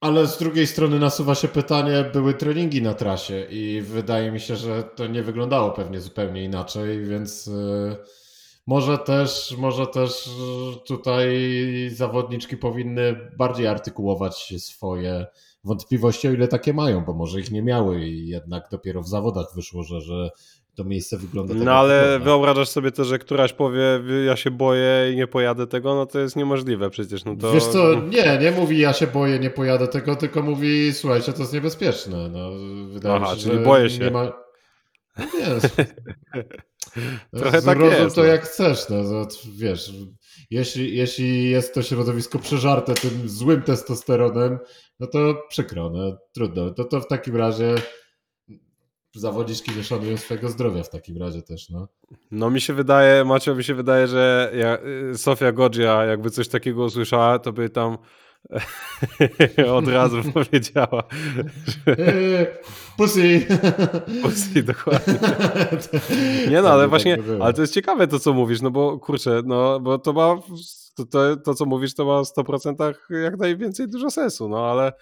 Ale 0.01 0.27
z 0.27 0.37
drugiej 0.37 0.67
strony 0.67 0.99
nasuwa 0.99 1.35
się 1.35 1.47
pytanie, 1.47 2.09
były 2.13 2.33
treningi 2.33 2.81
na 2.81 2.93
trasie 2.93 3.47
i 3.49 3.81
wydaje 3.81 4.31
mi 4.31 4.39
się, 4.39 4.55
że 4.55 4.83
to 4.83 5.07
nie 5.07 5.23
wyglądało 5.23 5.71
pewnie 5.71 6.01
zupełnie 6.01 6.43
inaczej, 6.43 7.05
więc 7.05 7.47
yy, 7.47 7.97
Może 8.67 8.97
też, 8.97 9.55
może 9.57 9.87
też 9.87 10.29
tutaj 10.85 11.29
zawodniczki 11.91 12.57
powinny 12.57 13.29
bardziej 13.37 13.67
artykułować 13.67 14.53
swoje 14.57 15.25
wątpliwości, 15.63 16.27
o 16.27 16.31
ile 16.31 16.47
takie 16.47 16.73
mają, 16.73 17.05
bo 17.05 17.13
może 17.13 17.39
ich 17.39 17.51
nie 17.51 17.61
miały 17.61 18.05
i 18.05 18.27
jednak 18.27 18.67
dopiero 18.71 19.01
w 19.01 19.07
zawodach 19.07 19.45
wyszło, 19.55 19.83
że, 19.83 20.01
że 20.01 20.31
to 20.75 20.83
miejsce 20.83 21.17
wygląda 21.17 21.53
tak. 21.53 21.63
No 21.63 21.71
ale 21.71 22.01
wygląda. 22.01 22.25
wyobrażasz 22.25 22.69
sobie 22.69 22.91
to, 22.91 23.05
że 23.05 23.19
któraś 23.19 23.53
powie, 23.53 23.81
ja 24.25 24.35
się 24.35 24.51
boję 24.51 25.11
i 25.13 25.15
nie 25.15 25.27
pojadę 25.27 25.67
tego, 25.67 25.95
no 25.95 26.05
to 26.05 26.19
jest 26.19 26.35
niemożliwe 26.35 26.89
przecież. 26.89 27.25
No 27.25 27.35
to... 27.35 27.53
Wiesz 27.53 27.65
co, 27.65 27.93
nie, 27.93 28.37
nie 28.41 28.51
mówi 28.51 28.79
ja 28.79 28.93
się 28.93 29.07
boję, 29.07 29.39
nie 29.39 29.49
pojadę 29.49 29.87
tego, 29.87 30.15
tylko 30.15 30.41
mówi 30.41 30.93
słuchajcie, 30.93 31.33
to 31.33 31.39
jest 31.39 31.53
niebezpieczne. 31.53 32.29
No, 32.29 32.49
wydaje 32.89 33.15
Aha, 33.15 33.35
się, 33.35 33.41
czyli 33.41 33.59
boję 33.59 33.89
się. 33.89 34.03
Nie 34.03 34.11
ma... 34.11 34.31
No 35.17 35.25
nie, 35.25 35.45
Trochę 37.35 37.61
tak 37.61 37.79
jest, 37.79 38.15
to 38.15 38.21
no. 38.21 38.27
jak 38.27 38.43
chcesz, 38.43 38.89
no, 38.89 39.25
to, 39.25 39.37
wiesz, 39.55 39.91
jeśli, 40.51 40.97
jeśli 40.97 41.49
jest 41.49 41.73
to 41.73 41.81
środowisko 41.81 42.39
przeżarte 42.39 42.93
tym 42.93 43.29
złym 43.29 43.61
testosteronem, 43.61 44.59
no 44.99 45.07
to 45.07 45.43
przykro, 45.49 45.89
no 45.89 46.17
trudno. 46.33 46.73
To, 46.73 46.83
to 46.83 47.01
w 47.01 47.07
takim 47.07 47.35
razie 47.35 47.75
zawodniczki 49.15 49.71
nie 49.77 49.83
szanują 49.83 50.17
swojego 50.17 50.49
zdrowia 50.49 50.83
w 50.83 50.89
takim 50.89 51.17
razie 51.17 51.41
też, 51.41 51.69
no. 51.69 51.87
No 52.31 52.49
mi 52.49 52.61
się 52.61 52.73
wydaje, 52.73 53.25
Macio, 53.25 53.55
mi 53.55 53.63
się 53.63 53.73
wydaje, 53.73 54.07
że 54.07 54.51
ja, 54.55 54.77
y, 55.13 55.17
Sofia 55.17 55.51
Godzia 55.51 56.05
jakby 56.05 56.29
coś 56.29 56.47
takiego 56.47 56.83
usłyszała, 56.83 57.39
to 57.39 57.53
by 57.53 57.69
tam 57.69 57.97
od 59.77 59.87
razu 59.87 60.17
powiedziała, 60.33 61.03
że 61.65 61.97
Eee, 61.97 62.47
Pussy! 62.97 63.45
Pussy, 64.21 64.63
dokładnie. 64.63 65.19
Nie 66.51 66.61
no, 66.61 66.69
ale 66.69 66.87
właśnie, 66.87 67.17
tak 67.17 67.25
było. 67.25 67.45
ale 67.45 67.53
to 67.53 67.61
jest 67.61 67.73
ciekawe 67.73 68.07
to, 68.07 68.19
co 68.19 68.33
mówisz, 68.33 68.61
no 68.61 68.71
bo 68.71 68.99
kurczę, 68.99 69.41
no 69.45 69.79
bo 69.79 69.97
to 69.97 70.13
ma, 70.13 70.35
to, 70.95 71.05
to, 71.05 71.37
to 71.37 71.53
co 71.53 71.65
mówisz, 71.65 71.95
to 71.95 72.05
ma 72.05 72.23
w 72.23 72.27
100% 72.27 72.93
jak 73.23 73.37
najwięcej 73.37 73.87
dużo 73.87 74.11
sensu, 74.11 74.49
no 74.49 74.65
ale 74.65 74.93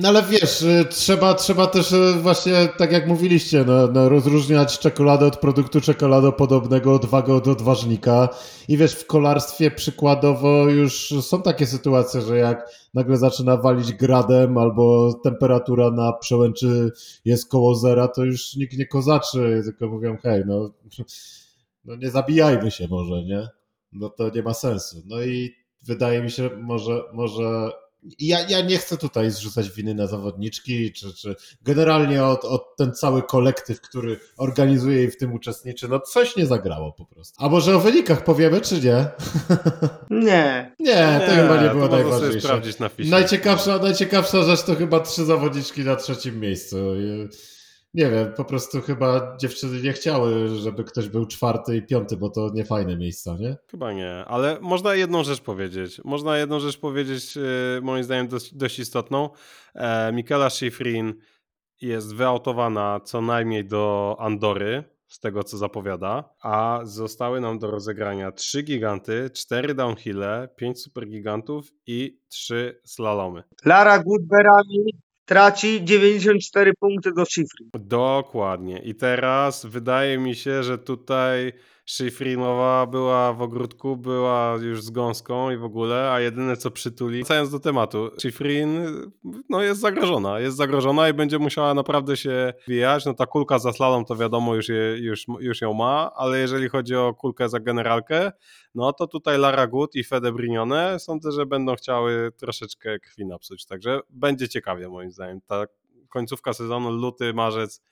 No 0.00 0.08
ale 0.08 0.22
wiesz, 0.22 0.62
y, 0.62 0.84
trzeba, 0.90 1.34
trzeba 1.34 1.66
też 1.66 1.92
y, 1.92 2.14
właśnie, 2.22 2.68
tak 2.78 2.92
jak 2.92 3.06
mówiliście, 3.06 3.64
no, 3.66 3.86
no, 3.86 4.08
rozróżniać 4.08 4.78
czekoladę 4.78 5.26
od 5.26 5.36
produktu 5.36 5.80
czekoladopodobnego, 5.80 6.94
odwagę 6.94 7.34
od 7.34 7.48
odważnika. 7.48 8.28
I 8.68 8.76
wiesz, 8.76 8.92
w 8.92 9.06
kolarstwie 9.06 9.70
przykładowo 9.70 10.68
już 10.68 11.14
są 11.20 11.42
takie 11.42 11.66
sytuacje, 11.66 12.20
że 12.20 12.36
jak 12.36 12.70
nagle 12.94 13.16
zaczyna 13.16 13.56
walić 13.56 13.92
gradem 13.92 14.58
albo 14.58 15.14
temperatura 15.14 15.90
na 15.90 16.12
przełęczy 16.12 16.90
jest 17.24 17.50
koło 17.50 17.74
zera, 17.74 18.08
to 18.08 18.24
już 18.24 18.56
nikt 18.56 18.78
nie 18.78 18.86
kozaczy, 18.86 19.60
tylko 19.64 19.88
mówią, 19.88 20.16
hej, 20.22 20.42
no, 20.46 20.70
no 21.84 21.96
nie 21.96 22.10
zabijajmy 22.10 22.70
się 22.70 22.88
może, 22.88 23.24
nie? 23.24 23.48
No 23.92 24.08
to 24.08 24.30
nie 24.34 24.42
ma 24.42 24.54
sensu. 24.54 25.02
No 25.06 25.22
i 25.22 25.54
wydaje 25.82 26.22
mi 26.22 26.30
się, 26.30 26.50
może, 26.62 27.02
może 27.12 27.70
ja, 28.18 28.48
ja 28.48 28.60
nie 28.60 28.78
chcę 28.78 28.96
tutaj 28.96 29.30
zrzucać 29.30 29.70
winy 29.70 29.94
na 29.94 30.06
zawodniczki, 30.06 30.92
czy, 30.92 31.14
czy 31.14 31.34
generalnie 31.62 32.24
od, 32.24 32.44
od 32.44 32.76
ten 32.76 32.94
cały 32.94 33.22
kolektyw, 33.22 33.80
który 33.80 34.20
organizuje 34.36 35.04
i 35.04 35.10
w 35.10 35.16
tym 35.16 35.32
uczestniczy, 35.32 35.88
no 35.88 36.00
coś 36.00 36.36
nie 36.36 36.46
zagrało 36.46 36.92
po 36.92 37.04
prostu. 37.04 37.44
A 37.44 37.48
może 37.48 37.76
o 37.76 37.80
wynikach 37.80 38.24
powiemy, 38.24 38.60
czy 38.60 38.80
nie? 38.80 39.06
Nie. 40.26 40.74
nie, 40.78 41.20
to 41.26 41.32
chyba 41.32 41.62
nie 41.62 41.68
to 41.68 41.74
było 41.74 41.86
sobie 41.86 42.02
najważniejsze. 42.02 42.40
sprawdzić 42.40 42.78
na 42.78 42.88
fisie. 42.88 43.10
Najciekawsza, 43.10 43.78
najciekawsza 43.78 44.42
rzecz 44.42 44.62
to 44.62 44.74
chyba 44.74 45.00
trzy 45.00 45.24
zawodniczki 45.24 45.84
na 45.84 45.96
trzecim 45.96 46.40
miejscu. 46.40 46.76
Nie 47.94 48.10
wiem, 48.10 48.32
po 48.36 48.44
prostu 48.44 48.80
chyba 48.80 49.36
dziewczyny 49.40 49.82
nie 49.82 49.92
chciały, 49.92 50.48
żeby 50.48 50.84
ktoś 50.84 51.08
był 51.08 51.26
czwarty 51.26 51.76
i 51.76 51.82
piąty, 51.82 52.16
bo 52.16 52.30
to 52.30 52.50
nie 52.54 52.64
fajne 52.64 52.96
miejsca, 52.96 53.36
nie? 53.40 53.56
Chyba 53.70 53.92
nie, 53.92 54.24
ale 54.26 54.58
można 54.60 54.94
jedną 54.94 55.24
rzecz 55.24 55.40
powiedzieć. 55.40 56.00
Można 56.04 56.38
jedną 56.38 56.60
rzecz 56.60 56.78
powiedzieć, 56.78 57.36
e, 57.36 57.40
moim 57.82 58.04
zdaniem 58.04 58.28
dość, 58.28 58.54
dość 58.54 58.78
istotną. 58.78 59.30
E, 59.74 60.12
Michaela 60.12 60.50
Schifrin 60.50 61.14
jest 61.80 62.14
wyautowana 62.14 63.00
co 63.04 63.20
najmniej 63.20 63.64
do 63.64 64.16
Andory, 64.18 64.84
z 65.08 65.20
tego 65.20 65.44
co 65.44 65.56
zapowiada, 65.58 66.34
a 66.42 66.80
zostały 66.84 67.40
nam 67.40 67.58
do 67.58 67.70
rozegrania 67.70 68.32
trzy 68.32 68.62
giganty, 68.62 69.30
cztery 69.30 69.74
downhille, 69.74 70.48
pięć 70.56 70.82
supergigantów 70.82 71.72
i 71.86 72.20
trzy 72.28 72.80
slalomy. 72.84 73.42
Lara 73.64 73.98
Goodberami 73.98 75.00
traci 75.30 75.84
94 75.84 76.72
punkty 76.80 77.12
do 77.12 77.24
Schifrin. 77.24 77.70
Dokładnie. 77.74 78.78
I 78.78 78.94
teraz 78.94 79.66
wydaje 79.66 80.18
mi 80.18 80.34
się, 80.34 80.62
że 80.62 80.78
tutaj 80.78 81.52
Szyfrinowa 81.90 82.86
była 82.86 83.32
w 83.32 83.42
ogródku, 83.42 83.96
była 83.96 84.56
już 84.62 84.82
z 84.82 84.90
gąską 84.90 85.50
i 85.50 85.56
w 85.56 85.64
ogóle, 85.64 86.10
a 86.12 86.20
jedyne 86.20 86.56
co 86.56 86.70
przytuli. 86.70 87.18
Wracając 87.18 87.50
do 87.50 87.60
tematu, 87.60 88.10
Szyfrin 88.22 88.86
no 89.48 89.62
jest 89.62 89.80
zagrożona, 89.80 90.40
jest 90.40 90.56
zagrożona 90.56 91.08
i 91.08 91.14
będzie 91.14 91.38
musiała 91.38 91.74
naprawdę 91.74 92.16
się 92.16 92.52
wijać. 92.68 93.04
No 93.06 93.14
ta 93.14 93.26
kulka 93.26 93.58
za 93.58 93.72
slalom 93.72 94.04
to 94.04 94.16
wiadomo 94.16 94.54
już, 94.54 94.68
je, 94.68 94.96
już, 94.98 95.26
już 95.40 95.60
ją 95.60 95.74
ma, 95.74 96.10
ale 96.14 96.38
jeżeli 96.38 96.68
chodzi 96.68 96.94
o 96.94 97.14
kulkę 97.14 97.48
za 97.48 97.60
generalkę, 97.60 98.32
no 98.74 98.92
to 98.92 99.06
tutaj 99.06 99.38
Lara 99.38 99.66
Good 99.66 99.94
i 99.94 100.04
Fede 100.04 100.32
Brignone 100.32 100.98
sądzę, 100.98 101.32
że 101.32 101.46
będą 101.46 101.74
chciały 101.74 102.32
troszeczkę 102.36 102.98
krwi 102.98 103.26
napsuć, 103.26 103.66
także 103.66 104.00
będzie 104.10 104.48
ciekawie 104.48 104.88
moim 104.88 105.10
zdaniem. 105.10 105.40
Ta 105.40 105.66
końcówka 106.08 106.52
sezonu, 106.52 106.90
luty, 106.90 107.34
marzec 107.34 107.82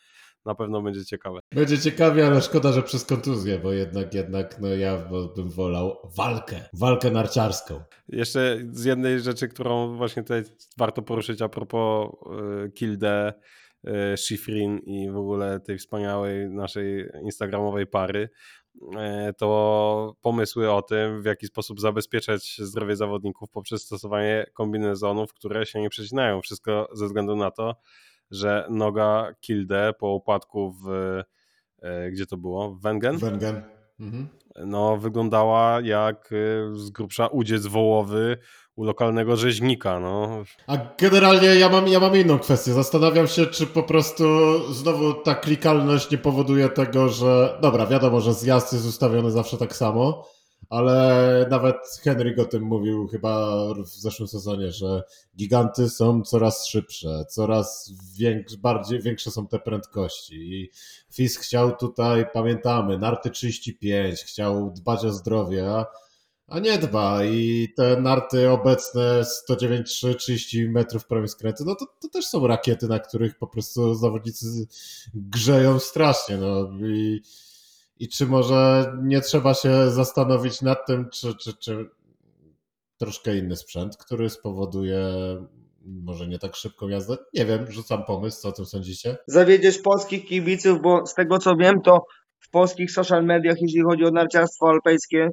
na 0.48 0.54
pewno 0.54 0.82
będzie 0.82 1.04
ciekawe. 1.04 1.40
Będzie 1.52 1.78
ciekawie, 1.78 2.26
ale 2.26 2.42
szkoda, 2.42 2.72
że 2.72 2.82
przez 2.82 3.04
kontuzję, 3.04 3.58
bo 3.58 3.72
jednak, 3.72 4.14
jednak, 4.14 4.60
no 4.60 4.68
ja 4.68 5.08
bym 5.36 5.50
wolał 5.50 5.96
walkę, 6.16 6.68
walkę 6.72 7.10
narciarską. 7.10 7.82
Jeszcze 8.08 8.58
z 8.70 8.84
jednej 8.84 9.20
rzeczy, 9.20 9.48
którą 9.48 9.96
właśnie 9.96 10.22
tutaj 10.22 10.42
warto 10.78 11.02
poruszyć 11.02 11.42
a 11.42 11.48
propos 11.48 12.08
y, 12.66 12.70
Kilde, 12.70 13.32
y, 13.88 14.16
Schifrin 14.16 14.78
i 14.78 15.10
w 15.10 15.16
ogóle 15.16 15.60
tej 15.60 15.78
wspaniałej 15.78 16.50
naszej 16.50 17.08
instagramowej 17.24 17.86
pary, 17.86 18.28
y, 18.76 19.34
to 19.34 20.16
pomysły 20.22 20.72
o 20.72 20.82
tym, 20.82 21.22
w 21.22 21.24
jaki 21.24 21.46
sposób 21.46 21.80
zabezpieczać 21.80 22.56
zdrowie 22.58 22.96
zawodników 22.96 23.50
poprzez 23.50 23.82
stosowanie 23.82 24.46
kombinezonów, 24.54 25.32
które 25.34 25.66
się 25.66 25.80
nie 25.80 25.90
przecinają. 25.90 26.40
Wszystko 26.40 26.88
ze 26.92 27.06
względu 27.06 27.36
na 27.36 27.50
to, 27.50 27.74
że 28.30 28.66
noga 28.70 29.34
Kilde 29.40 29.92
po 29.98 30.14
upadku 30.14 30.72
w 30.72 30.88
e, 31.82 32.10
gdzie 32.10 32.26
to 32.26 32.36
było? 32.36 32.70
W 32.70 32.80
Wengen? 32.80 33.18
Wengen. 33.18 33.62
Mhm. 34.00 34.28
No, 34.66 34.96
wyglądała 34.96 35.80
jak 35.80 36.32
y, 36.32 36.70
z 36.74 36.90
grubsza 36.90 37.26
udziec 37.26 37.66
wołowy 37.66 38.38
u 38.76 38.84
lokalnego 38.84 39.36
rzeźnika. 39.36 40.00
No. 40.00 40.42
A 40.66 40.76
generalnie 40.98 41.46
ja 41.46 41.68
mam, 41.68 41.88
ja 41.88 42.00
mam 42.00 42.16
inną 42.16 42.38
kwestię. 42.38 42.72
Zastanawiam 42.72 43.26
się, 43.26 43.46
czy 43.46 43.66
po 43.66 43.82
prostu 43.82 44.24
znowu 44.72 45.14
ta 45.14 45.34
klikalność 45.34 46.10
nie 46.10 46.18
powoduje 46.18 46.68
tego, 46.68 47.08
że. 47.08 47.58
Dobra, 47.62 47.86
wiadomo, 47.86 48.20
że 48.20 48.34
zjazd 48.34 48.72
jest 48.72 48.86
ustawiony 48.86 49.30
zawsze 49.30 49.56
tak 49.56 49.76
samo, 49.76 50.28
ale 50.68 51.46
nawet 51.50 51.76
Henryk 52.02 52.38
o 52.38 52.44
tym 52.44 52.62
mówił 52.62 53.08
chyba 53.08 53.56
w 53.74 53.88
zeszłym 53.88 54.28
sezonie, 54.28 54.72
że 54.72 55.02
giganty 55.36 55.88
są 55.88 56.22
coraz 56.22 56.66
szybsze, 56.66 57.24
coraz 57.30 57.92
większe, 58.16 58.56
bardziej, 58.56 59.02
większe 59.02 59.30
są 59.30 59.46
te 59.46 59.58
prędkości. 59.58 60.34
I 60.34 60.70
FIS 61.12 61.38
chciał 61.38 61.76
tutaj, 61.76 62.24
pamiętamy, 62.32 62.98
narty 62.98 63.30
35, 63.30 64.20
chciał 64.20 64.70
dbać 64.70 65.04
o 65.04 65.12
zdrowie, 65.12 65.84
a 66.46 66.58
nie 66.58 66.78
dba 66.78 67.24
i 67.24 67.68
te 67.76 68.00
narty 68.00 68.50
obecne 68.50 69.22
109,3, 69.50 70.14
30 70.14 70.68
metrów 70.68 71.06
prawie 71.06 71.28
skrętu, 71.28 71.64
no 71.64 71.74
to, 71.74 71.86
to 72.00 72.08
też 72.08 72.26
są 72.26 72.46
rakiety, 72.46 72.88
na 72.88 72.98
których 72.98 73.38
po 73.38 73.46
prostu 73.46 73.94
zawodnicy 73.94 74.46
grzeją 75.14 75.78
strasznie, 75.78 76.36
no 76.36 76.70
i, 76.86 77.22
i 77.98 78.08
czy 78.08 78.26
może 78.26 78.92
nie 79.02 79.20
trzeba 79.20 79.54
się 79.54 79.90
zastanowić 79.90 80.62
nad 80.62 80.86
tym, 80.86 81.10
czy, 81.10 81.34
czy, 81.34 81.56
czy 81.56 81.90
troszkę 82.98 83.36
inny 83.36 83.56
sprzęt, 83.56 83.96
który 83.96 84.30
spowoduje 84.30 85.00
może 85.84 86.28
nie 86.28 86.38
tak 86.38 86.56
szybką 86.56 86.88
jazdę? 86.88 87.16
Nie 87.34 87.46
wiem, 87.46 87.70
rzucam 87.70 88.04
pomysł, 88.04 88.40
co 88.40 88.48
o 88.48 88.52
tym 88.52 88.66
sądzicie? 88.66 89.16
Zawiedziesz 89.26 89.78
polskich 89.78 90.24
kibiców, 90.26 90.82
bo 90.82 91.06
z 91.06 91.14
tego 91.14 91.38
co 91.38 91.56
wiem, 91.56 91.74
to 91.84 91.98
w 92.38 92.50
polskich 92.50 92.90
social 92.90 93.24
mediach, 93.24 93.56
jeśli 93.60 93.82
chodzi 93.82 94.04
o 94.04 94.10
narciarstwo 94.10 94.68
alpejskie, 94.68 95.28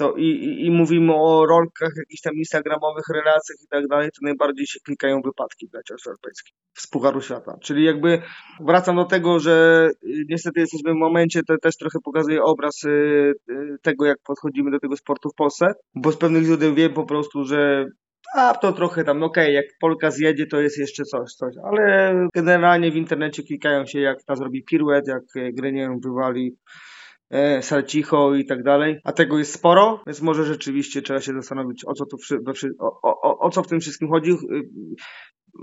to 0.00 0.14
i, 0.16 0.24
i, 0.24 0.66
i 0.66 0.70
mówimy 0.70 1.12
o 1.14 1.46
rolkach, 1.46 1.92
jakichś 1.96 2.20
tam 2.22 2.34
instagramowych 2.34 3.04
relacjach 3.14 3.56
i 3.64 3.68
tak 3.70 3.86
dalej, 3.86 4.08
to 4.08 4.18
najbardziej 4.22 4.66
się 4.66 4.78
klikają 4.86 5.20
wypadki 5.22 5.68
w 5.68 5.72
narciarstwie 5.72 6.10
alpejskim 6.10 6.54
z 6.74 6.86
Pucharu 6.86 7.20
Świata. 7.20 7.52
Czyli 7.62 7.84
jakby 7.84 8.22
wracam 8.60 8.96
do 8.96 9.04
tego, 9.04 9.38
że 9.38 9.88
y, 10.04 10.24
niestety 10.28 10.60
jesteśmy 10.60 10.92
w 10.92 10.96
momencie, 10.96 11.40
to 11.48 11.54
też 11.62 11.76
trochę 11.76 11.98
pokazuje 12.04 12.42
obraz 12.42 12.84
y, 12.84 12.88
y, 12.88 13.76
tego, 13.82 14.06
jak 14.06 14.18
podchodzimy 14.26 14.70
do 14.70 14.80
tego 14.80 14.96
sportu 14.96 15.28
w 15.30 15.34
Polsce, 15.34 15.66
bo 15.94 16.12
z 16.12 16.16
pewnych 16.16 16.44
źródeł 16.44 16.74
wiem 16.74 16.92
po 16.92 17.04
prostu, 17.04 17.44
że 17.44 17.86
a 18.34 18.54
to 18.54 18.72
trochę 18.72 19.04
tam, 19.04 19.22
okej, 19.22 19.54
jak 19.54 19.64
Polka 19.80 20.10
zjedzie, 20.10 20.46
to 20.46 20.60
jest 20.60 20.78
jeszcze 20.78 21.04
coś, 21.04 21.32
coś, 21.32 21.54
ale 21.64 22.14
generalnie 22.34 22.90
w 22.90 22.96
internecie 22.96 23.42
klikają 23.42 23.86
się, 23.86 24.00
jak 24.00 24.22
ta 24.24 24.36
zrobi 24.36 24.64
piruet, 24.64 25.08
jak 25.08 25.54
Grenier 25.54 25.90
wywali 26.04 26.56
e, 27.30 27.60
i 28.38 28.46
tak 28.46 28.62
dalej, 28.62 29.00
a 29.04 29.12
tego 29.12 29.38
jest 29.38 29.52
sporo, 29.52 30.02
więc 30.06 30.22
może 30.22 30.44
rzeczywiście 30.44 31.02
trzeba 31.02 31.20
się 31.20 31.32
zastanowić, 31.32 31.84
o 31.84 31.94
co, 31.94 32.06
tu, 32.06 32.16
o, 32.78 33.20
o, 33.22 33.38
o, 33.38 33.50
co 33.50 33.62
w 33.62 33.66
tym 33.66 33.80
wszystkim 33.80 34.08
chodzi. 34.08 34.30
Y, 34.30 34.36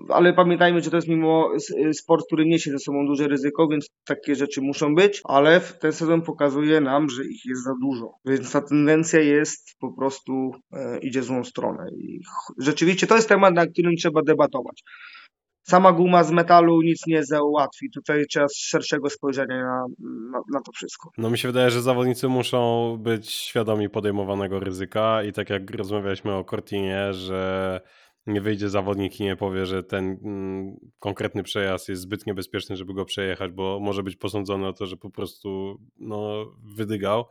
Ale 0.09 0.34
pamiętajmy, 0.34 0.82
że 0.82 0.89
to 0.89 0.95
jest 0.95 1.07
mimo 1.07 1.51
y, 1.86 1.93
sport, 1.93 2.26
który 2.26 2.45
niesie 2.45 2.72
ze 2.72 2.80
sobą 2.80 3.05
duże 3.05 3.28
ryzyko, 3.28 3.68
więc 3.68 3.89
takie 4.05 4.36
rzeczy 4.36 4.61
muszą 4.61 4.95
być, 4.95 5.22
ale 5.24 5.61
ten 5.61 5.91
sezon 5.93 6.22
pokazuje 6.22 6.82
nam, 6.82 7.09
że 7.09 7.26
ich 7.26 7.45
jest 7.45 7.63
za 7.63 7.74
dużo. 7.82 8.13
Więc 8.26 8.51
ta 8.51 8.61
tendencja 8.61 9.20
jest 9.20 9.76
po 9.80 9.93
prostu 9.93 10.51
e, 10.74 10.99
idzie 10.99 11.24
złą 11.24 11.43
stronę. 11.43 11.89
I 11.97 12.20
rzeczywiście 12.59 13.07
to 13.07 13.15
jest 13.15 13.30
temat, 13.30 13.53
na 13.53 13.68
którym 13.68 13.95
trzeba 13.95 14.22
debatować. 14.22 14.84
Sama 15.70 15.91
guma 15.91 16.24
z 16.24 16.32
metalu 16.32 16.82
nic 16.82 17.07
nie 17.07 17.24
załatwi. 17.24 17.89
Tutaj 17.93 18.26
trzeba 18.30 18.45
szerszego 18.55 19.09
spojrzenia 19.09 19.57
na, 19.57 19.86
na, 20.32 20.41
na 20.53 20.61
to 20.61 20.72
wszystko. 20.72 21.09
No 21.18 21.30
mi 21.30 21.38
się 21.38 21.47
wydaje, 21.47 21.70
że 21.70 21.82
zawodnicy 21.82 22.28
muszą 22.28 22.97
być 22.99 23.32
świadomi 23.32 23.89
podejmowanego 23.89 24.59
ryzyka 24.59 25.24
i 25.24 25.34
tak 25.34 25.49
jak 25.49 25.72
rozmawialiśmy 25.72 26.34
o 26.34 26.43
Cortinie, 26.43 27.13
że 27.13 27.82
nie 28.28 28.41
wyjdzie 28.41 28.70
zawodnik 28.70 29.20
i 29.20 29.24
nie 29.24 29.36
powie, 29.36 29.65
że 29.65 29.84
ten 29.84 30.20
mm, 30.24 30.78
konkretny 30.99 31.43
przejazd 31.43 31.89
jest 31.89 32.01
zbyt 32.01 32.28
niebezpieczny, 32.28 32.78
żeby 32.78 32.93
go 32.93 33.05
przejechać, 33.05 33.51
bo 33.51 33.80
może 33.80 34.03
być 34.03 34.15
posądzony 34.15 34.68
o 34.68 34.74
to, 34.74 34.86
że 34.86 34.97
po 34.97 35.09
prostu 35.09 35.80
no, 35.99 36.45
wydygał. 36.76 37.26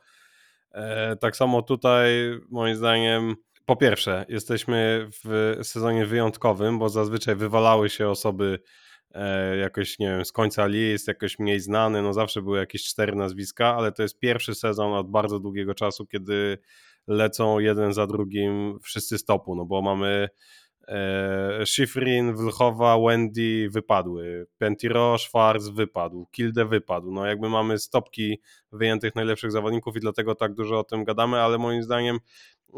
E, 0.72 1.16
tak 1.16 1.36
samo 1.36 1.62
tutaj 1.62 2.10
moim 2.50 2.76
zdaniem 2.76 3.36
po 3.66 3.76
pierwsze, 3.76 4.26
jesteśmy 4.28 5.08
w 5.24 5.58
sezonie 5.62 6.06
wyjątkowym, 6.06 6.78
bo 6.78 6.88
zazwyczaj 6.88 7.36
wywalały 7.36 7.90
się 7.90 8.08
osoby 8.08 8.58
e, 9.14 9.56
jakoś, 9.56 9.98
nie 9.98 10.06
wiem, 10.08 10.24
z 10.24 10.32
końca 10.32 10.66
list, 10.66 11.08
jakoś 11.08 11.38
mniej 11.38 11.60
znane, 11.60 12.02
no 12.02 12.12
zawsze 12.12 12.42
były 12.42 12.58
jakieś 12.58 12.84
cztery 12.84 13.14
nazwiska, 13.14 13.76
ale 13.76 13.92
to 13.92 14.02
jest 14.02 14.18
pierwszy 14.18 14.54
sezon 14.54 14.92
od 14.92 15.10
bardzo 15.10 15.40
długiego 15.40 15.74
czasu, 15.74 16.06
kiedy 16.06 16.58
lecą 17.06 17.58
jeden 17.58 17.92
za 17.92 18.06
drugim 18.06 18.78
wszyscy 18.82 19.18
z 19.18 19.24
topu, 19.24 19.54
no 19.54 19.64
bo 19.64 19.82
mamy 19.82 20.28
e, 20.88 21.66
Schifrin, 21.66 22.34
Wlchowa, 22.34 22.98
Wendy 22.98 23.68
wypadły, 23.70 24.46
Pentiro, 24.58 25.18
Schwarz 25.18 25.70
wypadł, 25.70 26.26
Kilde 26.32 26.64
wypadł, 26.64 27.12
no 27.12 27.26
jakby 27.26 27.48
mamy 27.48 27.78
stopki 27.78 28.40
wyjętych 28.72 29.14
najlepszych 29.14 29.52
zawodników 29.52 29.96
i 29.96 30.00
dlatego 30.00 30.34
tak 30.34 30.54
dużo 30.54 30.78
o 30.78 30.84
tym 30.84 31.04
gadamy, 31.04 31.40
ale 31.40 31.58
moim 31.58 31.82
zdaniem 31.82 32.18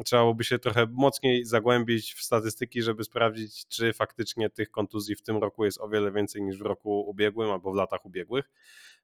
trzeba 0.05 0.23
byłoby 0.23 0.45
się 0.45 0.59
trochę 0.59 0.87
mocniej 0.93 1.45
zagłębić 1.45 2.15
w 2.15 2.23
statystyki, 2.23 2.83
żeby 2.83 3.05
sprawdzić, 3.05 3.67
czy 3.67 3.93
faktycznie 3.93 4.51
tych 4.51 4.71
kontuzji 4.71 5.17
w 5.17 5.23
tym 5.23 5.37
roku 5.37 5.65
jest 5.65 5.81
o 5.81 5.89
wiele 5.89 6.13
więcej 6.13 6.43
niż 6.43 6.59
w 6.59 6.63
roku 6.63 7.01
ubiegłym 7.11 7.51
albo 7.51 7.73
w 7.73 7.75
latach 7.75 8.05
ubiegłych. 8.07 8.51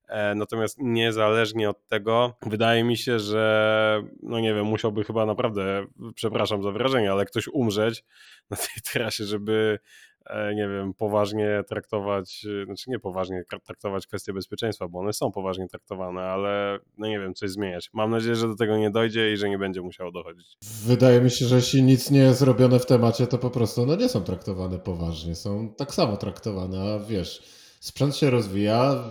E, 0.09 0.35
Natomiast 0.35 0.79
niezależnie 0.79 1.71
od 1.71 1.87
tego, 1.87 2.35
wydaje 2.47 2.85
mi 2.85 2.97
się, 2.97 3.19
że 3.19 4.03
no 4.23 4.41
nie 4.41 4.55
wiem, 4.55 4.67
musiałby 4.67 5.05
chyba 5.05 5.27
naprawdę, 5.27 5.87
przepraszam 6.15 6.63
za 6.63 6.71
wrażenie, 6.71 7.13
ale 7.13 7.25
ktoś 7.25 7.49
umrzeć 7.49 8.05
na 8.51 8.57
tej 8.57 8.83
trasie, 8.93 9.25
żeby 9.25 9.79
e, 10.27 10.55
nie 10.55 10.69
wiem, 10.69 10.95
poważnie 10.95 11.63
traktować, 11.69 12.47
znaczy 12.65 12.91
nie 12.91 12.99
poważnie 12.99 13.43
traktować 13.65 14.07
kwestie 14.07 14.33
bezpieczeństwa, 14.33 14.89
bo 14.89 14.99
one 14.99 15.13
są 15.13 15.33
poważnie 15.33 15.69
traktowane, 15.69 16.23
ale 16.23 16.79
no 16.99 17.07
nie 17.07 17.21
wiem, 17.21 17.35
coś 17.35 17.51
zmieniać. 17.51 17.91
Mam 17.93 18.11
nadzieję, 18.11 18.37
że 18.37 18.49
do 18.49 18.57
tego 18.57 18.77
nie 18.77 18.91
dojdzie 18.91 19.33
i 19.33 19.37
że 19.37 19.49
nie 19.49 19.59
będzie 19.59 19.83
musiało 19.83 20.13
dochodzić. 20.13 20.57
Wydaje 20.87 21.21
mi 21.21 21.31
się, 21.31 21.47
że 21.47 21.57
jeśli 21.57 21.83
nic 21.83 22.11
nie 22.11 22.21
jest 22.21 22.39
zrobione 22.39 22.79
w 22.79 22.87
temacie, 22.87 23.27
to 23.27 23.39
po 23.39 23.51
prostu 23.51 23.87
no, 23.87 23.97
nie 23.97 24.09
są 24.09 24.21
traktowane 24.25 24.79
poważnie. 24.79 25.35
Są 25.35 25.75
tak 25.77 25.95
samo 25.95 26.17
traktowane, 26.17 26.95
a 26.95 26.99
wiesz, 26.99 27.64
sprzęt 27.85 28.16
się 28.16 28.30
rozwija, 28.30 29.05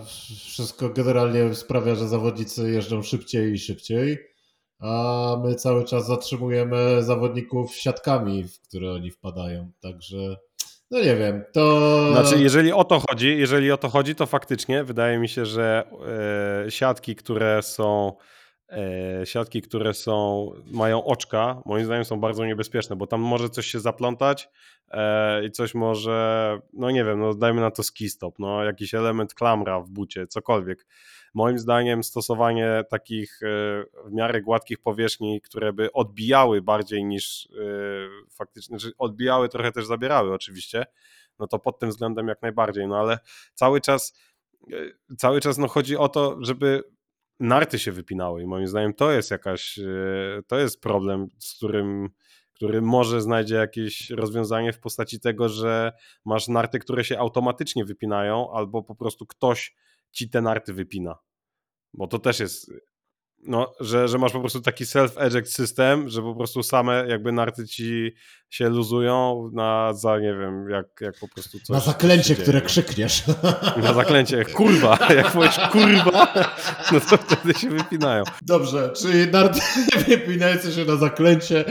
wszystko 0.44 0.88
generalnie 0.88 1.54
sprawia, 1.54 1.94
że 1.94 2.08
zawodnicy 2.08 2.70
jeżdżą 2.70 3.02
szybciej 3.02 3.52
i 3.52 3.58
szybciej, 3.58 4.18
a 4.78 5.36
my 5.44 5.54
cały 5.54 5.84
czas 5.84 6.06
zatrzymujemy 6.06 7.02
zawodników 7.02 7.74
siatkami, 7.74 8.44
w 8.44 8.60
które 8.60 8.92
oni 8.92 9.10
wpadają. 9.10 9.70
Także, 9.80 10.36
no 10.90 10.98
nie 10.98 11.16
wiem, 11.16 11.44
to. 11.52 12.12
Znaczy, 12.12 12.42
jeżeli 12.42 12.72
o 12.72 12.84
to 12.84 13.02
chodzi, 13.08 13.38
jeżeli 13.38 13.72
o 13.72 13.76
to 13.76 13.88
chodzi, 13.88 14.14
to 14.14 14.26
faktycznie 14.26 14.84
wydaje 14.84 15.18
mi 15.18 15.28
się, 15.28 15.46
że 15.46 15.84
e, 16.66 16.70
siatki, 16.70 17.16
które 17.16 17.62
są 17.62 18.12
siatki, 19.24 19.62
które 19.62 19.94
są, 19.94 20.50
mają 20.72 21.04
oczka, 21.04 21.62
moim 21.66 21.84
zdaniem 21.84 22.04
są 22.04 22.20
bardzo 22.20 22.46
niebezpieczne, 22.46 22.96
bo 22.96 23.06
tam 23.06 23.20
może 23.20 23.48
coś 23.48 23.66
się 23.66 23.80
zaplątać 23.80 24.48
e, 24.90 25.44
i 25.44 25.50
coś 25.50 25.74
może, 25.74 26.58
no 26.72 26.90
nie 26.90 27.04
wiem, 27.04 27.20
no 27.20 27.34
dajmy 27.34 27.60
na 27.60 27.70
to 27.70 27.82
ski 27.82 28.08
stop, 28.08 28.38
no 28.38 28.64
jakiś 28.64 28.94
element 28.94 29.34
klamra 29.34 29.80
w 29.80 29.90
bucie, 29.90 30.26
cokolwiek. 30.26 30.86
Moim 31.34 31.58
zdaniem 31.58 32.04
stosowanie 32.04 32.84
takich 32.90 33.40
e, 33.42 33.46
w 34.08 34.12
miarę 34.12 34.42
gładkich 34.42 34.78
powierzchni, 34.78 35.40
które 35.40 35.72
by 35.72 35.92
odbijały 35.92 36.62
bardziej 36.62 37.04
niż 37.04 37.46
e, 37.46 38.28
faktycznie, 38.30 38.78
znaczy 38.78 38.94
odbijały 38.98 39.48
trochę 39.48 39.72
też 39.72 39.86
zabierały 39.86 40.34
oczywiście, 40.34 40.86
no 41.38 41.46
to 41.46 41.58
pod 41.58 41.78
tym 41.78 41.90
względem 41.90 42.28
jak 42.28 42.42
najbardziej, 42.42 42.88
no 42.88 42.98
ale 42.98 43.18
cały 43.54 43.80
czas 43.80 44.18
e, 44.72 44.76
cały 45.16 45.40
czas 45.40 45.58
no 45.58 45.68
chodzi 45.68 45.96
o 45.96 46.08
to, 46.08 46.38
żeby 46.40 46.93
narty 47.40 47.78
się 47.78 47.92
wypinały 47.92 48.42
i 48.42 48.46
moim 48.46 48.66
zdaniem 48.66 48.94
to 48.94 49.12
jest 49.12 49.30
jakaś, 49.30 49.78
e, 49.78 50.42
to 50.46 50.58
jest 50.58 50.80
problem, 50.80 51.26
z 51.38 51.56
którym 51.56 52.08
który 52.54 52.82
może 52.82 53.20
znajdzie 53.20 53.54
jakieś 53.54 54.10
rozwiązanie 54.10 54.72
w 54.72 54.80
postaci 54.80 55.20
tego, 55.20 55.48
że 55.48 55.92
masz 56.24 56.48
narty, 56.48 56.78
które 56.78 57.04
się 57.04 57.18
automatycznie 57.18 57.84
wypinają, 57.84 58.52
albo 58.52 58.82
po 58.82 58.94
prostu 58.94 59.26
ktoś 59.26 59.74
ci 60.12 60.30
te 60.30 60.40
narty 60.40 60.72
wypina. 60.72 61.18
Bo 61.94 62.06
to 62.06 62.18
też 62.18 62.40
jest 62.40 62.70
no, 63.46 63.72
że, 63.80 64.08
że 64.08 64.18
masz 64.18 64.32
po 64.32 64.40
prostu 64.40 64.60
taki 64.60 64.84
self-eject 64.84 65.44
system, 65.46 66.08
że 66.08 66.22
po 66.22 66.34
prostu 66.34 66.62
same 66.62 67.04
jakby 67.08 67.32
narty 67.32 67.66
ci 67.66 68.14
się 68.50 68.68
luzują 68.68 69.50
na 69.52 69.94
za, 69.94 70.18
nie 70.18 70.34
wiem, 70.34 70.68
jak, 70.70 70.86
jak 71.00 71.18
po 71.20 71.28
prostu 71.28 71.58
coś 71.60 71.68
Na 71.68 71.80
zaklęcie, 71.80 72.34
które 72.34 72.60
krzykniesz. 72.60 73.22
Na 73.82 73.92
zaklęcie, 73.94 74.44
kurwa, 74.44 74.98
jak 75.16 75.32
powiesz 75.32 75.58
kurwa, 75.72 76.34
no 76.92 77.00
to 77.00 77.16
wtedy 77.16 77.58
się 77.58 77.70
wypinają. 77.70 78.24
Dobrze, 78.42 78.90
czyli 78.96 79.30
narty 79.32 79.60
wypinające 80.08 80.72
się 80.72 80.84
na 80.84 80.96
zaklęcie. 80.96 81.64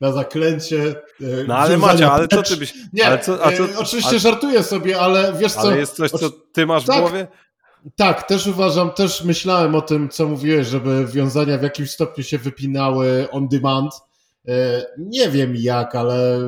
Na 0.00 0.12
zaklęcie. 0.12 0.82
e, 1.20 1.24
No 1.48 1.56
ale 1.56 1.76
Macia, 1.78 2.12
ale 2.12 2.28
co 2.28 2.42
ty 2.42 2.56
byś, 2.56 2.74
Nie, 2.92 3.06
ale 3.06 3.18
co, 3.18 3.44
a 3.46 3.52
co, 3.52 3.64
e, 3.64 3.78
oczywiście 3.78 4.10
ale, 4.10 4.18
żartuję 4.18 4.62
sobie, 4.62 5.00
ale 5.00 5.32
wiesz 5.38 5.52
co? 5.52 5.60
ale 5.60 5.78
jest 5.78 5.96
coś, 5.96 6.10
co 6.10 6.30
ty 6.30 6.66
masz 6.66 6.82
w 6.84 6.86
Tak. 6.86 7.00
głowie? 7.00 7.26
Tak, 7.96 8.28
też 8.28 8.46
uważam, 8.46 8.90
też 8.90 9.24
myślałem 9.24 9.74
o 9.74 9.80
tym, 9.80 10.08
co 10.08 10.26
mówiłeś, 10.28 10.66
żeby 10.66 11.06
wiązania 11.06 11.58
w 11.58 11.62
jakimś 11.62 11.90
stopniu 11.90 12.24
się 12.24 12.38
wypinały 12.38 13.30
on 13.30 13.48
demand. 13.48 13.92
E, 14.48 14.86
Nie 14.98 15.28
wiem 15.30 15.56
jak, 15.56 15.94
ale 15.94 16.40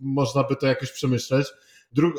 można 0.00 0.44
by 0.44 0.56
to 0.56 0.66
jakoś 0.66 0.92
przemyśleć. 0.92 1.46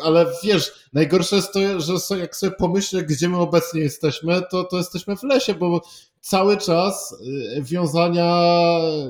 Ale 0.04 0.26
wiesz, 0.44 0.72
najgorsze 0.94 1.36
jest 1.36 1.54
to, 1.54 1.60
że 1.80 2.20
jak 2.20 2.36
sobie 2.36 2.52
pomyślę, 2.52 3.04
gdzie 3.04 3.30
my 3.30 3.38
obecnie 3.38 3.82
jesteśmy, 3.82 4.42
to, 4.52 4.64
to 4.64 4.78
jesteśmy 4.78 5.18
w 5.18 5.24
lesie, 5.24 5.54
bo 5.54 5.82
cały 6.22 6.58
czas 6.58 7.16
y, 7.58 7.62
wiązania, 7.64 8.48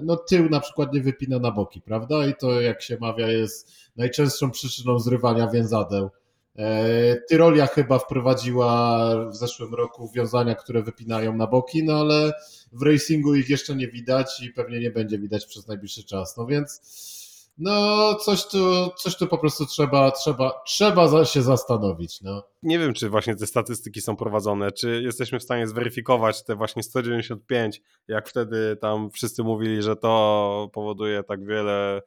no 0.04 0.16
tył 0.16 0.50
na 0.50 0.60
przykład 0.60 0.94
nie 0.94 1.02
wypina 1.02 1.40
na 1.40 1.52
boki, 1.52 1.82
prawda? 1.82 2.28
I 2.28 2.34
to 2.36 2.62
jak 2.62 2.82
się 2.82 2.98
mawia 3.02 3.28
jest 3.28 3.72
najczęstszą 3.96 4.52
przyczyną 4.52 5.00
zrywania 5.00 5.48
więzadeł. 5.48 6.10
E, 6.58 7.16
Tyrolia 7.30 7.68
chyba 7.68 8.00
wprowadziła 8.00 9.10
w 9.30 9.36
zeszłym 9.36 9.74
roku 9.74 10.12
wiązania, 10.16 10.56
które 10.56 10.84
wypinają 10.84 11.36
na 11.36 11.48
boki, 11.48 11.84
no 11.84 11.94
ale 11.94 12.34
w 12.72 12.82
racingu 12.82 13.36
ich 13.36 13.50
jeszcze 13.50 13.76
nie 13.76 13.88
widać 13.88 14.42
i 14.44 14.50
pewnie 14.50 14.80
nie 14.80 14.92
będzie 14.92 15.20
widać 15.20 15.46
przez 15.46 15.68
najbliższy 15.68 16.04
czas. 16.04 16.38
No 16.38 16.46
więc 16.46 16.82
no 17.58 18.16
coś 18.16 18.48
tu, 18.48 18.90
coś 18.98 19.18
tu 19.18 19.28
po 19.28 19.38
prostu 19.38 19.66
trzeba, 19.66 20.12
trzeba, 20.12 20.62
trzeba 20.66 21.26
się 21.26 21.42
zastanowić. 21.42 22.22
No. 22.22 22.44
Nie 22.64 22.80
wiem, 22.80 22.94
czy 22.94 23.10
właśnie 23.10 23.36
te 23.36 23.48
statystyki 23.48 24.02
są 24.02 24.16
prowadzone, 24.16 24.72
czy 24.72 25.02
jesteśmy 25.02 25.40
w 25.40 25.44
stanie 25.44 25.68
zweryfikować 25.68 26.44
te 26.44 26.56
właśnie 26.56 26.84
195, 26.84 27.82
jak 28.08 28.30
wtedy 28.30 28.78
tam 28.82 29.12
wszyscy 29.12 29.44
mówili, 29.44 29.82
że 29.82 29.96
to 29.96 30.70
powoduje 30.74 31.24
tak 31.24 31.46
wiele 31.46 32.02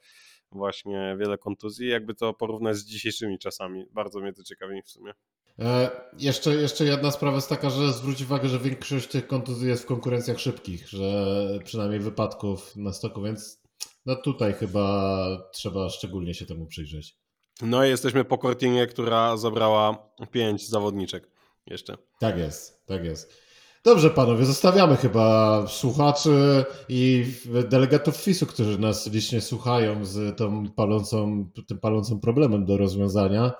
właśnie 0.52 1.16
wiele 1.20 1.38
kontuzji, 1.38 1.88
jakby 1.88 2.14
to 2.14 2.34
porównać 2.34 2.76
z 2.76 2.84
dzisiejszymi 2.84 3.38
czasami. 3.38 3.86
Bardzo 3.90 4.20
mnie 4.20 4.32
to 4.32 4.42
ciekawi 4.42 4.82
w 4.82 4.90
sumie. 4.90 5.12
E, 5.58 5.90
jeszcze, 6.18 6.54
jeszcze 6.54 6.84
jedna 6.84 7.10
sprawa 7.10 7.36
jest 7.36 7.48
taka, 7.48 7.70
że 7.70 7.92
zwróć 7.92 8.22
uwagę, 8.22 8.48
że 8.48 8.58
większość 8.58 9.08
tych 9.08 9.26
kontuzji 9.26 9.68
jest 9.68 9.82
w 9.82 9.86
konkurencjach 9.86 10.40
szybkich, 10.40 10.88
że 10.88 11.34
przynajmniej 11.64 12.00
wypadków 12.00 12.76
na 12.76 12.92
stoku, 12.92 13.22
więc 13.22 13.62
no 14.06 14.16
tutaj 14.16 14.52
chyba 14.52 15.26
trzeba 15.52 15.88
szczególnie 15.88 16.34
się 16.34 16.46
temu 16.46 16.66
przyjrzeć. 16.66 17.16
No 17.62 17.84
i 17.84 17.88
jesteśmy 17.88 18.24
po 18.24 18.38
Cortinie, 18.38 18.86
która 18.86 19.36
zabrała 19.36 20.10
pięć 20.30 20.68
zawodniczek 20.68 21.30
jeszcze. 21.66 21.96
Tak 22.20 22.38
jest, 22.38 22.86
tak 22.86 23.04
jest. 23.04 23.47
Dobrze, 23.84 24.10
panowie, 24.10 24.44
zostawiamy 24.44 24.96
chyba 24.96 25.64
słuchaczy 25.66 26.64
i 26.88 27.26
delegatów 27.68 28.16
FIS-u, 28.16 28.46
którzy 28.46 28.78
nas 28.78 29.12
licznie 29.12 29.40
słuchają 29.40 30.04
z 30.04 30.36
tą 30.36 30.70
palącą, 30.70 31.50
tym 31.66 31.78
palącym 31.78 32.20
problemem 32.20 32.64
do 32.64 32.76
rozwiązania. 32.76 33.52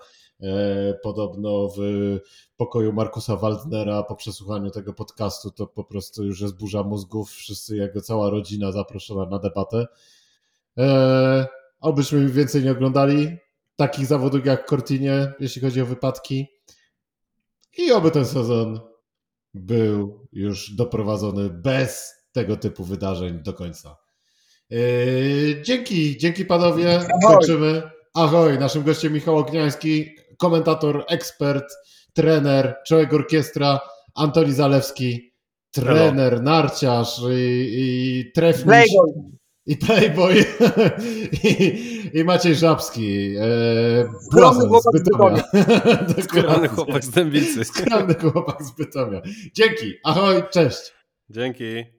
E, 0.43 0.95
podobno 1.03 1.69
w 1.69 1.81
pokoju 2.57 2.93
Markusa 2.93 3.37
Waldnera 3.37 4.03
po 4.03 4.17
przesłuchaniu 4.17 4.71
tego 4.71 4.95
podcastu 4.95 5.51
to 5.51 5.67
po 5.67 5.85
prostu 5.85 6.25
już 6.25 6.41
jest 6.41 6.59
burza 6.59 6.83
mózgów. 6.83 7.31
Wszyscy, 7.31 7.77
jego 7.77 8.01
cała 8.01 8.31
rodzina 8.31 8.73
zaproszona 8.73 9.27
na 9.27 9.39
debatę. 9.39 9.87
E, 10.79 11.47
obyśmy 11.81 12.29
więcej 12.29 12.65
nie 12.65 12.73
oglądali 12.73 13.37
takich 13.77 14.07
zawodów 14.07 14.47
jak 14.47 14.69
Cortinie, 14.69 15.33
jeśli 15.41 15.63
chodzi 15.63 15.83
o 15.83 15.87
wypadki. 15.87 16.47
I 17.79 17.93
oby 17.93 18.11
ten 18.11 18.27
sezon 18.27 18.88
był 19.59 20.27
już 20.33 20.75
doprowadzony 20.75 21.51
bez 21.51 22.15
tego 22.33 22.57
typu 22.57 22.85
wydarzeń 22.85 23.43
do 23.43 23.53
końca. 23.53 23.97
Yy, 24.71 25.63
dzięki, 25.63 26.17
dzięki 26.19 26.45
panowie. 26.45 26.97
Ahoj. 26.97 27.37
Kończymy. 27.37 27.83
Ahoj, 28.15 28.59
naszym 28.59 28.83
gościem 28.83 29.13
Michał 29.13 29.37
Ogniański, 29.37 30.17
komentator, 30.39 31.05
ekspert, 31.09 31.65
trener, 32.13 32.77
człowiek 32.87 33.13
orkiestra, 33.13 33.81
Antoni 34.15 34.53
Zalewski, 34.53 35.33
trener, 35.71 36.43
narciarz 36.43 37.21
i, 37.31 37.69
i 37.73 38.25
Playboy. 38.35 38.85
I 39.69 39.77
Playboy 39.77 40.45
i, 41.45 42.11
i 42.15 42.25
Maciej 42.25 42.55
Żabski. 42.55 43.35
E, 43.37 44.09
Skromny 44.21 44.41
błazen 44.41 44.63
z 44.63 44.69
chłopak 44.69 44.99
z 44.99 45.05
Bytomia. 45.05 45.43
Skromny 46.29 46.69
chłopak 46.69 47.05
z 47.05 47.11
Dębicy. 47.11 47.65
Skromny 47.65 48.15
chłopak 48.15 48.63
z 48.63 48.71
Bytomia. 48.71 49.23
Dzięki, 49.55 49.95
ahoj, 50.05 50.43
cześć. 50.51 50.93
Dzięki. 51.31 51.98